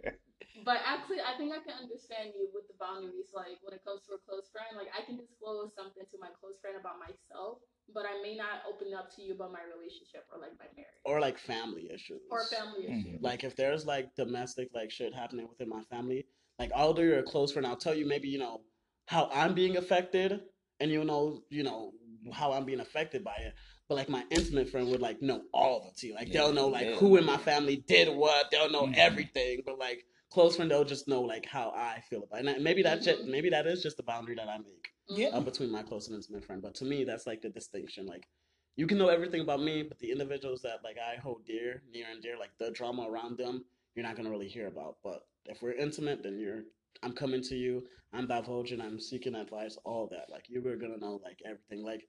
But 0.63 0.79
actually, 0.85 1.19
I 1.21 1.37
think 1.37 1.51
I 1.53 1.59
can 1.59 1.77
understand 1.83 2.31
you 2.33 2.47
with 2.53 2.65
the 2.67 2.73
boundaries. 2.79 3.29
Like 3.35 3.59
when 3.61 3.73
it 3.75 3.83
comes 3.83 4.01
to 4.07 4.13
a 4.15 4.17
close 4.17 4.47
friend, 4.51 4.73
like 4.77 4.87
I 4.97 5.03
can 5.05 5.17
disclose 5.17 5.75
something 5.75 6.03
to 6.09 6.17
my 6.19 6.29
close 6.39 6.57
friend 6.61 6.77
about 6.79 6.97
myself, 6.97 7.59
but 7.93 8.05
I 8.05 8.21
may 8.23 8.35
not 8.35 8.63
open 8.67 8.93
up 8.93 9.13
to 9.15 9.21
you 9.21 9.35
about 9.35 9.51
my 9.51 9.61
relationship 9.67 10.25
or 10.33 10.39
like 10.39 10.55
my 10.57 10.65
marriage 10.75 10.97
Or 11.03 11.19
like 11.19 11.37
family 11.37 11.91
issues. 11.91 12.21
or 12.31 12.45
family 12.45 12.87
Mhm. 12.87 12.99
issues. 13.13 13.21
Like 13.21 13.43
if 13.43 13.55
there's 13.55 13.85
like 13.85 14.15
domestic 14.15 14.69
like 14.73 14.89
shit 14.91 15.13
happening 15.13 15.47
within 15.47 15.69
my 15.69 15.83
family, 15.83 16.25
like 16.57 16.71
although 16.73 17.03
you're 17.03 17.19
a 17.19 17.23
close 17.35 17.51
friend, 17.51 17.67
I'll 17.67 17.75
tell 17.77 17.93
you 17.93 18.05
maybe 18.07 18.29
you 18.29 18.39
know 18.39 18.63
how 19.07 19.29
I'm 19.33 19.53
being 19.53 19.77
affected, 19.77 20.41
and 20.79 20.89
you 20.89 21.03
know 21.03 21.43
you 21.49 21.63
know 21.63 21.93
how 22.33 22.53
I'm 22.53 22.65
being 22.65 22.79
affected 22.79 23.23
by 23.23 23.35
it. 23.37 23.53
But 23.87 23.95
like 23.95 24.09
my 24.09 24.23
intimate 24.31 24.69
friend 24.69 24.89
would 24.89 25.01
like 25.01 25.21
know 25.21 25.43
all 25.53 25.83
the 25.85 25.91
tea. 25.99 26.13
Like 26.13 26.31
they'll 26.31 26.53
know 26.53 26.67
like 26.67 26.87
Yeah. 26.87 26.95
who 26.95 27.17
in 27.17 27.25
my 27.25 27.37
family 27.37 27.77
did 27.77 28.09
what. 28.15 28.49
They'll 28.51 28.71
know 28.71 28.87
Mhm. 28.87 28.97
everything. 28.97 29.61
But 29.65 29.77
like 29.77 30.05
close 30.31 30.55
friend, 30.55 30.69
they'll 30.71 30.83
just 30.83 31.07
know 31.07 31.21
like 31.21 31.45
how 31.45 31.69
I 31.71 32.01
feel 32.09 32.23
about 32.23 32.39
it. 32.45 32.47
And 32.55 32.63
maybe 32.63 32.81
that's 32.81 33.05
Mhm. 33.05 33.19
it. 33.21 33.25
Maybe 33.27 33.49
that 33.49 33.67
is 33.67 33.83
just 33.83 33.97
the 33.97 34.03
boundary 34.03 34.35
that 34.35 34.49
I 34.49 34.57
make 34.57 34.91
Yeah. 35.09 35.29
uh, 35.29 35.41
between 35.41 35.69
my 35.71 35.83
close 35.83 36.07
and 36.07 36.15
intimate 36.15 36.43
friend. 36.45 36.61
But 36.61 36.73
to 36.75 36.85
me, 36.85 37.03
that's 37.03 37.27
like 37.27 37.41
the 37.41 37.49
distinction. 37.49 38.07
Like 38.07 38.27
you 38.75 38.87
can 38.87 38.97
know 38.97 39.09
everything 39.09 39.41
about 39.41 39.61
me, 39.61 39.83
but 39.83 39.99
the 39.99 40.11
individuals 40.11 40.61
that 40.63 40.83
like 40.83 40.97
I 40.97 41.17
hold 41.17 41.45
dear, 41.45 41.83
near 41.91 42.07
and 42.09 42.21
dear, 42.23 42.37
like 42.37 42.57
the 42.57 42.71
drama 42.71 43.07
around 43.07 43.37
them, 43.37 43.65
you're 43.93 44.03
not 44.03 44.15
gonna 44.15 44.31
really 44.31 44.49
hear 44.49 44.67
about. 44.67 44.97
But 45.03 45.27
if 45.45 45.61
we're 45.61 45.73
intimate, 45.73 46.23
then 46.23 46.39
you're 46.39 46.63
I'm 47.03 47.13
coming 47.13 47.43
to 47.43 47.55
you, 47.55 47.87
I'm 48.13 48.25
divulging, 48.25 48.81
I'm 48.81 48.99
seeking 48.99 49.35
advice, 49.35 49.77
all 49.85 50.07
that. 50.07 50.29
Like 50.31 50.49
you 50.49 50.61
were 50.61 50.75
gonna 50.75 50.97
know 50.97 51.19
like 51.23 51.39
everything. 51.45 51.83
Like 51.83 52.07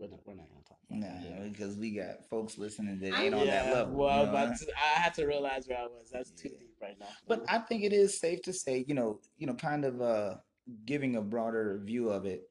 we're 0.00 0.08
not, 0.08 0.20
we're 0.26 0.34
not 0.34 0.46
gonna 0.48 0.64
talk 0.66 0.78
about 0.88 1.00
that. 1.00 1.40
Nah, 1.40 1.48
because 1.48 1.76
we 1.76 1.90
got 1.90 2.24
folks 2.28 2.58
listening 2.58 2.98
that 3.00 3.14
I- 3.14 3.24
ain't 3.24 3.34
on 3.34 3.46
that 3.46 3.72
level. 3.72 3.94
Well, 3.94 4.20
you 4.20 4.26
know? 4.26 4.32
but 4.32 4.48
I 4.76 5.00
had 5.00 5.14
to 5.14 5.26
realize 5.26 5.68
where 5.68 5.78
I 5.78 5.86
was. 5.86 6.10
That's 6.10 6.30
too 6.30 6.48
deep 6.48 6.74
right 6.80 6.98
now. 6.98 7.06
But 7.28 7.44
I 7.48 7.58
think 7.58 7.84
it 7.84 7.92
is 7.92 8.18
safe 8.18 8.42
to 8.42 8.52
say, 8.52 8.84
you 8.88 8.94
know, 8.94 9.20
you 9.38 9.46
know, 9.46 9.54
kind 9.54 9.84
of 9.84 10.00
uh 10.00 10.34
giving 10.86 11.16
a 11.16 11.22
broader 11.22 11.80
view 11.84 12.08
of 12.10 12.24
it 12.26 12.48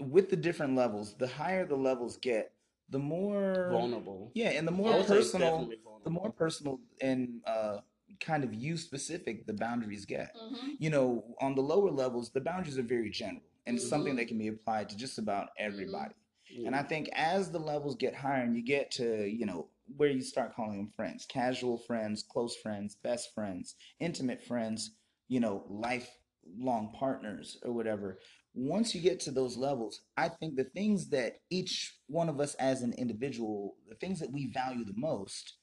with 0.00 0.30
the 0.30 0.36
different 0.36 0.74
levels. 0.74 1.14
The 1.14 1.28
higher 1.28 1.66
the 1.66 1.76
levels 1.76 2.16
get, 2.16 2.52
the 2.90 2.98
more 2.98 3.68
vulnerable. 3.70 4.32
Yeah, 4.34 4.50
and 4.50 4.66
the 4.66 4.72
more 4.72 4.96
would 4.96 5.06
say 5.06 5.18
it's 5.18 5.30
personal, 5.30 5.70
the 6.04 6.10
more 6.10 6.30
personal 6.30 6.80
and 7.00 7.40
uh 7.46 7.78
kind 8.20 8.44
of 8.44 8.54
you 8.54 8.76
specific 8.76 9.46
the 9.46 9.52
boundaries 9.54 10.04
get. 10.04 10.32
hmm 10.50 10.72
You 10.78 10.90
know, 10.90 11.24
on 11.40 11.54
the 11.54 11.62
lower 11.62 11.90
levels, 11.90 12.30
the 12.30 12.40
boundaries 12.40 12.78
are 12.78 12.82
very 12.82 13.10
general 13.10 13.42
and 13.66 13.76
it's 13.76 13.88
something 13.88 14.16
that 14.16 14.28
can 14.28 14.38
be 14.38 14.48
applied 14.48 14.88
to 14.90 14.96
just 14.96 15.18
about 15.18 15.48
everybody. 15.58 16.14
Yeah. 16.54 16.68
And 16.68 16.76
I 16.76 16.82
think 16.82 17.10
as 17.14 17.50
the 17.50 17.58
levels 17.58 17.96
get 17.96 18.14
higher 18.14 18.42
and 18.42 18.56
you 18.56 18.62
get 18.62 18.90
to, 18.92 19.26
you 19.26 19.44
know, 19.44 19.68
where 19.96 20.10
you 20.10 20.22
start 20.22 20.54
calling 20.54 20.76
them 20.76 20.92
friends, 20.96 21.26
casual 21.26 21.78
friends, 21.78 22.22
close 22.22 22.56
friends, 22.56 22.96
best 23.02 23.34
friends, 23.34 23.74
intimate 24.00 24.42
friends, 24.42 24.92
you 25.28 25.40
know, 25.40 25.64
lifelong 25.68 26.94
partners 26.98 27.58
or 27.64 27.72
whatever. 27.72 28.18
Once 28.54 28.94
you 28.94 29.00
get 29.00 29.18
to 29.20 29.32
those 29.32 29.56
levels, 29.56 30.02
I 30.16 30.28
think 30.28 30.54
the 30.54 30.64
things 30.64 31.08
that 31.10 31.38
each 31.50 31.96
one 32.06 32.28
of 32.28 32.40
us 32.40 32.54
as 32.54 32.82
an 32.82 32.92
individual, 32.92 33.74
the 33.88 33.96
things 33.96 34.20
that 34.20 34.32
we 34.32 34.52
value 34.52 34.84
the 34.84 34.94
most 34.96 35.54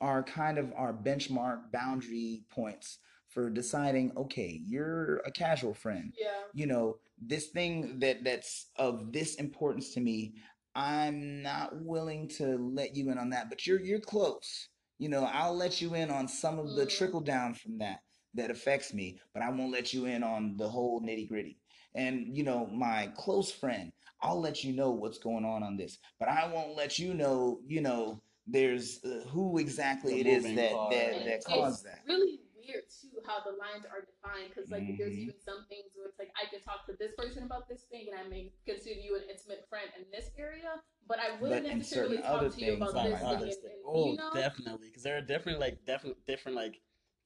are 0.00 0.22
kind 0.22 0.58
of 0.58 0.72
our 0.76 0.92
benchmark 0.92 1.72
boundary 1.72 2.42
points 2.50 2.98
for 3.30 3.48
deciding, 3.50 4.12
okay, 4.16 4.60
you're 4.66 5.18
a 5.26 5.30
casual 5.30 5.74
friend. 5.74 6.12
Yeah. 6.18 6.28
you 6.52 6.66
know 6.66 6.96
this 7.22 7.46
thing 7.48 7.98
that 8.00 8.24
that's 8.24 8.70
of 8.76 9.12
this 9.12 9.36
importance 9.36 9.92
to 9.94 10.00
me 10.00 10.34
i'm 10.74 11.42
not 11.42 11.68
willing 11.84 12.26
to 12.26 12.56
let 12.74 12.96
you 12.96 13.10
in 13.10 13.18
on 13.18 13.30
that 13.30 13.48
but 13.50 13.66
you're 13.66 13.80
you're 13.80 14.00
close. 14.00 14.68
You 14.98 15.08
know 15.10 15.24
i'll 15.32 15.54
let 15.54 15.80
you 15.80 15.94
in 15.94 16.10
on 16.10 16.26
some 16.28 16.58
of 16.58 16.74
the 16.76 16.86
Mhm. 16.86 16.96
trickle 16.96 17.20
down 17.20 17.54
from 17.54 17.78
that 17.78 18.00
that 18.34 18.50
affects 18.50 18.92
me 18.94 19.20
but 19.34 19.42
i 19.42 19.50
won't 19.50 19.70
let 19.72 19.92
you 19.94 20.06
in 20.06 20.22
on 20.24 20.56
the 20.56 20.68
whole 20.68 21.00
nitty 21.00 21.28
gritty. 21.28 21.56
And 21.94 22.36
you 22.36 22.42
know 22.44 22.66
my 22.66 23.12
close 23.16 23.50
friend 23.52 23.92
i'll 24.22 24.40
let 24.40 24.64
you 24.64 24.72
know 24.72 24.90
what's 24.90 25.18
going 25.18 25.44
on 25.44 25.62
on 25.62 25.76
this 25.76 25.98
but 26.18 26.28
i 26.28 26.50
won't 26.52 26.74
let 26.76 26.98
you 26.98 27.14
know 27.14 27.60
you 27.66 27.80
know 27.80 28.20
there's 28.46 28.98
uh, 29.04 29.22
who 29.28 29.58
exactly 29.58 30.14
The 30.14 30.20
it 30.20 30.26
is 30.26 30.42
moving 30.44 30.56
that 30.56 30.72
that, 30.90 31.12
And 31.14 31.26
that 31.28 31.34
it's 31.36 31.46
caused 31.46 31.84
that. 31.84 32.00
really 32.08 32.40
weird 32.70 32.86
too 32.86 33.18
how 33.26 33.42
the 33.42 33.54
lines 33.58 33.84
are 33.90 34.06
defined 34.06 34.54
because 34.54 34.70
like 34.70 34.86
there's 34.98 35.14
Mhm. 35.18 35.26
even 35.26 35.38
some 35.42 35.66
things 35.66 35.90
where 35.94 36.06
it's 36.06 36.18
like 36.18 36.30
I 36.38 36.46
can 36.46 36.62
talk 36.62 36.86
to 36.86 36.94
this 36.94 37.12
person 37.18 37.42
about 37.42 37.68
this 37.68 37.82
thing 37.90 38.08
and 38.10 38.16
I 38.18 38.24
may 38.30 38.52
consider 38.66 39.00
you 39.00 39.16
an 39.16 39.26
intimate 39.28 39.66
friend 39.68 39.90
in 39.98 40.04
this 40.10 40.30
area, 40.38 40.80
but 41.06 41.18
I 41.18 41.38
wouldn't 41.40 41.66
But 41.66 41.76
necessarily 41.76 42.16
certain 42.16 42.30
talk 42.30 42.40
other 42.40 42.50
to 42.50 42.60
you 42.60 42.72
things, 42.78 42.90
about 42.90 43.06
About 43.06 43.40
this 43.40 43.58
like 43.58 43.62
thing. 43.66 43.78
And, 43.82 43.82
and, 43.82 43.86
Oh, 43.86 44.06
you 44.12 44.16
know? 44.16 44.30
definitely, 44.34 44.88
because 44.88 45.02
there 45.02 45.18
are 45.18 45.20
different 45.22 45.58
like 45.58 45.84
different 45.86 46.16
different 46.26 46.56
like 46.56 46.80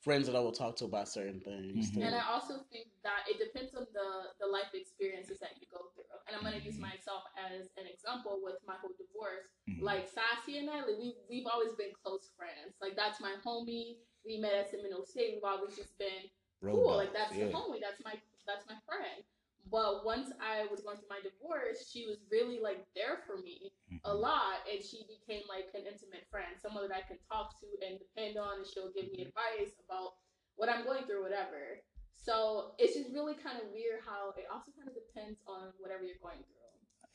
friends 0.05 0.27
that 0.29 0.37
I 0.37 0.41
will 0.41 0.53
talk 0.53 0.77
to 0.77 0.85
about 0.85 1.09
certain 1.09 1.41
things. 1.41 1.91
Mhm. 1.91 2.05
And 2.05 2.15
I 2.15 2.29
also 2.31 2.61
think 2.71 2.89
that 3.03 3.25
it 3.29 3.39
depends 3.39 3.75
on 3.75 3.87
the 3.93 4.09
the 4.39 4.47
life 4.47 4.73
experiences 4.75 5.39
that 5.41 5.57
you 5.59 5.67
go 5.73 5.89
through. 5.95 6.05
And 6.29 6.37
I'm 6.37 6.43
gonna 6.45 6.59
use 6.59 6.77
Mhm. 6.77 6.93
myself 6.93 7.25
as 7.37 7.71
an 7.77 7.87
example 7.87 8.41
with 8.43 8.59
my 8.67 8.77
whole 8.77 8.93
divorce. 8.99 9.49
Mhm. 9.69 9.81
Like 9.81 10.07
Sassy 10.09 10.59
and 10.59 10.69
I, 10.71 10.85
like, 10.85 10.99
we 10.99 11.17
we've 11.29 11.47
always 11.47 11.73
been 11.75 11.93
close 12.03 12.29
friends. 12.37 12.77
Like 12.81 12.95
that's 12.97 13.19
my 13.21 13.35
homie. 13.45 13.97
We 14.25 14.39
met 14.39 14.53
at 14.55 14.71
Seminole 14.71 15.07
State. 15.07 15.35
We've 15.35 15.45
always 15.45 15.75
just 15.77 15.97
been 15.99 16.31
Road 16.61 16.75
cool. 16.75 16.97
Like 16.97 17.13
that's 17.13 17.35
yeah. 17.35 17.47
the 17.47 17.53
homie. 17.53 17.81
That's 17.81 18.01
my 18.05 18.21
that's 18.47 18.67
my 18.69 18.79
friend. 18.87 19.25
But 19.71 20.05
once 20.05 20.31
I 20.41 20.67
was 20.71 20.81
going 20.81 20.99
through 20.99 21.09
my 21.11 21.21
divorce, 21.25 21.89
she 21.91 22.07
was 22.07 22.19
really 22.31 22.61
like 22.61 22.85
there 22.95 23.23
for 23.27 23.39
me 23.39 23.73
a 24.05 24.15
Mhm. 24.15 24.21
lot, 24.21 24.61
and 24.71 24.83
she 24.85 25.07
became 25.09 25.43
like 25.49 25.69
an 25.75 25.87
intimate 25.87 26.27
friend, 26.31 26.53
someone 26.61 26.89
that 26.89 26.97
I 26.97 27.01
can 27.03 27.19
talk 27.31 27.59
to 27.61 27.67
and 27.87 27.99
depend 27.99 28.37
on, 28.37 28.59
and 28.59 28.67
she'll 28.67 28.93
give 28.93 29.11
me 29.11 29.23
advice 29.23 29.75
about 29.89 30.17
what 30.57 30.69
I'm 30.69 30.85
going 30.85 31.05
through, 31.05 31.23
whatever. 31.23 31.81
So 32.17 32.75
it's 32.79 32.95
just 32.95 33.11
really 33.13 33.35
kind 33.35 33.61
of 33.61 33.69
weird 33.73 34.01
how 34.05 34.31
it 34.37 34.47
also 34.53 34.71
kind 34.77 34.89
of 34.89 34.95
depends 34.95 35.41
on 35.47 35.73
whatever 35.79 36.05
you're 36.05 36.21
going 36.23 36.39
through. 36.45 36.65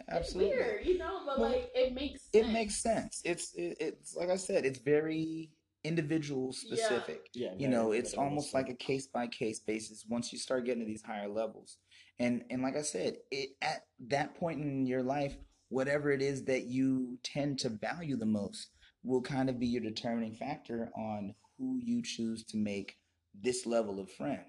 Absolutely. 0.09 0.53
It's 0.53 0.59
weird, 0.59 0.85
you 0.85 0.97
know, 0.97 1.21
but 1.25 1.39
Well, 1.39 1.51
like 1.51 1.71
it 1.75 1.93
makes 1.93 2.21
sense. 2.23 2.45
it 2.47 2.51
makes 2.51 2.75
sense. 2.75 3.21
It's 3.25 3.53
it, 3.53 3.77
it's 3.79 4.15
like 4.15 4.29
I 4.29 4.35
said, 4.37 4.65
it's 4.65 4.79
very 4.79 5.51
individual 5.83 6.51
specific. 6.51 7.29
yeah, 7.33 7.51
You 7.57 7.67
know, 7.67 7.91
it's 7.91 8.13
almost 8.13 8.53
like 8.53 8.69
a 8.69 8.73
case 8.73 9.07
by 9.07 9.27
case 9.27 9.59
basis 9.59 10.05
once 10.07 10.33
you 10.33 10.39
start 10.39 10.65
getting 10.65 10.81
to 10.81 10.87
these 10.87 11.03
higher 11.03 11.27
levels. 11.27 11.77
And 12.19 12.43
and 12.49 12.61
like 12.61 12.75
I 12.75 12.81
said, 12.81 13.17
it 13.31 13.51
at 13.61 13.85
that 14.07 14.35
point 14.35 14.61
in 14.61 14.85
your 14.85 15.03
life, 15.03 15.35
whatever 15.69 16.11
it 16.11 16.21
is 16.21 16.43
that 16.45 16.65
you 16.65 17.17
tend 17.23 17.59
to 17.59 17.69
value 17.69 18.17
the 18.17 18.25
most 18.25 18.71
will 19.03 19.21
kind 19.21 19.49
of 19.49 19.59
be 19.59 19.67
your 19.67 19.81
determining 19.81 20.35
factor 20.35 20.91
on 20.97 21.33
who 21.57 21.79
you 21.81 22.01
choose 22.03 22.43
to 22.45 22.57
make 22.57 22.97
this 23.33 23.65
level 23.65 23.99
of 23.99 24.11
friend. 24.11 24.41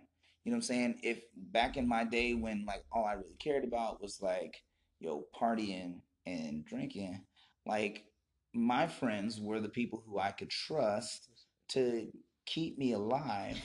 You 0.45 0.53
know 0.53 0.57
what 0.57 0.63
I'm 0.63 0.63
saying? 0.63 1.01
If 1.03 1.23
back 1.37 1.77
in 1.77 1.87
my 1.87 2.05
day 2.05 2.35
when 2.35 2.65
like 2.67 2.85
all 2.91 3.05
I 3.05 3.13
really 3.13 3.37
cared 3.39 3.65
about 3.65 4.01
was 4.01 4.21
like, 4.23 4.63
yo, 4.99 5.27
partying 5.39 6.01
and 6.27 6.65
drinking, 6.65 7.25
like 7.67 8.05
my 8.53 8.87
friends 8.87 9.41
were 9.41 9.61
the 9.61 9.69
people 9.69 10.03
who 10.07 10.19
I 10.19 10.33
could 10.33 10.51
trust 10.51 11.29
to 11.69 12.09
keep 12.47 12.79
me 12.79 12.93
alive 12.93 13.59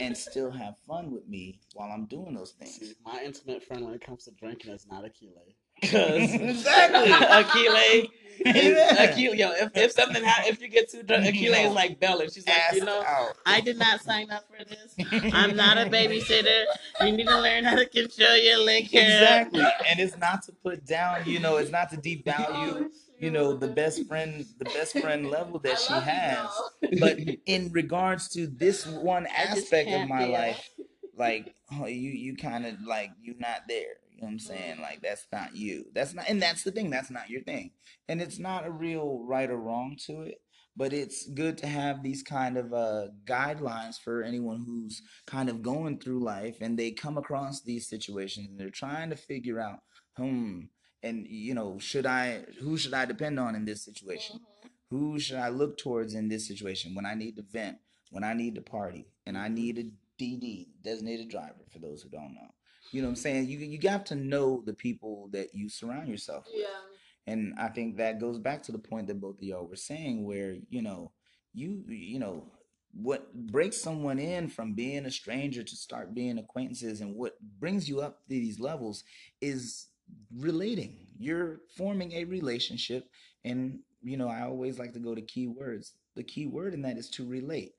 and 0.00 0.16
still 0.16 0.50
have 0.50 0.74
fun 0.86 1.10
with 1.10 1.26
me 1.28 1.60
while 1.74 1.90
I'm 1.90 2.06
doing 2.06 2.34
those 2.34 2.52
things. 2.52 2.76
See, 2.76 2.92
my 3.04 3.22
intimate 3.24 3.62
friend 3.62 3.84
when 3.84 3.94
it 3.94 4.00
comes 4.00 4.24
to 4.24 4.30
drinking 4.32 4.72
is 4.72 4.86
not 4.90 5.04
Akeele. 5.04 5.54
Because 5.80 6.34
Exactly. 6.34 7.10
Akeele 7.10 8.08
is 8.46 8.76
Yeah. 8.76 9.06
Akeele. 9.06 9.36
Yo, 9.36 9.50
if, 9.52 9.70
if 9.76 9.92
something 9.92 10.22
happens, 10.22 10.48
if 10.56 10.62
you 10.62 10.68
get 10.68 10.90
too 10.90 11.02
drunk, 11.02 11.24
Akeele 11.24 11.66
is 11.66 11.72
like 11.72 11.98
Bella. 12.00 12.30
She's 12.30 12.46
like, 12.46 12.56
you 12.74 12.84
know, 12.84 13.02
out. 13.06 13.34
I 13.46 13.60
did 13.60 13.78
not 13.78 14.00
sign 14.00 14.30
up 14.30 14.44
for 14.48 14.64
this. 14.64 14.94
I'm 15.32 15.56
not 15.56 15.76
a 15.78 15.86
babysitter. 15.90 16.64
You 17.00 17.12
need 17.12 17.26
to 17.26 17.40
learn 17.40 17.64
how 17.64 17.76
to 17.76 17.86
control 17.86 18.36
your 18.36 18.58
liquor. 18.58 18.98
Exactly. 18.98 19.62
And 19.88 20.00
it's 20.00 20.16
not 20.18 20.42
to 20.44 20.52
put 20.52 20.86
down, 20.86 21.22
you 21.26 21.38
know, 21.40 21.56
it's 21.56 21.70
not 21.70 21.90
to 21.90 21.96
devalue, 21.96 22.88
you 23.18 23.30
know, 23.30 23.54
the 23.56 23.68
best 23.68 24.06
friend, 24.06 24.44
the 24.58 24.64
best 24.66 24.98
friend 24.98 25.30
level 25.30 25.58
that 25.60 25.78
she 25.78 26.00
has. 26.00 26.48
But 26.92 27.18
in 27.46 27.70
regards 27.72 28.28
to 28.30 28.46
this 28.46 28.86
one 28.86 29.26
aspect 29.26 29.92
of 29.92 30.04
my 30.04 30.24
life, 30.24 30.70
like 31.16 31.54
oh, 31.72 31.86
you 31.86 32.10
you 32.10 32.36
kind 32.36 32.66
of 32.66 32.74
like 32.86 33.10
you're 33.22 33.36
not 33.38 33.62
there 33.68 33.98
you 34.10 34.20
know 34.20 34.26
what 34.26 34.32
i'm 34.32 34.38
saying? 34.38 34.80
Like 34.80 35.00
that's 35.02 35.26
not 35.32 35.56
you. 35.56 35.86
That's 35.94 36.14
not 36.14 36.28
and 36.28 36.40
that's 36.40 36.62
the 36.62 36.70
thing 36.70 36.90
that's 36.90 37.10
not 37.10 37.30
your 37.30 37.42
thing. 37.42 37.72
And 38.08 38.20
it's 38.20 38.38
not 38.38 38.66
a 38.66 38.70
real 38.70 39.24
right 39.24 39.50
or 39.50 39.58
wrong 39.58 39.96
to 40.06 40.22
it 40.22 40.40
but 40.76 40.92
it's 40.92 41.28
good 41.28 41.56
to 41.58 41.66
have 41.66 42.02
these 42.02 42.22
kind 42.22 42.56
of 42.56 42.72
uh 42.72 43.06
guidelines 43.24 43.96
for 43.96 44.22
anyone 44.22 44.62
who's 44.66 45.02
kind 45.26 45.48
of 45.48 45.62
going 45.62 45.98
through 45.98 46.22
life 46.22 46.56
and 46.60 46.78
they 46.78 46.90
come 46.90 47.16
across 47.16 47.62
these 47.62 47.88
situations 47.88 48.48
and 48.48 48.58
they're 48.58 48.70
trying 48.70 49.10
to 49.10 49.16
figure 49.16 49.60
out 49.60 49.80
hmm 50.16 50.60
and 51.04 51.26
you 51.28 51.54
know, 51.54 51.78
should 51.78 52.06
I 52.06 52.44
who 52.60 52.76
should 52.76 52.94
I 52.94 53.04
depend 53.04 53.38
on 53.38 53.54
in 53.54 53.64
this 53.64 53.84
situation? 53.84 54.38
Mhm. 54.38 54.70
Who 54.90 55.18
should 55.18 55.36
I 55.36 55.48
look 55.50 55.76
towards 55.78 56.14
in 56.14 56.28
this 56.28 56.46
situation 56.48 56.94
when 56.94 57.06
I 57.06 57.14
need 57.14 57.36
to 57.36 57.42
vent, 57.42 57.78
when 58.10 58.24
I 58.24 58.32
need 58.32 58.54
to 58.54 58.62
party, 58.62 59.06
and 59.26 59.36
I 59.36 59.48
need 59.48 59.78
a 59.78 59.84
DD, 60.18 60.68
designated 60.82 61.28
driver 61.28 61.64
for 61.70 61.78
those 61.78 62.02
who 62.02 62.08
don't 62.08 62.34
know. 62.34 62.54
You 62.92 63.02
know 63.02 63.08
what 63.08 63.12
I'm 63.12 63.16
saying? 63.16 63.48
You 63.48 63.58
you 63.58 63.78
got 63.78 64.06
to 64.06 64.14
know 64.14 64.62
the 64.64 64.74
people 64.74 65.28
that 65.32 65.54
you 65.54 65.68
surround 65.68 66.08
yourself 66.08 66.46
with. 66.46 66.62
Yeah. 66.62 66.80
And 67.26 67.54
I 67.58 67.68
think 67.68 67.96
that 67.96 68.20
goes 68.20 68.38
back 68.38 68.62
to 68.64 68.72
the 68.72 68.78
point 68.78 69.06
that 69.08 69.20
both 69.20 69.38
of 69.38 69.42
y'all 69.42 69.66
were 69.66 69.76
saying, 69.76 70.24
where 70.24 70.56
you 70.68 70.82
know, 70.82 71.12
you 71.52 71.84
you 71.88 72.18
know, 72.18 72.52
what 72.92 73.34
breaks 73.34 73.80
someone 73.80 74.18
in 74.18 74.48
from 74.48 74.74
being 74.74 75.06
a 75.06 75.10
stranger 75.10 75.62
to 75.64 75.76
start 75.76 76.14
being 76.14 76.38
acquaintances, 76.38 77.00
and 77.00 77.16
what 77.16 77.36
brings 77.58 77.88
you 77.88 78.00
up 78.00 78.22
to 78.28 78.28
these 78.28 78.60
levels 78.60 79.04
is 79.40 79.88
relating. 80.36 80.96
You're 81.18 81.60
forming 81.76 82.12
a 82.12 82.24
relationship, 82.24 83.08
and 83.44 83.80
you 84.02 84.16
know, 84.16 84.28
I 84.28 84.42
always 84.42 84.78
like 84.78 84.92
to 84.94 84.98
go 84.98 85.14
to 85.14 85.22
key 85.22 85.46
words. 85.46 85.94
The 86.14 86.22
key 86.24 86.46
word 86.46 86.74
in 86.74 86.82
that 86.82 86.98
is 86.98 87.08
to 87.10 87.26
relate. 87.26 87.72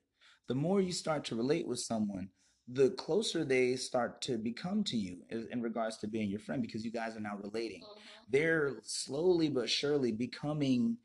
The 0.48 0.54
more 0.54 0.80
you 0.80 0.92
start 0.92 1.24
to 1.26 1.36
relate 1.36 1.66
with 1.66 1.78
someone, 1.80 2.28
the 2.68 2.90
closer 2.90 3.44
they 3.44 3.76
start 3.76 4.20
to 4.22 4.38
become 4.38 4.82
to 4.84 4.96
you 4.96 5.18
in 5.30 5.62
regards 5.62 5.98
to 5.98 6.08
being 6.08 6.28
your 6.28 6.40
friend 6.40 6.62
because 6.62 6.84
you 6.84 6.90
guys 6.90 7.16
are 7.16 7.20
now 7.20 7.36
relating 7.42 7.82
Mhm. 7.82 7.86
they're 8.28 8.80
slowly 8.82 9.48
but 9.48 9.70
surely 9.70 10.10
becoming 10.10 10.98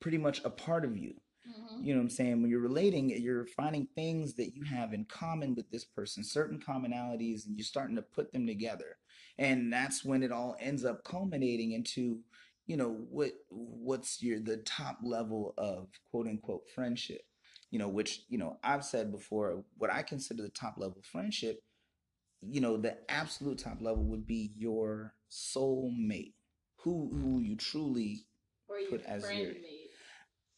pretty 0.00 0.18
much 0.18 0.42
a 0.44 0.50
part 0.50 0.84
of 0.84 0.96
you. 0.96 1.14
Mhm. 1.46 1.84
You 1.86 1.94
know 1.94 2.00
what 2.00 2.04
I'm 2.04 2.10
saying? 2.10 2.42
When 2.42 2.50
you're 2.50 2.60
relating, 2.60 3.10
you're 3.10 3.46
finding 3.46 3.86
things 3.86 4.34
that 4.34 4.54
you 4.54 4.64
have 4.64 4.92
in 4.92 5.04
common 5.06 5.54
with 5.54 5.70
this 5.70 5.84
person, 5.84 6.24
certain 6.24 6.58
commonalities, 6.60 7.46
and 7.46 7.56
you're 7.56 7.64
starting 7.64 7.96
to 7.96 8.02
put 8.02 8.32
them 8.32 8.46
together. 8.46 8.98
And 9.38 9.72
that's 9.72 10.04
when 10.04 10.22
it 10.22 10.30
all 10.32 10.56
ends 10.60 10.84
up 10.84 11.02
culminating 11.04 11.72
into, 11.72 12.20
you 12.66 12.76
know, 12.76 12.90
what 13.10 13.32
what's 13.50 14.22
your 14.22 14.38
the 14.40 14.58
top 14.58 14.98
level 15.02 15.54
of 15.58 15.88
quote 16.10 16.26
unquote 16.28 16.68
friendship. 16.74 17.22
You 17.70 17.78
know, 17.80 17.88
which, 17.88 18.22
you 18.28 18.38
know, 18.38 18.58
I've 18.62 18.84
said 18.84 19.10
before, 19.10 19.64
what 19.78 19.92
I 19.92 20.02
consider 20.02 20.42
the 20.44 20.48
top 20.50 20.74
level 20.78 20.98
of 21.00 21.04
friendship, 21.06 21.60
you 22.40 22.60
know, 22.60 22.76
the 22.76 22.96
absolute 23.10 23.58
top 23.58 23.78
level 23.80 24.04
would 24.04 24.26
be 24.26 24.52
your 24.56 25.14
soul 25.28 25.92
mate. 25.98 26.34
Who 26.82 27.10
who 27.12 27.40
you 27.40 27.56
truly 27.56 28.26
Or 28.68 28.78
your 28.78 28.90
put 28.90 29.02
as 29.06 29.22
your- 29.32 29.54
mate. 29.54 29.90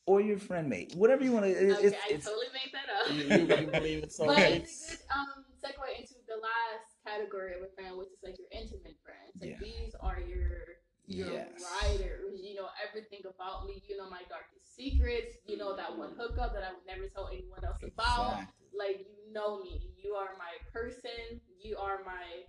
or 0.06 0.20
your 0.20 0.38
friend 0.38 0.68
mate, 0.68 0.92
whatever 0.94 1.24
you 1.24 1.32
want 1.32 1.46
to. 1.46 1.50
It's, 1.52 1.78
Okay, 1.78 1.86
it's, 1.86 1.96
I 1.96 2.14
it's 2.14 2.24
totally 2.26 2.46
made 2.52 2.72
that 2.74 2.88
up. 2.92 3.12
You, 3.14 3.22
you, 3.56 3.60
you 3.62 3.66
believe 3.72 4.02
it's 4.04 4.16
so 4.18 4.26
but 4.26 4.38
okay. 4.38 4.56
it's 4.58 4.92
a 4.92 4.96
good 4.96 5.00
um 5.16 5.44
segue 5.62 6.00
into 6.00 6.14
the 6.28 6.34
last 6.36 6.85
category 7.06 7.54
of 7.54 7.62
a 7.62 7.70
friend, 7.74 7.96
which 7.96 8.08
is 8.08 8.20
like 8.22 8.36
your 8.38 8.50
intimate 8.50 8.98
friends. 9.06 9.38
Like 9.40 9.50
Yeah. 9.50 9.62
these 9.62 9.94
are 10.00 10.20
your 10.20 10.82
your 11.06 11.30
Yes. 11.30 11.62
riders. 11.62 12.40
You 12.42 12.56
know 12.56 12.68
everything 12.82 13.22
about 13.26 13.66
me. 13.66 13.82
You 13.86 13.96
know 13.96 14.10
my 14.10 14.24
darkest 14.28 14.74
secrets. 14.74 15.38
You 15.46 15.56
know 15.56 15.76
that 15.76 15.96
one 15.96 16.10
mm-hmm. 16.10 16.20
hookup 16.20 16.52
that 16.54 16.64
I 16.64 16.72
would 16.74 16.86
never 16.86 17.08
tell 17.08 17.28
anyone 17.28 17.64
else 17.64 17.82
about. 17.82 18.42
Like 18.74 19.06
you 19.06 19.32
know 19.32 19.62
me. 19.62 19.94
You 19.96 20.14
are 20.14 20.36
my 20.36 20.54
person. 20.72 21.40
You 21.62 21.76
are 21.78 22.02
my 22.04 22.44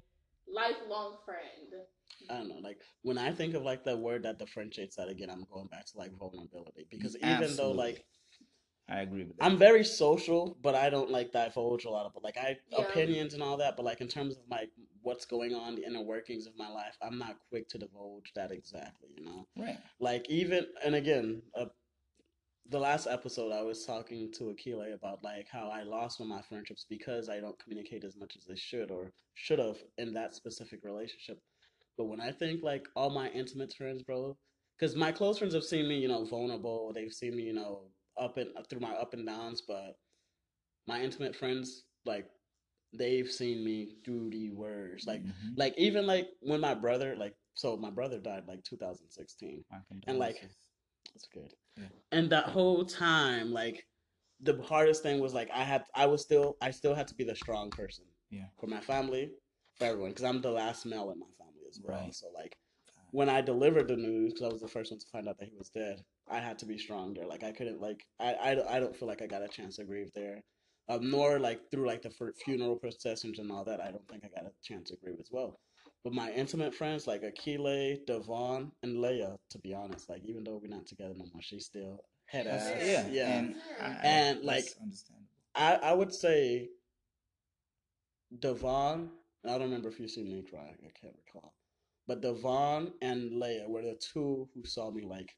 lifelong 0.47 1.17
friend. 1.25 1.73
I 2.29 2.37
don't 2.37 2.49
know, 2.49 2.59
like 2.61 2.79
when 3.03 3.17
I 3.17 3.31
think 3.31 3.53
of 3.53 3.63
like 3.63 3.83
the 3.83 3.95
word 3.95 4.23
that 4.23 4.39
differentiates 4.39 4.95
that 4.95 5.07
again, 5.07 5.29
I'm 5.29 5.45
going 5.51 5.67
back 5.67 5.85
to 5.87 5.97
like 5.97 6.11
vulnerability 6.17 6.87
because 6.89 7.15
even 7.17 7.55
though 7.55 7.71
like 7.71 8.05
I 8.89 9.01
agree 9.01 9.23
with 9.25 9.37
that. 9.37 9.45
I'm 9.45 9.57
very 9.57 9.83
social, 9.83 10.57
but 10.61 10.75
I 10.75 10.89
don't 10.89 11.11
like 11.11 11.31
divulge 11.31 11.85
a 11.85 11.89
lot 11.89 12.05
of 12.05 12.13
like 12.23 12.37
I 12.37 12.57
Yeah. 12.71 12.79
opinions 12.83 13.33
and 13.33 13.43
all 13.43 13.57
that. 13.57 13.75
But 13.75 13.85
like 13.85 14.01
in 14.01 14.07
terms 14.07 14.37
of 14.37 14.43
like 14.49 14.71
what's 15.01 15.25
going 15.25 15.53
on, 15.53 15.75
the 15.75 15.85
inner 15.85 16.01
workings 16.01 16.47
of 16.47 16.57
my 16.57 16.69
life, 16.69 16.97
I'm 17.01 17.17
not 17.17 17.37
quick 17.49 17.67
to 17.69 17.77
divulge 17.77 18.31
that 18.35 18.51
exactly. 18.51 19.09
You 19.17 19.25
know, 19.25 19.47
right. 19.57 19.77
like 19.99 20.29
even 20.29 20.67
and 20.85 20.95
again, 20.95 21.41
uh, 21.55 21.65
the 22.69 22.79
last 22.79 23.07
episode 23.07 23.51
I 23.51 23.61
was 23.61 23.85
talking 23.85 24.31
to 24.33 24.45
Akeele 24.45 24.93
about 24.93 25.23
like 25.23 25.47
how 25.49 25.69
I 25.69 25.83
lost 25.83 26.19
one 26.19 26.29
of 26.29 26.35
my 26.35 26.41
friendships 26.41 26.85
because 26.89 27.29
I 27.29 27.39
don't 27.39 27.57
communicate 27.59 28.03
as 28.03 28.15
much 28.17 28.35
as 28.37 28.47
I 28.51 28.55
should 28.55 28.91
or 28.91 29.11
should 29.35 29.59
have 29.59 29.77
in 29.97 30.13
that 30.13 30.35
specific 30.35 30.81
relationship. 30.83 31.39
But 31.97 32.05
when 32.05 32.21
I 32.21 32.31
think 32.31 32.63
like 32.63 32.87
all 32.95 33.09
my 33.09 33.29
intimate 33.29 33.73
friends, 33.73 34.03
bro, 34.03 34.37
because 34.77 34.95
my 34.95 35.11
close 35.11 35.39
friends 35.39 35.53
have 35.53 35.63
seen 35.63 35.87
me, 35.87 35.99
you 35.99 36.07
know, 36.07 36.25
vulnerable. 36.25 36.91
They've 36.93 37.13
seen 37.13 37.35
me, 37.35 37.43
you 37.43 37.53
know, 37.53 37.83
up 38.19 38.37
and 38.37 38.49
through 38.69 38.79
my 38.79 38.93
up 38.93 39.13
and 39.13 39.25
downs. 39.25 39.61
But 39.67 39.97
my 40.87 41.01
intimate 41.01 41.35
friends, 41.35 41.83
like, 42.05 42.29
they've 42.93 43.29
seen 43.29 43.63
me 43.63 43.97
through 44.05 44.29
the 44.29 44.51
worst. 44.51 45.07
Like, 45.07 45.21
Mhm. 45.23 45.57
like 45.57 45.73
even 45.77 46.05
like 46.07 46.29
when 46.41 46.61
my 46.61 46.73
brother, 46.73 47.15
like, 47.15 47.35
so 47.53 47.75
my 47.77 47.89
brother 47.89 48.19
died 48.19 48.47
like 48.47 48.63
2016. 48.63 49.65
And, 50.07 50.19
like. 50.19 50.41
That's 51.13 51.27
good. 51.33 51.53
Yeah. 51.77 51.89
And 52.11 52.29
that 52.29 52.45
whole 52.45 52.85
time, 52.85 53.51
like, 53.51 53.87
the 54.41 54.61
hardest 54.61 55.01
thing 55.01 55.19
was 55.19 55.33
like 55.33 55.49
I 55.51 55.63
had, 55.63 55.85
I 55.95 56.05
was 56.05 56.21
still, 56.21 56.57
I 56.61 56.69
still 56.71 56.93
had 56.93 57.07
to 57.07 57.15
be 57.15 57.23
the 57.23 57.35
strong 57.35 57.71
person. 57.71 58.05
Yeah. 58.29 58.45
For 58.59 58.67
my 58.67 58.81
family, 58.81 59.31
for 59.75 59.85
everyone, 59.85 60.11
because 60.11 60.25
I'm 60.25 60.41
the 60.41 60.51
last 60.51 60.85
male 60.85 61.11
in 61.11 61.19
my 61.19 61.31
family 61.39 61.63
as 61.67 61.79
well. 61.81 61.97
Right. 61.97 62.13
So 62.13 62.27
like, 62.35 62.57
when 63.11 63.29
I 63.29 63.41
delivered 63.41 63.87
the 63.87 63.95
news, 63.95 64.33
because 64.33 64.49
I 64.49 64.51
was 64.53 64.61
the 64.61 64.67
first 64.67 64.91
one 64.91 64.99
to 64.99 65.05
find 65.11 65.27
out 65.27 65.37
that 65.39 65.49
he 65.49 65.55
was 65.57 65.69
dead, 65.69 66.01
I 66.29 66.39
had 66.39 66.59
to 66.59 66.65
be 66.65 66.77
strong 66.77 67.13
there. 67.13 67.25
Like 67.25 67.43
I 67.43 67.51
couldn't, 67.51 67.79
like, 67.81 68.05
I, 68.19 68.35
I, 68.41 68.55
don't- 68.55 68.67
I 68.69 68.79
don't 68.79 68.95
feel 68.95 69.07
like 69.07 69.21
I 69.21 69.27
got 69.27 69.43
a 69.43 69.47
chance 69.47 69.77
to 69.77 69.85
grieve 69.85 70.11
there. 70.13 70.43
Um, 70.89 71.11
nor 71.11 71.37
like 71.39 71.59
through 71.69 71.85
like 71.85 72.01
the 72.01 72.09
fu- 72.11 72.31
funeral 72.45 72.77
processions 72.77 73.39
and 73.39 73.51
all 73.51 73.65
that, 73.65 73.81
I 73.81 73.91
don't 73.91 74.07
think 74.07 74.23
I 74.23 74.29
got 74.29 74.49
a 74.49 74.53
chance 74.63 74.89
to 74.89 74.95
grieve 75.03 75.17
as 75.19 75.27
well. 75.31 75.59
But 76.03 76.13
my 76.13 76.31
intimate 76.31 76.73
friends 76.73 77.07
like 77.07 77.23
Akeele, 77.23 78.05
Devon, 78.05 78.71
and 78.83 78.95
Leia, 78.97 79.35
to 79.49 79.59
be 79.59 79.73
honest, 79.73 80.09
like 80.09 80.21
even 80.23 80.45
though 80.45 80.59
we're 80.61 80.69
not 80.69 80.85
together 80.85 81.13
no 81.17 81.25
more, 81.33 81.41
she's 81.41 81.65
still 81.65 81.99
head 82.27 82.45
That's- 82.45 82.67
ass. 82.67 82.85
yeah, 82.87 83.07
yeah. 83.11 83.37
and, 83.37 83.55
I, 83.81 83.85
And, 84.03 84.37
that's 84.37 84.45
like, 84.45 84.65
understandable. 84.81 85.27
I, 85.55 85.75
I 85.75 85.93
would 85.93 86.13
say 86.13 86.69
Devon, 88.39 89.09
I 89.45 89.49
don't 89.51 89.61
remember 89.63 89.89
if 89.89 89.99
you've 89.99 90.11
seen 90.11 90.29
me 90.29 90.43
cry, 90.49 90.69
I 90.71 90.89
can't 91.01 91.15
recall. 91.25 91.53
But 92.07 92.21
Devon 92.21 92.93
and 93.01 93.31
Leia 93.33 93.67
were 93.67 93.81
the 93.81 93.95
two 93.95 94.47
who 94.53 94.65
saw 94.65 94.89
me 94.91 95.03
like 95.03 95.35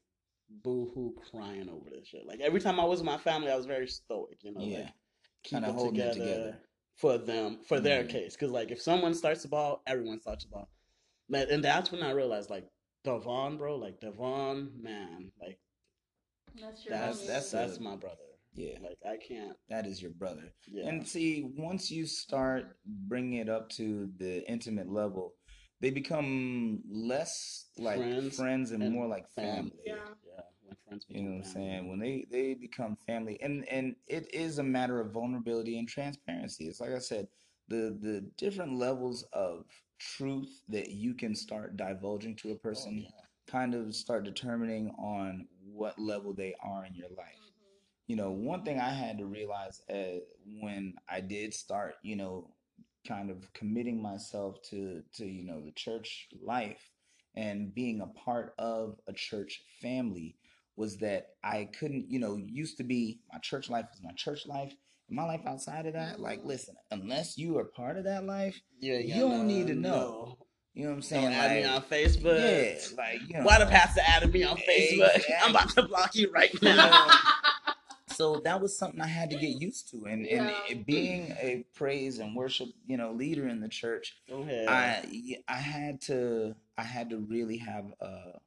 boo 0.62 0.90
hoo 0.94 1.14
crying 1.30 1.68
over 1.68 1.90
this 1.90 2.08
shit. 2.08 2.26
Like 2.26 2.40
every 2.40 2.60
time 2.60 2.78
I 2.80 2.84
was 2.84 3.00
with 3.00 3.06
my 3.06 3.18
family, 3.18 3.50
I 3.50 3.56
was 3.56 3.66
very 3.66 3.86
stoic, 3.88 4.38
you 4.42 4.52
know, 4.52 4.60
Yeah. 4.62 4.78
like 4.78 4.94
keep 5.42 5.50
Kinda 5.56 5.68
it 5.68 5.72
holding 5.72 6.00
it 6.00 6.12
together, 6.12 6.30
together. 6.34 6.60
for 6.96 7.18
them, 7.18 7.62
for 7.64 7.80
their 7.80 8.04
Mhm. 8.04 8.10
case. 8.10 8.34
Because 8.34 8.50
like 8.52 8.70
if 8.70 8.80
someone 8.80 9.14
starts 9.14 9.42
the 9.42 9.48
ball, 9.48 9.82
everyone 9.86 10.20
starts 10.20 10.44
the 10.44 10.50
ball. 10.50 10.68
And 11.32 11.62
that's 11.64 11.90
when 11.92 12.02
I 12.02 12.10
realized 12.10 12.50
like 12.50 12.68
Devon, 13.04 13.56
bro, 13.56 13.76
like 13.76 14.00
Devon, 14.00 14.80
man, 14.82 15.32
like 15.40 15.58
That's 16.54 16.84
your 16.84 16.92
that's 16.94 17.22
homie. 17.22 17.26
that's 17.26 17.50
that's 17.50 17.50
that's 17.50 17.76
a- 17.78 17.82
my 17.82 17.96
brother. 17.96 18.16
Yeah, 18.52 18.78
Like 18.80 18.98
I 19.06 19.16
can't. 19.16 19.56
that 19.68 19.86
is 19.86 20.02
your 20.02 20.10
brother. 20.10 20.52
Yeah. 20.66 20.88
And 20.88 21.06
see, 21.06 21.42
once 21.56 21.88
you 21.90 22.04
start 22.06 22.76
bringing 22.84 23.34
it 23.38 23.48
up 23.48 23.68
to 23.70 24.08
the 24.16 24.44
intimate 24.50 24.88
level, 24.90 25.36
they 25.80 25.90
become 25.90 26.82
less 26.90 27.66
like 27.78 27.98
Friends 27.98 28.36
friends, 28.36 28.70
and, 28.72 28.82
and 28.82 28.92
more 28.92 29.06
like 29.06 29.28
family. 29.30 29.60
family. 29.60 29.72
Yeah. 29.86 29.94
Yeah. 30.26 30.42
When 30.62 30.76
friends 30.86 31.06
You 31.08 31.22
know 31.22 31.30
what 31.30 31.36
I'm 31.38 31.44
saying? 31.44 31.88
When 31.88 31.98
they 31.98 32.26
they 32.30 32.54
become 32.54 32.96
family, 33.06 33.38
and 33.42 33.66
and 33.68 33.96
it 34.06 34.32
is 34.34 34.58
a 34.58 34.62
matter 34.62 35.00
of 35.00 35.12
vulnerability 35.12 35.78
and 35.78 35.88
transparency. 35.88 36.66
It's 36.66 36.80
like 36.80 36.92
I 36.92 36.98
said, 36.98 37.28
the 37.68 37.96
the 38.00 38.20
different 38.36 38.74
levels 38.74 39.24
of 39.32 39.64
truth 39.98 40.62
that 40.68 40.90
you 40.90 41.14
can 41.14 41.34
start 41.34 41.76
divulging 41.76 42.36
to 42.36 42.50
a 42.50 42.52
Oh, 42.54 42.58
person 42.58 43.00
yeah. 43.02 43.10
kind 43.46 43.74
of 43.74 43.94
start 43.94 44.24
determining 44.24 44.90
on 44.98 45.46
what 45.64 45.98
level 45.98 46.32
they 46.34 46.54
are 46.62 46.84
in 46.84 46.94
your 46.94 47.08
life. 47.10 47.38
Mhm. 47.42 47.52
You 48.06 48.16
know, 48.16 48.30
one 48.30 48.62
thing 48.64 48.78
I 48.80 48.90
had 48.90 49.18
to 49.18 49.26
realize 49.26 49.80
uh, 49.88 50.20
when 50.60 50.94
I 51.08 51.20
did 51.20 51.54
start, 51.54 51.94
you 52.02 52.16
know, 52.16 52.50
kind 53.06 53.30
of 53.30 53.52
committing 53.54 54.00
myself 54.02 54.60
to 54.70 55.02
to 55.14 55.24
you 55.26 55.44
know 55.44 55.60
the 55.64 55.72
church 55.72 56.28
life 56.42 56.90
and 57.36 57.74
being 57.74 58.00
a 58.00 58.06
part 58.06 58.54
of 58.58 58.96
a 59.08 59.12
church 59.12 59.62
family 59.80 60.36
was 60.76 60.96
that 60.98 61.26
I 61.44 61.68
couldn't, 61.78 62.10
you 62.10 62.18
know, 62.18 62.36
used 62.36 62.78
to 62.78 62.84
be 62.84 63.20
my 63.32 63.38
church 63.40 63.68
life 63.70 63.84
is 63.94 64.00
my 64.02 64.12
church 64.16 64.46
life. 64.46 64.72
And 65.08 65.16
my 65.16 65.24
life 65.24 65.42
outside 65.46 65.86
of 65.86 65.92
that, 65.92 66.20
like, 66.20 66.40
listen, 66.44 66.74
unless 66.90 67.36
you 67.36 67.58
are 67.58 67.64
part 67.64 67.98
of 67.98 68.04
that 68.04 68.24
life, 68.24 68.60
You, 68.80 68.94
ain't 68.94 69.08
You 69.08 69.20
don't 69.28 69.46
need 69.46 69.66
to 69.68 69.74
know. 69.74 69.90
no. 69.90 70.38
you 70.74 70.84
know 70.84 70.90
what 70.90 70.94
I'm 70.94 71.00
Don't 71.00 71.02
saying? 71.02 71.26
add 71.34 71.56
me 71.56 71.64
on 71.64 71.82
Facebook. 71.82 72.38
yeah, 72.40 72.96
like 72.96 73.20
you 73.28 73.34
know, 73.38 73.42
Why 73.44 73.58
the 73.58 73.66
pastor 73.66 74.00
added 74.06 74.32
me 74.32 74.42
on 74.44 74.56
Facebook? 74.56 75.22
I'm 75.42 75.50
about 75.50 75.68
to 75.70 75.82
block 75.82 76.14
you 76.14 76.30
right 76.32 76.50
now. 76.62 77.08
so 78.20 78.40
that 78.44 78.60
was 78.60 78.76
something 78.76 79.00
I 79.00 79.06
had 79.06 79.30
to 79.30 79.36
get 79.36 79.62
used 79.62 79.90
to, 79.92 80.04
and 80.04 80.26
and 80.26 80.50
Yeah. 80.50 80.54
it 80.68 80.86
being 80.86 81.32
a 81.40 81.64
praise 81.74 82.18
and 82.18 82.36
worship, 82.36 82.68
you 82.86 82.98
know, 82.98 83.12
leader 83.12 83.48
in 83.48 83.60
the 83.60 83.68
church, 83.68 84.14
Go 84.28 84.42
ahead. 84.42 84.68
I 84.68 85.38
I 85.48 85.56
had 85.56 86.00
to 86.02 86.54
I 86.76 86.82
had 86.82 87.08
to 87.10 87.18
really 87.18 87.56
have 87.56 87.86
a 88.00 88.38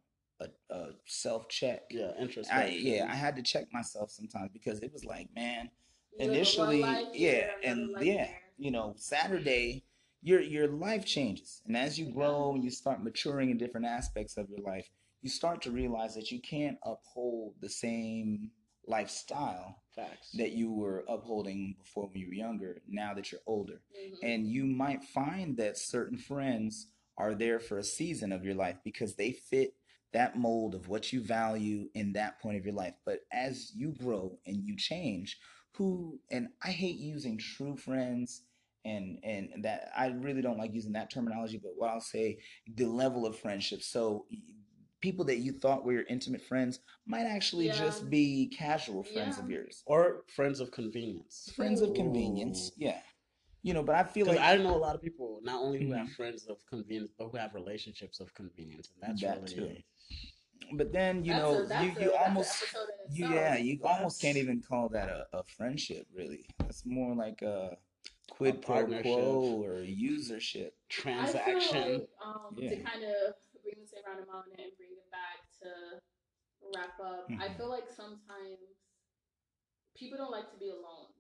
a, 0.42 0.48
a 0.70 0.90
self 1.06 1.50
check. 1.50 1.84
yeah, 1.90 2.12
I, 2.52 2.68
yeah, 2.68 3.08
I 3.10 3.16
had 3.16 3.36
to 3.38 3.42
check 3.42 3.66
myself 3.74 4.12
sometimes 4.12 4.52
because 4.54 4.80
it 4.82 4.94
was 4.94 5.06
like, 5.06 5.30
man, 5.36 5.72
You 6.20 6.20
live 6.20 6.30
a 6.30 6.30
one 6.30 6.36
initially, 6.36 6.82
yeah, 7.14 7.30
here, 7.30 7.52
and 7.64 7.90
yeah, 8.02 8.26
there. 8.28 8.40
you 8.60 8.70
know, 8.70 8.94
Saturday, 8.98 9.86
your 10.22 10.42
your 10.42 10.68
life 10.68 11.04
changes, 11.06 11.62
and 11.66 11.76
as 11.76 11.98
you 11.98 12.12
grow 12.12 12.54
and 12.54 12.64
you 12.64 12.70
start 12.70 13.04
maturing 13.04 13.50
in 13.50 13.58
different 13.58 13.88
aspects 13.88 14.38
of 14.38 14.50
your 14.52 14.60
life, 14.60 14.88
you 15.24 15.30
start 15.30 15.64
to 15.64 15.72
realize 15.72 16.14
that 16.14 16.32
you 16.32 16.40
can't 16.42 16.78
uphold 16.84 17.56
the 17.62 17.70
same 17.70 18.52
lifestyle 18.88 19.82
Facts. 19.96 20.32
that 20.34 20.52
you 20.54 20.72
were 20.72 21.06
upholding 21.08 21.76
before 21.80 22.08
when 22.08 22.20
you 22.20 22.28
were 22.28 22.34
younger. 22.34 22.82
Now 22.88 23.14
that 23.14 23.32
you're 23.32 23.42
older, 23.46 23.82
Mhm. 23.96 24.18
and 24.22 24.48
you 24.48 24.66
might 24.66 25.04
find 25.04 25.58
that 25.58 25.78
certain 25.78 26.18
friends 26.18 26.88
are 27.18 27.36
there 27.36 27.60
for 27.60 27.78
a 27.78 27.84
season 27.84 28.32
of 28.32 28.44
your 28.44 28.56
life 28.56 28.78
because 28.84 29.16
they 29.16 29.32
fit 29.34 29.76
that 30.12 30.38
mold 30.38 30.76
of 30.76 30.88
what 30.90 31.12
you 31.12 31.22
value 31.22 31.90
in 31.96 32.14
that 32.14 32.40
point 32.40 32.58
of 32.58 32.66
your 32.66 32.74
life. 32.76 32.96
But 33.06 33.22
as 33.32 33.72
you 33.76 33.92
grow 33.94 34.40
and 34.46 34.64
you 34.66 34.76
change, 34.78 35.40
who 35.74 36.20
and 36.32 36.50
I 36.62 36.72
hate 36.72 36.98
using 36.98 37.38
true 37.38 37.76
friends 37.76 38.44
and 38.86 39.20
and 39.24 39.64
that 39.64 39.92
I 39.96 40.08
really 40.08 40.42
don't 40.42 40.58
like 40.58 40.74
using 40.74 40.94
that 40.94 41.10
terminology, 41.10 41.58
but 41.58 41.74
what 41.76 41.90
I'll 41.90 42.02
say 42.02 42.40
the 42.76 42.86
level 42.86 43.26
of 43.26 43.38
friendship. 43.40 43.82
So 43.82 44.26
people 45.06 45.26
that 45.26 45.40
you 45.46 45.52
thought 45.52 45.84
were 45.86 45.92
your 46.00 46.06
intimate 46.16 46.42
friends 46.42 46.80
might 47.06 47.26
actually 47.38 47.68
Yeah. 47.68 47.78
just 47.86 48.10
be 48.10 48.48
casual 48.64 49.04
friends 49.04 49.38
of 49.38 49.50
yours. 49.50 49.84
or 49.86 50.24
friends 50.38 50.58
of 50.64 50.72
convenience. 50.72 51.36
Friends 51.60 51.82
of 51.82 51.94
convenience. 51.94 52.72
Yeah. 52.78 53.02
You 53.64 53.74
know, 53.74 53.84
but 53.84 53.96
I 53.96 54.04
feel 54.16 54.26
like 54.28 54.40
I 54.40 54.56
know 54.66 54.76
a 54.76 54.84
lot 54.88 54.96
of 54.96 55.02
people 55.08 55.30
not 55.44 55.60
only 55.66 55.80
who 55.84 55.92
have 56.00 56.08
Mhm. 56.08 56.16
friends 56.20 56.42
of 56.54 56.58
convenience, 56.74 57.12
but 57.18 57.26
who 57.30 57.38
have 57.38 57.54
relationships 57.54 58.18
of 58.24 58.34
convenience, 58.34 58.88
and 58.94 59.00
that's 59.06 59.22
That 59.22 59.42
really 59.42 59.76
too. 59.76 59.84
But 60.80 60.94
then 60.98 61.14
you 61.26 61.34
That's 61.34 61.44
know 61.44 61.54
a- 61.64 61.68
that's 61.68 61.84
you, 61.86 61.92
a- 62.00 62.04
you 62.06 62.10
that's 62.12 62.28
almost 62.28 62.52
episode 62.64 62.90
you 63.18 63.26
yeah 63.38 63.56
you 63.68 63.74
almost 63.84 64.22
can't 64.24 64.38
even 64.44 64.58
call 64.70 64.86
that 64.98 65.10
a, 65.10 65.22
a 65.40 65.44
friendship 65.58 66.08
really. 66.20 66.44
It's 66.70 66.84
more 66.86 67.14
like 67.26 67.42
a 67.42 67.78
quid 68.36 68.62
pro 68.62 68.86
quo 69.02 69.62
or 69.66 69.74
usership. 69.84 70.72
I 70.72 70.72
transaction. 70.90 71.84
feel 71.84 72.00
like, 72.00 72.10
um, 72.26 72.56
Yeah. 72.58 72.70
to 72.70 72.76
kind 72.92 73.04
of 73.04 73.12
bring 73.12 73.12
this 73.12 73.53
around 74.04 74.24
a 74.24 74.28
moment 74.28 74.60
and 74.60 74.72
bring 74.78 74.92
it 74.94 75.08
back 75.12 75.48
to 75.64 76.00
wrap 76.76 76.96
up. 77.00 77.28
I 77.40 77.50
Mhm. 77.50 77.58
feel 77.58 77.70
like 77.70 77.88
sometimes 77.90 78.60
people 79.96 80.18
don't 80.18 80.32
like 80.32 80.52
to 80.52 80.58
be 80.58 80.70
alone, 80.70 81.12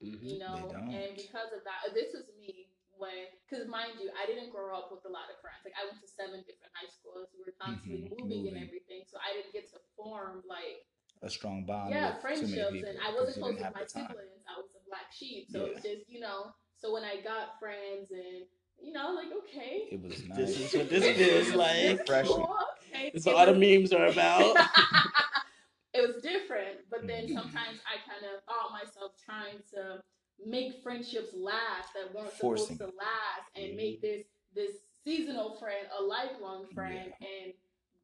Mhm. 0.00 0.24
you 0.24 0.38
know, 0.38 0.70
and 0.90 1.14
because 1.16 1.52
of 1.52 1.64
that, 1.64 1.92
this 1.94 2.12
was 2.12 2.28
me 2.36 2.68
when, 2.96 3.28
because 3.48 3.66
mind 3.68 3.98
you, 4.00 4.10
I 4.16 4.26
didn't 4.26 4.50
grow 4.50 4.76
up 4.76 4.92
with 4.92 5.04
a 5.04 5.08
lot 5.08 5.30
of 5.30 5.40
friends. 5.40 5.64
Like 5.64 5.74
I 5.76 5.84
went 5.84 6.00
to 6.00 6.08
seven 6.08 6.40
different 6.44 6.72
high 6.74 6.88
schools. 6.88 7.28
We 7.34 7.44
were 7.44 7.56
constantly 7.58 8.08
Mhm, 8.08 8.20
moving, 8.20 8.48
and 8.48 8.56
everything, 8.58 9.04
so 9.06 9.18
I 9.18 9.32
didn't 9.34 9.52
get 9.52 9.70
to 9.72 9.80
form 9.96 10.42
like 10.46 10.86
A 11.22 11.30
strong 11.30 11.64
bond. 11.64 11.90
yeah 11.90 12.06
with 12.08 12.14
too 12.16 12.20
friendships, 12.22 12.50
many 12.50 12.72
people 12.82 12.88
and 12.90 13.00
I 13.00 13.12
wasn't 13.14 13.38
close 13.38 13.54
with 13.58 13.74
my 13.74 13.84
time. 13.84 14.08
siblings. 14.08 14.42
I 14.46 14.56
was 14.58 14.70
a 14.74 14.80
black 14.88 15.12
sheep, 15.12 15.48
so 15.50 15.66
it 15.66 15.74
was 15.74 15.84
Yeah. 15.84 15.94
just 15.96 16.08
you 16.10 16.20
know. 16.20 16.54
So 16.76 16.92
when 16.92 17.04
I 17.04 17.20
got 17.20 17.58
friends 17.60 18.10
and 18.10 18.46
you 18.84 18.92
know, 18.92 19.12
like 19.14 19.28
okay, 19.38 19.88
It 19.90 20.02
was 20.02 20.24
nice. 20.28 20.38
This 20.38 20.56
is 20.58 20.74
what 20.74 20.88
this 20.90 21.04
is 21.04 21.54
like. 21.54 21.98
Refreshing. 22.00 22.34
Cool, 22.36 22.56
okay. 22.94 23.10
This 23.12 23.22
is 23.22 23.26
It 23.26 23.30
what 23.34 23.48
all 23.48 23.54
the 23.54 23.58
memes 23.58 23.92
are 23.92 24.06
about. 24.06 24.56
it 25.94 26.06
was 26.06 26.22
different, 26.22 26.78
but 26.90 27.06
then 27.06 27.24
Mhm. 27.28 27.34
sometimes 27.34 27.80
I 27.86 27.98
kind 28.08 28.24
of 28.24 28.42
found 28.44 28.72
myself 28.72 29.12
trying 29.24 29.58
to 29.74 30.00
make 30.44 30.82
friendships 30.82 31.32
last 31.34 31.92
that 31.94 32.14
weren't 32.14 32.32
Forcing 32.32 32.76
supposed 32.76 32.92
to 32.92 32.98
last, 32.98 33.50
and 33.56 33.76
make 33.76 34.00
this 34.00 34.26
this 34.54 34.76
seasonal 35.04 35.56
friend 35.56 35.86
a 35.98 36.02
lifelong 36.02 36.66
friend, 36.74 37.12
and 37.20 37.52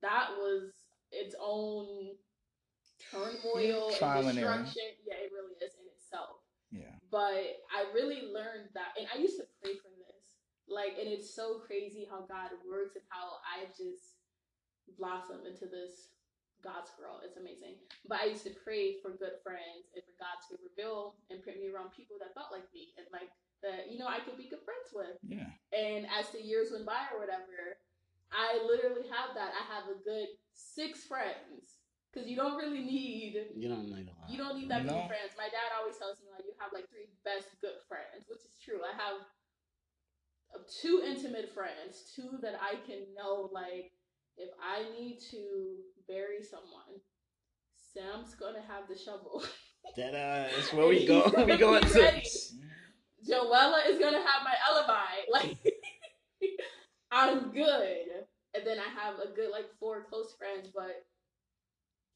that 0.02 0.30
was 0.38 0.72
its 1.12 1.34
own 1.40 2.16
turmoil 3.10 3.90
Trial 3.98 4.26
and 4.26 4.38
and 4.38 4.38
Yeah, 5.06 5.14
it 5.14 5.30
really 5.32 5.54
is 5.62 5.74
in 5.74 5.86
itself 5.96 6.40
Yeah. 6.70 6.94
but 7.10 7.62
I 7.72 7.86
really 7.94 8.32
learned 8.32 8.68
that, 8.74 8.92
and 8.98 9.06
I 9.14 9.18
used 9.18 9.36
to 9.38 9.44
pray 9.62 9.76
for 9.76 9.88
this. 9.96 10.07
Like, 10.68 11.00
and 11.00 11.08
it's 11.08 11.32
so 11.34 11.58
crazy 11.64 12.06
how 12.08 12.28
God 12.28 12.52
works 12.68 12.94
and 12.96 13.04
how 13.08 13.40
I've 13.44 13.72
just 13.72 14.20
blossom 14.96 15.44
into 15.48 15.66
this 15.66 16.12
God's 16.62 16.90
girl. 16.98 17.20
It's 17.24 17.36
amazing. 17.36 17.80
But 18.08 18.20
I 18.20 18.30
used 18.32 18.44
to 18.44 18.54
pray 18.54 19.00
for 19.00 19.16
good 19.16 19.40
friends 19.44 19.88
and 19.94 20.02
for 20.04 20.14
God 20.20 20.36
to 20.48 20.60
reveal 20.60 21.16
and 21.30 21.42
put 21.44 21.56
me 21.56 21.70
around 21.70 21.94
people 21.94 22.18
that 22.20 22.34
thought 22.34 22.50
like 22.52 22.66
me 22.74 22.92
and 22.98 23.06
like 23.14 23.30
that, 23.62 23.90
you 23.90 23.98
know, 23.98 24.06
I 24.06 24.22
could 24.22 24.38
be 24.38 24.50
good 24.50 24.62
friends 24.62 24.90
with. 24.94 25.18
Yeah. 25.26 25.50
And 25.74 26.06
as 26.10 26.30
the 26.30 26.42
years 26.42 26.70
went 26.70 26.86
by 26.86 27.10
or 27.14 27.18
whatever, 27.22 27.78
I 28.30 28.60
literally 28.66 29.08
have 29.08 29.34
that. 29.34 29.54
I 29.56 29.64
have 29.70 29.88
a 29.90 29.98
good 30.02 30.28
six 30.52 31.06
friends 31.06 31.80
because 32.10 32.28
you 32.28 32.36
don't 32.36 32.58
really 32.58 32.82
need 32.82 33.38
You 33.54 33.68
don't 33.68 33.86
need 33.86 34.10
a 34.10 34.14
lot. 34.18 34.28
you 34.30 34.38
don't 34.38 34.56
need 34.58 34.70
that 34.70 34.84
many 34.84 35.06
friends. 35.06 35.34
My 35.38 35.50
dad 35.50 35.70
always 35.78 35.96
tells 35.98 36.18
me 36.20 36.28
like 36.32 36.44
you 36.46 36.54
have 36.58 36.74
like 36.74 36.90
three 36.90 37.08
best 37.22 37.54
good 37.62 37.78
friends, 37.86 38.26
which 38.26 38.42
is 38.42 38.58
true. 38.62 38.82
I 38.82 38.94
have 38.98 39.22
two 40.80 41.02
intimate 41.04 41.52
friends, 41.52 42.12
two 42.14 42.38
that 42.42 42.54
I 42.60 42.76
can 42.86 43.00
know 43.16 43.50
like 43.52 43.92
if 44.36 44.50
I 44.62 44.84
need 44.98 45.18
to 45.30 45.76
bury 46.06 46.42
someone, 46.42 47.00
Sam's 47.94 48.34
gonna 48.34 48.62
have 48.62 48.88
the 48.88 48.96
shovel. 48.96 49.42
That 49.96 50.14
uh, 50.14 50.58
is 50.58 50.72
where 50.72 50.86
we 50.86 51.06
go. 51.06 51.32
We 51.46 51.56
go 51.56 51.80
be 51.80 51.86
to. 51.86 52.22
Joella 53.26 53.86
is 53.88 53.98
gonna 53.98 54.18
have 54.18 54.42
my 54.44 54.54
alibi. 54.68 55.14
Like 55.32 55.56
I'm 57.10 57.50
good. 57.52 58.26
And 58.54 58.66
then 58.66 58.78
I 58.78 58.88
have 59.00 59.18
a 59.18 59.34
good 59.34 59.50
like 59.50 59.66
four 59.78 60.04
close 60.08 60.34
friends, 60.38 60.68
but 60.74 61.04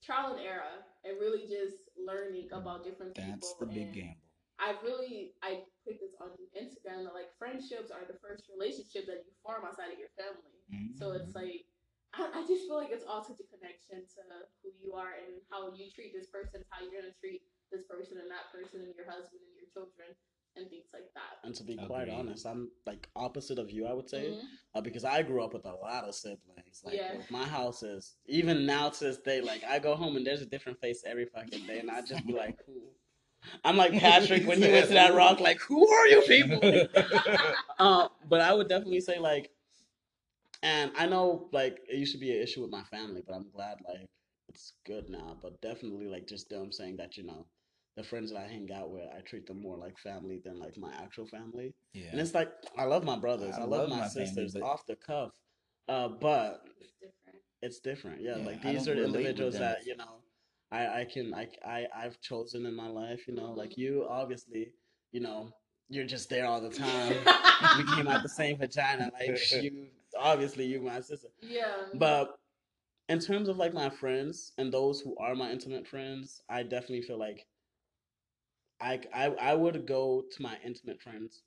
trial 0.05 0.35
and 0.35 0.45
error 0.45 0.85
and 1.05 1.19
really 1.21 1.43
just 1.43 1.77
learning 1.97 2.49
about 2.53 2.85
different 2.85 3.15
That's 3.15 3.55
people. 3.55 3.57
the 3.61 3.67
big 3.67 3.83
and 3.85 3.95
gamble. 3.95 4.22
I 4.63 4.79
really 4.87 5.35
I 5.43 5.67
put 5.83 5.99
this 5.99 6.15
on 6.23 6.31
Instagram 6.55 7.03
that 7.05 7.15
like 7.19 7.35
friendships 7.37 7.91
are 7.91 8.07
the 8.07 8.15
first 8.23 8.47
relationship 8.47 9.11
that 9.11 9.27
you 9.27 9.35
form 9.43 9.67
outside 9.67 9.91
of 9.91 9.99
your 9.99 10.15
family. 10.15 10.63
So 10.95 11.13
it's 11.19 11.33
Mhm. 11.35 11.43
like 11.43 11.67
I, 12.15 12.31
I 12.41 12.47
just 12.47 12.69
feel 12.69 12.77
like 12.77 12.93
it's 12.93 13.05
all 13.09 13.25
such 13.25 13.41
a 13.41 13.49
connection 13.51 14.07
to 14.07 14.23
who 14.63 14.71
you 14.79 14.95
are 14.95 15.15
and 15.19 15.41
how 15.51 15.73
you 15.75 15.91
treat 15.91 16.13
this 16.15 16.29
person, 16.29 16.63
how 16.71 16.85
you're 16.85 17.01
gonna 17.01 17.13
treat 17.19 17.43
this 17.73 17.85
person 17.91 18.19
and 18.19 18.31
that 18.31 18.53
person 18.53 18.83
and 18.83 18.95
your 18.95 19.09
husband 19.11 19.41
and 19.43 19.57
your 19.57 19.67
children 19.73 20.15
and 20.55 20.69
things 20.69 20.87
like 20.93 21.09
that. 21.15 21.41
And 21.43 21.55
to 21.57 21.65
be 21.65 21.77
quite 21.77 22.09
honest, 22.11 22.47
I'm 22.47 22.71
like 22.87 23.09
opposite 23.17 23.59
of 23.59 23.71
you. 23.71 23.87
I 23.87 23.95
would 23.95 24.09
say 24.09 24.31
Mhm. 24.31 24.47
uh, 24.75 24.81
because 24.81 25.05
I 25.05 25.23
grew 25.23 25.43
up 25.43 25.55
with 25.55 25.65
a 25.65 25.75
lot 25.75 26.05
of 26.05 26.15
siblings. 26.15 26.85
Like 26.85 27.01
Yeah. 27.01 27.25
my 27.31 27.47
house 27.47 27.83
is 27.83 28.17
even 28.27 28.67
now 28.67 28.91
to 28.91 29.05
this 29.05 29.19
day. 29.19 29.41
Like 29.41 29.65
I 29.65 29.79
go 29.79 29.97
home 29.97 30.17
and 30.17 30.27
there's 30.27 30.43
a 30.43 30.47
different 30.47 30.79
face 30.81 31.03
every 31.05 31.25
fucking 31.27 31.67
day, 31.67 31.79
and 31.81 31.91
I 31.91 32.03
just 32.03 32.27
be 32.27 32.33
like, 32.35 32.61
who? 32.67 32.95
I'm 33.65 33.77
like 33.77 33.93
Patrick 33.99 34.47
when 34.47 34.61
he 34.63 34.69
went 34.73 34.89
to 34.89 34.95
that 34.95 35.15
rock. 35.15 35.41
Like, 35.41 35.61
who 35.61 35.89
are 35.89 36.07
you 36.09 36.23
people? 36.23 36.61
uh, 37.79 38.09
but 38.29 38.41
I 38.41 38.53
would 38.53 38.69
definitely 38.69 39.01
say 39.01 39.19
like, 39.19 39.51
and 40.63 40.93
I 40.97 41.07
know 41.07 41.49
like 41.53 41.79
it 41.89 41.97
used 41.97 42.13
to 42.13 42.19
be 42.19 42.31
an 42.37 42.43
issue 42.43 42.63
with 42.63 42.71
my 42.71 42.83
family, 42.85 43.23
but 43.27 43.35
I'm 43.35 43.49
glad 43.55 43.79
like 43.89 44.07
it's 44.49 44.75
good 44.87 45.09
now. 45.11 45.37
But 45.43 45.61
definitely 45.61 46.07
like 46.07 46.27
just 46.27 46.49
them 46.49 46.71
saying 46.73 46.97
that 46.99 47.17
you 47.17 47.25
know 47.25 47.47
the 47.97 48.03
friends 48.05 48.31
that 48.33 48.39
I 48.39 48.47
hang 48.47 48.69
out 48.75 48.91
with, 48.91 49.05
I 49.17 49.21
treat 49.21 49.47
them 49.47 49.61
more 49.61 49.77
like 49.77 49.99
family 49.99 50.41
than 50.45 50.59
like 50.59 50.79
my 50.79 50.93
actual 51.03 51.27
family. 51.27 51.75
yeah. 51.93 52.07
And 52.13 52.21
it's 52.21 52.35
like 52.35 52.51
I 52.79 52.85
love 52.85 53.05
my 53.05 53.19
brothers, 53.19 53.55
I 53.57 53.63
I, 53.63 53.65
love, 53.65 53.71
love 53.83 53.89
my, 53.91 53.97
my 53.99 54.09
family, 54.09 54.27
sisters 54.27 54.55
but- 54.55 54.63
off 54.63 54.87
the 54.87 54.97
cuff, 54.97 55.33
uh, 55.89 56.09
but 56.09 56.63
It's 56.81 56.93
different. 57.01 57.41
it's 57.61 57.81
different. 57.81 58.23
Yeah, 58.23 58.37
Yeah, 58.39 58.47
like 58.47 58.63
these 58.63 58.89
are 58.89 58.95
the 58.95 59.05
individuals 59.05 59.59
that 59.59 59.85
you 59.85 59.97
know 59.97 60.22
I 60.73 61.01
I 61.03 61.05
can 61.05 61.35
I 61.35 61.49
I 61.65 61.87
I've 61.95 62.21
chosen 62.21 62.67
in 62.67 62.75
my 62.75 62.89
life. 62.89 63.29
You 63.29 63.35
know, 63.35 63.53
like 63.53 63.77
you 63.77 64.07
obviously, 64.09 64.73
you 65.13 65.21
know, 65.21 65.51
you're 65.89 66.07
just 66.07 66.31
there 66.31 66.47
all 66.47 66.61
the 66.61 66.71
time. 66.71 67.15
we 67.79 67.85
came 67.95 68.09
out 68.09 68.23
the 68.23 68.29
same 68.29 68.57
vagina. 68.59 69.11
Like 69.21 69.39
you, 69.63 69.89
obviously, 70.19 70.67
you 70.67 70.81
my 70.81 71.01
sister. 71.01 71.29
yeah. 71.43 71.75
But 71.95 72.39
in 73.09 73.21
terms 73.21 73.49
of 73.49 73.59
like 73.59 73.75
my 73.75 73.91
friends 73.91 74.53
and 74.59 74.73
those 74.73 75.01
who 75.01 75.17
are 75.19 75.35
my 75.35 75.51
intimate 75.51 75.87
friends, 75.87 76.43
I 76.49 76.63
definitely 76.63 77.03
feel 77.03 77.19
like 77.19 77.47
I 78.81 79.01
I, 79.15 79.27
I 79.27 79.55
would 79.55 79.87
go 79.87 80.25
to 80.33 80.43
my 80.43 80.57
intimate 80.65 81.01
friends 81.01 81.43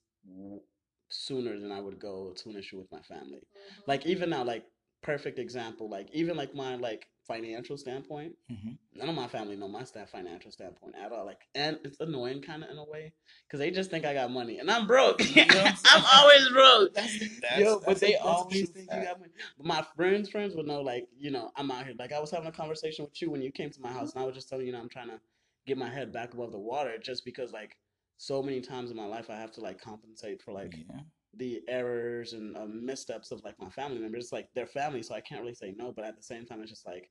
sooner 1.10 1.60
than 1.60 1.72
I 1.72 1.80
would 1.82 2.00
go 2.00 2.34
to 2.36 2.50
an 2.50 2.58
issue 2.58 2.78
with 2.78 2.92
my 2.92 3.02
family. 3.02 3.42
Mhm. 3.42 3.88
Like 3.88 4.06
even 4.06 4.30
now, 4.30 4.44
like 4.44 4.66
perfect 5.02 5.40
example, 5.40 5.90
like 5.90 6.10
even 6.14 6.38
like 6.38 6.54
my 6.56 6.76
like 6.76 7.08
financial 7.28 7.78
standpoint, 7.78 8.36
Mhm. 8.52 8.78
none 8.94 9.10
of 9.10 9.16
my 9.16 9.28
family 9.28 9.56
know 9.56 9.68
my 9.68 9.84
staff 9.84 10.10
financial 10.10 10.52
standpoint 10.52 10.96
at 10.96 11.12
all. 11.12 11.26
Like, 11.26 11.42
and 11.56 11.80
it's 11.84 12.00
annoying 12.00 12.42
kind 12.42 12.64
of 12.64 12.70
in 12.70 12.78
a 12.78 12.84
way 12.86 13.14
because 13.48 13.60
they 13.60 13.72
just 13.72 13.90
think 13.92 14.06
I 14.06 14.14
got 14.14 14.32
money 14.32 14.60
and 14.60 14.70
I'm 14.72 14.88
broke. 14.88 15.20
You 15.36 15.46
know 15.46 15.62
I'm 15.64 15.76
I'm 15.86 16.04
always 16.14 16.50
broke. 16.50 16.94
That's, 16.94 17.40
that's, 17.42 17.60
Yo, 17.60 17.80
but 17.86 18.00
they 18.00 18.14
that's 18.14 18.24
always 18.24 18.70
think 18.70 18.90
you 18.94 19.02
got 19.04 19.20
money. 19.20 19.32
But 19.58 19.66
my 19.66 19.86
friends' 19.96 20.30
friends 20.30 20.56
would 20.56 20.68
know, 20.68 20.82
like, 20.82 21.08
you 21.18 21.32
know, 21.32 21.52
I'm 21.56 21.72
out 21.72 21.86
here. 21.86 21.96
Like, 21.98 22.14
I 22.14 22.20
was 22.20 22.32
having 22.32 22.48
a 22.48 22.52
conversation 22.52 23.06
with 23.06 23.22
you 23.22 23.30
when 23.30 23.42
you 23.42 23.52
came 23.52 23.70
to 23.70 23.82
my 23.82 23.92
house, 23.92 24.14
and 24.14 24.22
I 24.22 24.26
was 24.26 24.36
just 24.36 24.50
telling 24.50 24.66
you, 24.66 24.72
you 24.72 24.78
know, 24.78 24.82
I'm 24.82 24.90
trying 24.90 25.10
to 25.10 25.20
get 25.66 25.78
my 25.78 25.90
head 25.90 26.12
back 26.12 26.34
above 26.34 26.52
the 26.52 26.60
water 26.60 26.98
just 26.98 27.26
because, 27.26 27.52
like, 27.52 27.78
so 28.18 28.42
many 28.42 28.62
times 28.62 28.92
in 28.92 28.98
my 28.98 29.06
life, 29.06 29.30
I 29.30 29.36
have 29.36 29.52
to, 29.54 29.62
like, 29.62 29.82
compensate 29.82 30.42
for, 30.42 30.54
like, 30.54 30.76
yeah. 30.90 31.02
The 31.38 31.62
errors 31.68 32.34
and 32.34 32.56
uh, 32.58 32.66
missteps 32.66 33.32
of, 33.32 33.44
like, 33.44 33.60
my 33.60 33.70
family 33.70 34.00
members. 34.00 34.26
It's 34.26 34.34
like, 34.34 34.50
they're 34.56 34.68
family, 34.68 35.04
so 35.04 35.16
I 35.16 35.22
can't 35.22 35.42
really 35.42 35.54
say 35.56 35.74
no, 35.78 35.92
but 35.92 36.06
at 36.06 36.16
the 36.18 36.24
same 36.24 36.46
time, 36.46 36.62
it's 36.62 36.72
just 36.72 36.86
like, 36.86 37.10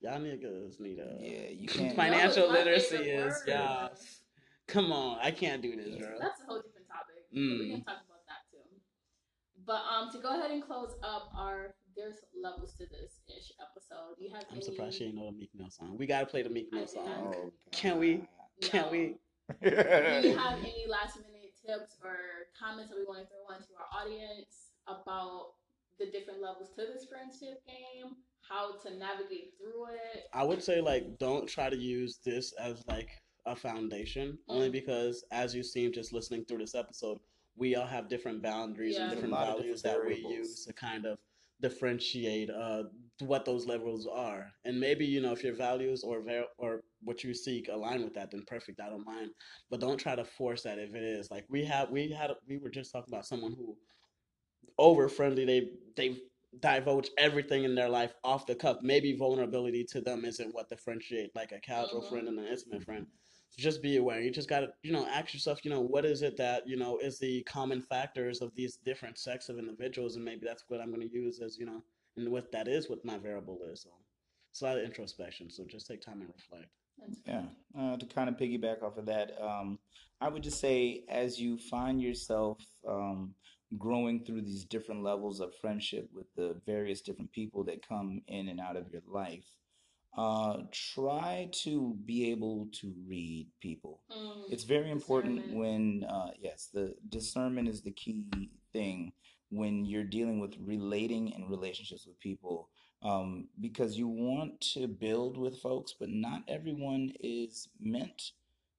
y'all 0.00 0.18
niggas 0.20 0.78
need 0.80 0.98
a. 0.98 1.16
Yeah, 1.20 1.50
you 1.50 1.68
can't. 1.68 1.94
Financial 1.96 2.48
No, 2.50 2.54
it's 2.54 2.66
my 2.92 2.98
literacy 2.98 3.10
is, 3.10 3.24
word. 3.32 3.42
yeah. 3.48 3.88
Come 4.68 4.90
on, 4.92 5.18
I 5.22 5.30
can't 5.30 5.62
do 5.62 5.76
this, 5.76 5.94
bro. 5.96 6.08
That's 6.20 6.40
a 6.42 6.46
whole 6.46 6.60
different 6.60 6.88
topic. 6.88 7.14
But 7.30 7.38
Mm. 7.38 7.58
we 7.58 7.70
can 7.70 7.84
talk 7.84 7.96
about 8.06 8.22
that 8.26 8.42
too. 8.50 8.80
But 9.66 9.82
um, 9.92 10.10
to 10.12 10.18
go 10.18 10.36
ahead 10.38 10.50
and 10.50 10.62
close 10.64 10.94
up 11.04 11.30
our 11.36 11.74
there's 11.96 12.16
levels 12.42 12.74
to 12.74 12.84
this 12.86 13.20
ish 13.28 13.52
episode. 13.60 14.16
Do 14.18 14.24
you 14.24 14.30
have? 14.34 14.42
I'm 14.50 14.56
any... 14.56 14.64
surprised 14.64 14.98
she 14.98 15.04
ain't 15.04 15.14
know 15.14 15.26
the 15.30 15.36
Meek 15.38 15.50
Mill 15.54 15.70
song. 15.70 15.96
We 15.96 16.06
gotta 16.06 16.26
play 16.26 16.42
the 16.42 16.50
Meek 16.50 16.72
Mill 16.72 16.86
song. 16.86 17.04
not. 17.06 17.34
Oh, 17.36 17.52
Can 17.72 17.98
we? 17.98 18.16
God. 18.16 18.26
Can't 18.62 18.90
we? 18.90 19.16
Do 19.62 19.70
you 19.70 19.76
have 20.36 20.58
any 20.58 20.84
last 20.88 21.16
minute 21.20 21.35
tips 21.66 21.96
or 22.04 22.48
comments 22.58 22.90
that 22.90 22.98
we 22.98 23.04
want 23.04 23.20
to 23.20 23.26
throw 23.26 23.54
onto 23.54 23.72
our 23.74 23.88
audience 24.02 24.70
about 24.86 25.54
the 25.98 26.06
different 26.06 26.40
levels 26.42 26.70
to 26.76 26.82
this 26.86 27.06
friendship 27.06 27.64
game? 27.66 28.16
How 28.48 28.76
to 28.78 28.96
navigate 28.96 29.54
through 29.58 29.86
it? 29.86 30.24
I 30.32 30.44
would 30.44 30.62
say 30.62 30.80
like 30.80 31.18
don't 31.18 31.48
try 31.48 31.68
to 31.68 31.76
use 31.76 32.18
this 32.24 32.52
as 32.52 32.82
like 32.86 33.10
a 33.46 33.56
foundation, 33.56 34.38
only 34.48 34.68
Mm. 34.68 34.72
because 34.72 35.24
as 35.30 35.54
you 35.54 35.62
seem 35.62 35.92
just 35.92 36.12
listening 36.12 36.44
through 36.44 36.58
this 36.58 36.74
episode, 36.74 37.18
we 37.56 37.74
all 37.74 37.86
have 37.86 38.08
different 38.08 38.42
boundaries 38.42 38.96
Yeah. 38.96 39.02
and 39.02 39.10
different 39.10 39.34
values 39.34 39.82
different 39.82 40.10
that 40.10 40.28
we 40.28 40.36
use 40.36 40.64
to 40.66 40.72
kind 40.72 41.06
of 41.06 41.18
differentiate 41.60 42.50
uh 42.50 42.84
what 43.24 43.44
those 43.44 43.66
levels 43.66 44.06
are. 44.06 44.52
And 44.64 44.78
maybe 44.80 45.04
you 45.04 45.20
know 45.20 45.32
if 45.32 45.42
your 45.42 45.54
values 45.54 46.02
or 46.02 46.22
ver- 46.22 46.46
or 46.58 46.82
what 47.02 47.22
you 47.24 47.34
seek 47.34 47.68
align 47.68 48.02
with 48.04 48.14
that, 48.14 48.30
then 48.30 48.44
perfect. 48.46 48.80
I 48.80 48.88
don't 48.88 49.04
mind, 49.06 49.30
but 49.70 49.80
don't 49.80 49.98
try 49.98 50.14
to 50.14 50.24
force 50.24 50.62
that 50.62 50.78
if 50.78 50.94
it 50.94 51.02
is. 51.02 51.30
Like 51.30 51.46
we 51.48 51.64
have, 51.64 51.90
we 51.90 52.10
had, 52.10 52.30
we 52.48 52.58
were 52.58 52.70
just 52.70 52.92
talking 52.92 53.12
about 53.12 53.26
someone 53.26 53.52
who 53.52 53.76
over 54.78 55.08
friendly. 55.08 55.44
They 55.44 55.70
they 55.96 56.16
divulge 56.60 57.10
everything 57.18 57.64
in 57.64 57.74
their 57.74 57.88
life 57.88 58.14
off 58.24 58.46
the 58.46 58.54
cuff. 58.54 58.78
Maybe 58.82 59.16
vulnerability 59.16 59.84
to 59.90 60.00
them 60.00 60.24
isn't 60.24 60.54
what 60.54 60.68
differentiate 60.68 61.34
like 61.34 61.52
a 61.52 61.60
casual 61.60 62.02
Mhm. 62.02 62.08
friend 62.08 62.28
and 62.28 62.38
an 62.38 62.46
intimate 62.46 62.82
friend. 62.84 63.06
So 63.50 63.62
just 63.62 63.82
be 63.82 63.96
aware. 63.96 64.20
You 64.20 64.30
just 64.30 64.48
gotta, 64.48 64.68
you 64.82 64.92
know, 64.92 65.06
ask 65.06 65.32
yourself, 65.32 65.64
you 65.64 65.70
know, 65.70 65.80
what 65.80 66.04
is 66.04 66.22
it 66.22 66.36
that, 66.38 66.66
you 66.66 66.76
know, 66.76 66.98
is 66.98 67.18
the 67.18 67.42
common 67.44 67.80
factors 67.82 68.40
of 68.40 68.54
these 68.54 68.76
different 68.76 69.18
sects 69.18 69.48
of 69.48 69.58
individuals 69.58 70.16
and 70.16 70.24
maybe 70.24 70.42
that's 70.46 70.64
what 70.68 70.80
I'm 70.80 70.90
gonna 70.90 71.06
use 71.06 71.40
as, 71.40 71.56
you 71.58 71.66
know, 71.66 71.82
and 72.16 72.30
what 72.30 72.52
that 72.52 72.68
is 72.68 72.88
what 72.88 73.04
my 73.04 73.18
variable 73.18 73.60
is. 73.72 73.82
So 73.82 73.90
it's 74.50 74.62
a 74.62 74.64
lot 74.64 74.78
of 74.78 74.84
introspection. 74.84 75.50
So 75.50 75.64
just 75.64 75.86
take 75.86 76.00
time 76.00 76.20
and 76.20 76.30
reflect. 76.34 76.70
Yeah, 77.26 77.42
uh, 77.78 77.96
to 77.98 78.06
kind 78.06 78.28
of 78.28 78.36
piggyback 78.36 78.82
off 78.82 78.96
of 78.96 79.06
that, 79.06 79.32
um, 79.40 79.78
I 80.20 80.28
would 80.28 80.42
just 80.42 80.60
say 80.60 81.04
as 81.10 81.38
you 81.38 81.58
find 81.58 82.00
yourself 82.00 82.58
um, 82.88 83.34
growing 83.76 84.24
through 84.24 84.42
these 84.42 84.64
different 84.64 85.02
levels 85.02 85.40
of 85.40 85.54
friendship 85.60 86.08
with 86.14 86.26
the 86.36 86.56
various 86.64 87.02
different 87.02 87.32
people 87.32 87.64
that 87.64 87.86
come 87.86 88.22
in 88.28 88.48
and 88.48 88.60
out 88.60 88.76
of 88.76 88.90
your 88.90 89.02
life, 89.06 89.44
uh, 90.16 90.62
try 90.72 91.50
to 91.52 91.94
be 92.06 92.30
able 92.30 92.68
to 92.72 92.94
read 93.06 93.48
people. 93.60 94.00
Mm, 94.10 94.44
It's 94.48 94.64
very 94.64 94.90
important 94.90 95.52
when, 95.54 96.04
uh, 96.08 96.30
yes, 96.40 96.70
the 96.72 96.94
discernment 97.10 97.68
is 97.68 97.82
the 97.82 97.90
key 97.90 98.24
thing 98.72 99.12
when 99.50 99.84
you're 99.84 100.04
dealing 100.04 100.40
with 100.40 100.54
relating 100.60 101.32
and 101.34 101.48
relationships 101.48 102.06
with 102.06 102.18
people 102.20 102.68
um, 103.02 103.48
because 103.60 103.96
you 103.96 104.08
want 104.08 104.60
to 104.72 104.88
build 104.88 105.36
with 105.36 105.58
folks, 105.58 105.94
but 105.98 106.08
not 106.08 106.42
everyone 106.48 107.12
is 107.20 107.68
meant 107.80 108.32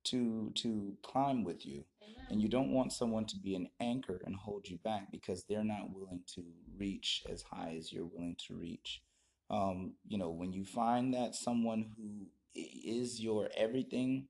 to 0.05 0.51
to 0.55 0.97
climb 1.03 1.43
with 1.43 1.65
you, 1.65 1.83
amen. 2.01 2.25
and 2.29 2.41
you 2.41 2.49
don't 2.49 2.71
want 2.71 2.93
someone 2.93 3.25
to 3.25 3.37
be 3.37 3.55
an 3.55 3.69
anchor 3.79 4.21
and 4.25 4.35
hold 4.35 4.67
you 4.67 4.77
back 4.83 5.11
because 5.11 5.43
they're 5.43 5.63
not 5.63 5.93
willing 5.93 6.21
to 6.35 6.43
reach 6.77 7.23
as 7.29 7.41
high 7.41 7.75
as 7.77 7.91
you're 7.91 8.05
willing 8.05 8.35
to 8.47 8.55
reach. 8.55 9.01
Um, 9.49 9.93
you 10.07 10.17
know, 10.17 10.29
when 10.29 10.51
you 10.51 10.65
find 10.65 11.13
that 11.13 11.35
someone 11.35 11.91
who 11.95 12.27
is 12.55 13.21
your 13.21 13.49
everything, 13.55 14.27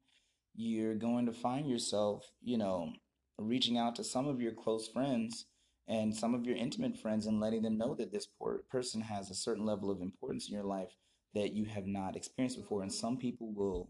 you're 0.55 0.95
going 0.95 1.27
to 1.27 1.33
find 1.33 1.69
yourself, 1.69 2.29
you 2.43 2.57
know, 2.57 2.91
reaching 3.39 3.77
out 3.77 3.95
to 3.95 4.03
some 4.03 4.27
of 4.27 4.41
your 4.41 4.51
close 4.51 4.87
friends 4.87 5.45
and 5.87 6.15
some 6.15 6.33
of 6.33 6.45
your 6.45 6.55
intimate 6.55 6.97
friends 6.97 7.25
and 7.25 7.39
letting 7.39 7.61
them 7.61 7.77
know 7.77 7.95
that 7.95 8.11
this 8.11 8.27
person 8.69 9.01
has 9.01 9.29
a 9.29 9.35
certain 9.35 9.65
level 9.65 9.89
of 9.89 10.01
importance 10.01 10.47
in 10.47 10.53
your 10.53 10.65
life 10.65 10.95
that 11.33 11.53
you 11.53 11.65
have 11.65 11.87
not 11.87 12.15
experienced 12.15 12.59
before. 12.59 12.81
And 12.81 12.91
some 12.91 13.17
people 13.17 13.53
will 13.53 13.89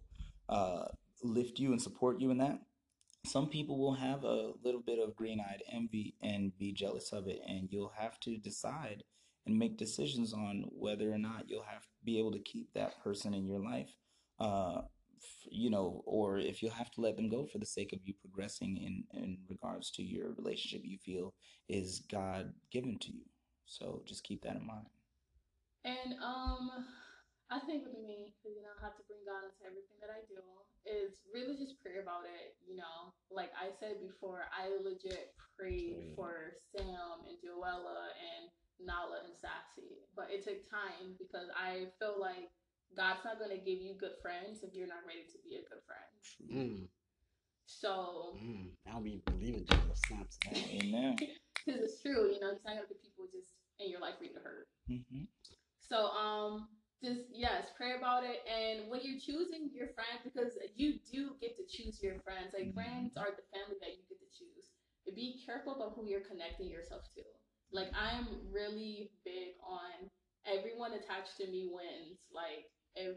uh, 0.50 0.86
lift 1.24 1.60
you 1.60 1.72
and 1.72 1.82
support 1.82 2.20
you 2.20 2.30
in 2.30 2.38
that. 2.38 2.60
Some 3.26 3.50
people 3.50 3.80
will 3.80 3.96
have 3.96 4.24
a 4.24 4.52
little 4.64 4.82
bit 4.82 5.00
of 5.00 5.16
green 5.16 5.40
eyed 5.40 5.64
envy 5.72 6.16
and 6.22 6.58
be 6.58 6.72
jealous 6.72 7.12
of 7.12 7.28
it. 7.28 7.42
And 7.48 7.68
you'll 7.72 7.94
have 7.98 8.20
to 8.22 8.38
decide 8.38 9.04
and 9.46 9.58
make 9.58 9.78
decisions 9.78 10.34
on 10.34 10.66
whether 10.72 11.12
or 11.12 11.18
not 11.18 11.46
you'll 11.48 11.64
have 11.64 11.88
be 12.04 12.20
able 12.20 12.32
to 12.32 12.40
keep 12.40 12.74
that 12.74 13.02
person 13.04 13.34
in 13.34 13.46
your 13.46 13.60
life. 13.60 13.90
Uh, 14.40 14.82
you 15.50 15.70
know, 15.70 16.02
or 16.06 16.38
if 16.38 16.62
you'll 16.62 16.72
have 16.72 16.92
to 16.92 17.02
let 17.02 17.16
them 17.16 17.30
go 17.30 17.46
for 17.46 17.58
the 17.58 17.66
sake 17.66 17.94
of 17.94 18.00
you 18.04 18.14
progressing 18.14 18.78
in, 18.78 19.04
in 19.20 19.38
regards 19.50 19.92
to 19.92 20.04
your 20.04 20.34
relationship 20.34 20.82
you 20.84 20.98
feel 20.98 21.34
is 21.70 22.04
God 22.12 22.54
given 22.72 22.98
to 23.00 23.12
you. 23.12 23.26
So 23.66 24.02
just 24.06 24.24
keep 24.24 24.44
that 24.44 24.56
in 24.56 24.66
mind. 24.66 24.88
And 25.86 26.16
um, 26.24 26.72
I 27.50 27.60
think 27.64 27.88
with 27.88 28.04
me, 28.04 28.36
because 28.36 28.56
you 28.56 28.64
know, 28.64 28.76
I 28.76 28.84
have 28.84 29.00
to 29.00 29.08
bring 29.08 29.24
God 29.24 29.48
into 29.48 29.64
everything 29.64 30.00
that 30.04 30.12
I 30.12 30.24
do, 30.28 30.44
is 30.84 31.20
really 31.32 31.56
just 31.60 31.80
pray 31.84 32.00
about 32.00 32.28
it. 32.28 32.56
You 32.64 32.80
know, 32.80 33.16
like 33.32 33.52
I 33.56 33.72
said 33.80 34.00
before, 34.00 34.48
I 34.52 34.72
legit 34.84 35.36
prayed 35.56 36.16
for 36.16 36.60
Sam 36.76 37.28
and 37.28 37.40
Joella 37.40 38.12
and 38.16 38.52
Nala 38.84 39.24
and 39.26 39.36
Sassy, 39.36 40.04
but 40.16 40.28
it 40.28 40.44
took 40.44 40.64
time 40.68 41.16
because 41.20 41.48
I 41.56 41.92
feel 42.00 42.20
like 42.20 42.52
God's 42.96 43.26
not 43.26 43.40
going 43.40 43.52
to 43.52 43.58
give 43.58 43.80
you 43.82 43.94
good 44.00 44.18
friends 44.22 44.64
if 44.64 44.74
you're 44.74 44.88
not 44.88 45.06
ready 45.06 45.26
to 45.28 45.38
be 45.44 45.56
a 45.58 45.64
good 45.68 45.84
friend. 45.86 46.12
Mm, 46.50 46.88
So, 47.66 48.38
mm. 48.42 48.70
I'll 48.92 49.02
be 49.02 49.22
believing 49.26 49.66
Jesus. 49.66 50.02
Snaps. 50.08 50.38
Amen. 50.54 51.16
because 51.66 51.82
it's 51.82 52.02
true, 52.02 52.32
you 52.32 52.40
know, 52.40 52.56
he's 52.56 52.64
not 52.64 52.80
going 52.80 52.88
to 52.88 52.88
put 52.88 53.02
people 53.04 53.28
just 53.32 53.54
in 53.80 53.92
your 53.92 54.00
life 54.00 54.16
for 54.18 54.24
you 54.24 54.34
to 54.34 54.40
hurt. 54.40 54.68
hmm 54.88 55.28
So 55.84 56.08
um 56.16 56.68
just 57.04 57.30
yes, 57.30 57.70
pray 57.78 57.94
about 57.94 58.24
it 58.24 58.42
and 58.50 58.90
when 58.90 59.02
you're 59.04 59.20
choosing 59.22 59.70
your 59.70 59.94
friends 59.94 60.26
because 60.26 60.58
you 60.76 60.98
do 61.12 61.38
get 61.40 61.54
to 61.58 61.64
choose 61.70 62.02
your 62.02 62.18
friends. 62.26 62.56
Like 62.58 62.74
friends 62.74 63.14
are 63.18 63.30
the 63.36 63.46
family 63.54 63.78
that 63.84 63.94
you 63.94 64.02
get 64.10 64.18
to 64.18 64.30
choose. 64.34 64.66
Be 65.14 65.42
careful 65.46 65.76
about 65.76 65.94
who 65.96 66.06
you're 66.08 66.26
connecting 66.26 66.70
yourself 66.70 67.04
to. 67.16 67.22
Like 67.72 67.92
I'm 67.94 68.28
really 68.50 69.12
big 69.26 69.60
on 69.62 70.10
everyone 70.48 70.94
attached 70.94 71.38
to 71.38 71.46
me 71.48 71.70
wins. 71.70 72.26
Like 72.34 72.72
if 72.98 73.16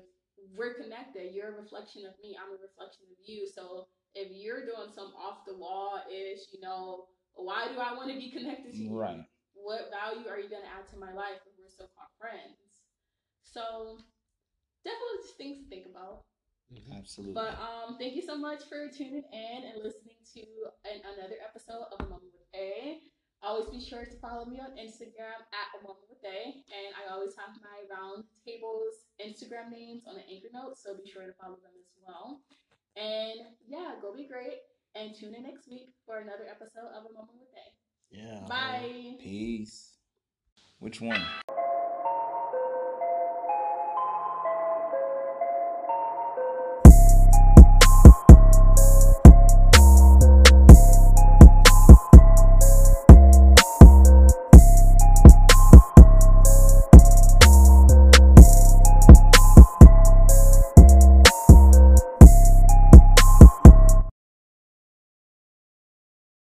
we're 0.57 0.75
connected, 0.75 1.35
you're 1.35 1.57
a 1.57 1.61
reflection 1.61 2.05
of 2.05 2.15
me, 2.23 2.37
I'm 2.37 2.53
a 2.53 2.61
reflection 2.61 3.09
of 3.09 3.19
you. 3.25 3.49
So 3.49 3.89
if 4.15 4.29
you're 4.33 4.65
doing 4.65 4.93
some 4.95 5.13
off 5.17 5.47
the 5.47 5.57
wall 5.57 6.01
ish, 6.09 6.53
you 6.53 6.61
know, 6.61 7.09
why 7.35 7.69
do 7.73 7.81
I 7.81 7.95
want 7.95 8.11
to 8.11 8.17
be 8.17 8.31
connected 8.31 8.73
to 8.73 8.77
you? 8.77 8.93
Right. 8.93 9.25
what 9.55 9.91
value 9.93 10.29
are 10.29 10.41
you 10.41 10.49
going 10.49 10.65
to 10.65 10.73
add 10.73 10.89
to 10.93 10.99
my 10.99 11.13
life 11.13 11.41
if 11.47 11.53
we're 11.59 11.71
so-called 11.71 12.13
friends? 12.19 12.85
So 13.43 13.99
definitely 14.85 15.21
just 15.25 15.37
things 15.37 15.59
to 15.63 15.67
think 15.69 15.87
about. 15.89 16.25
Absolutely. 16.95 17.35
But 17.35 17.59
um, 17.59 17.99
thank 17.99 18.15
you 18.15 18.23
so 18.23 18.39
much 18.39 18.63
for 18.69 18.87
tuning 18.89 19.27
in 19.27 19.59
and 19.67 19.83
listening 19.83 20.23
to 20.35 20.43
an, 20.87 21.03
another 21.03 21.35
episode 21.43 21.91
of 21.91 21.99
A 21.99 22.09
Moment 22.09 22.31
with 22.31 22.47
A. 22.55 23.03
Always 23.43 23.71
be 23.71 23.81
sure 23.81 24.05
to 24.05 24.17
follow 24.21 24.45
me 24.45 24.61
on 24.61 24.77
Instagram 24.77 25.41
at 25.57 25.73
A 25.73 25.83
Moment 25.83 26.05
with 26.11 26.21
A. 26.25 26.61
And 26.69 26.93
I 26.93 27.13
always 27.13 27.33
have 27.37 27.57
my 27.65 27.89
round 27.89 28.25
tables 28.45 29.09
Instagram 29.17 29.73
names 29.73 30.03
on 30.07 30.17
the 30.17 30.25
anchor 30.29 30.53
notes, 30.53 30.83
so 30.85 30.95
be 30.95 31.09
sure 31.09 31.25
to 31.25 31.33
follow 31.41 31.57
them 31.57 31.73
as 31.81 31.97
well. 32.05 32.41
And 32.97 33.41
yeah, 33.67 33.97
go 34.03 34.15
be 34.15 34.29
great. 34.29 34.61
And 34.95 35.15
tune 35.15 35.35
in 35.35 35.45
next 35.45 35.71
week 35.71 35.95
for 36.05 36.19
another 36.19 36.45
episode 36.51 36.93
of 36.93 37.09
A 37.09 37.13
Moment 37.15 37.39
with 37.41 37.49
A. 37.57 37.67
Yeah. 38.11 38.47
Bye. 38.47 39.17
Peace. 39.21 39.97
Which 40.79 41.01
one? 41.01 41.23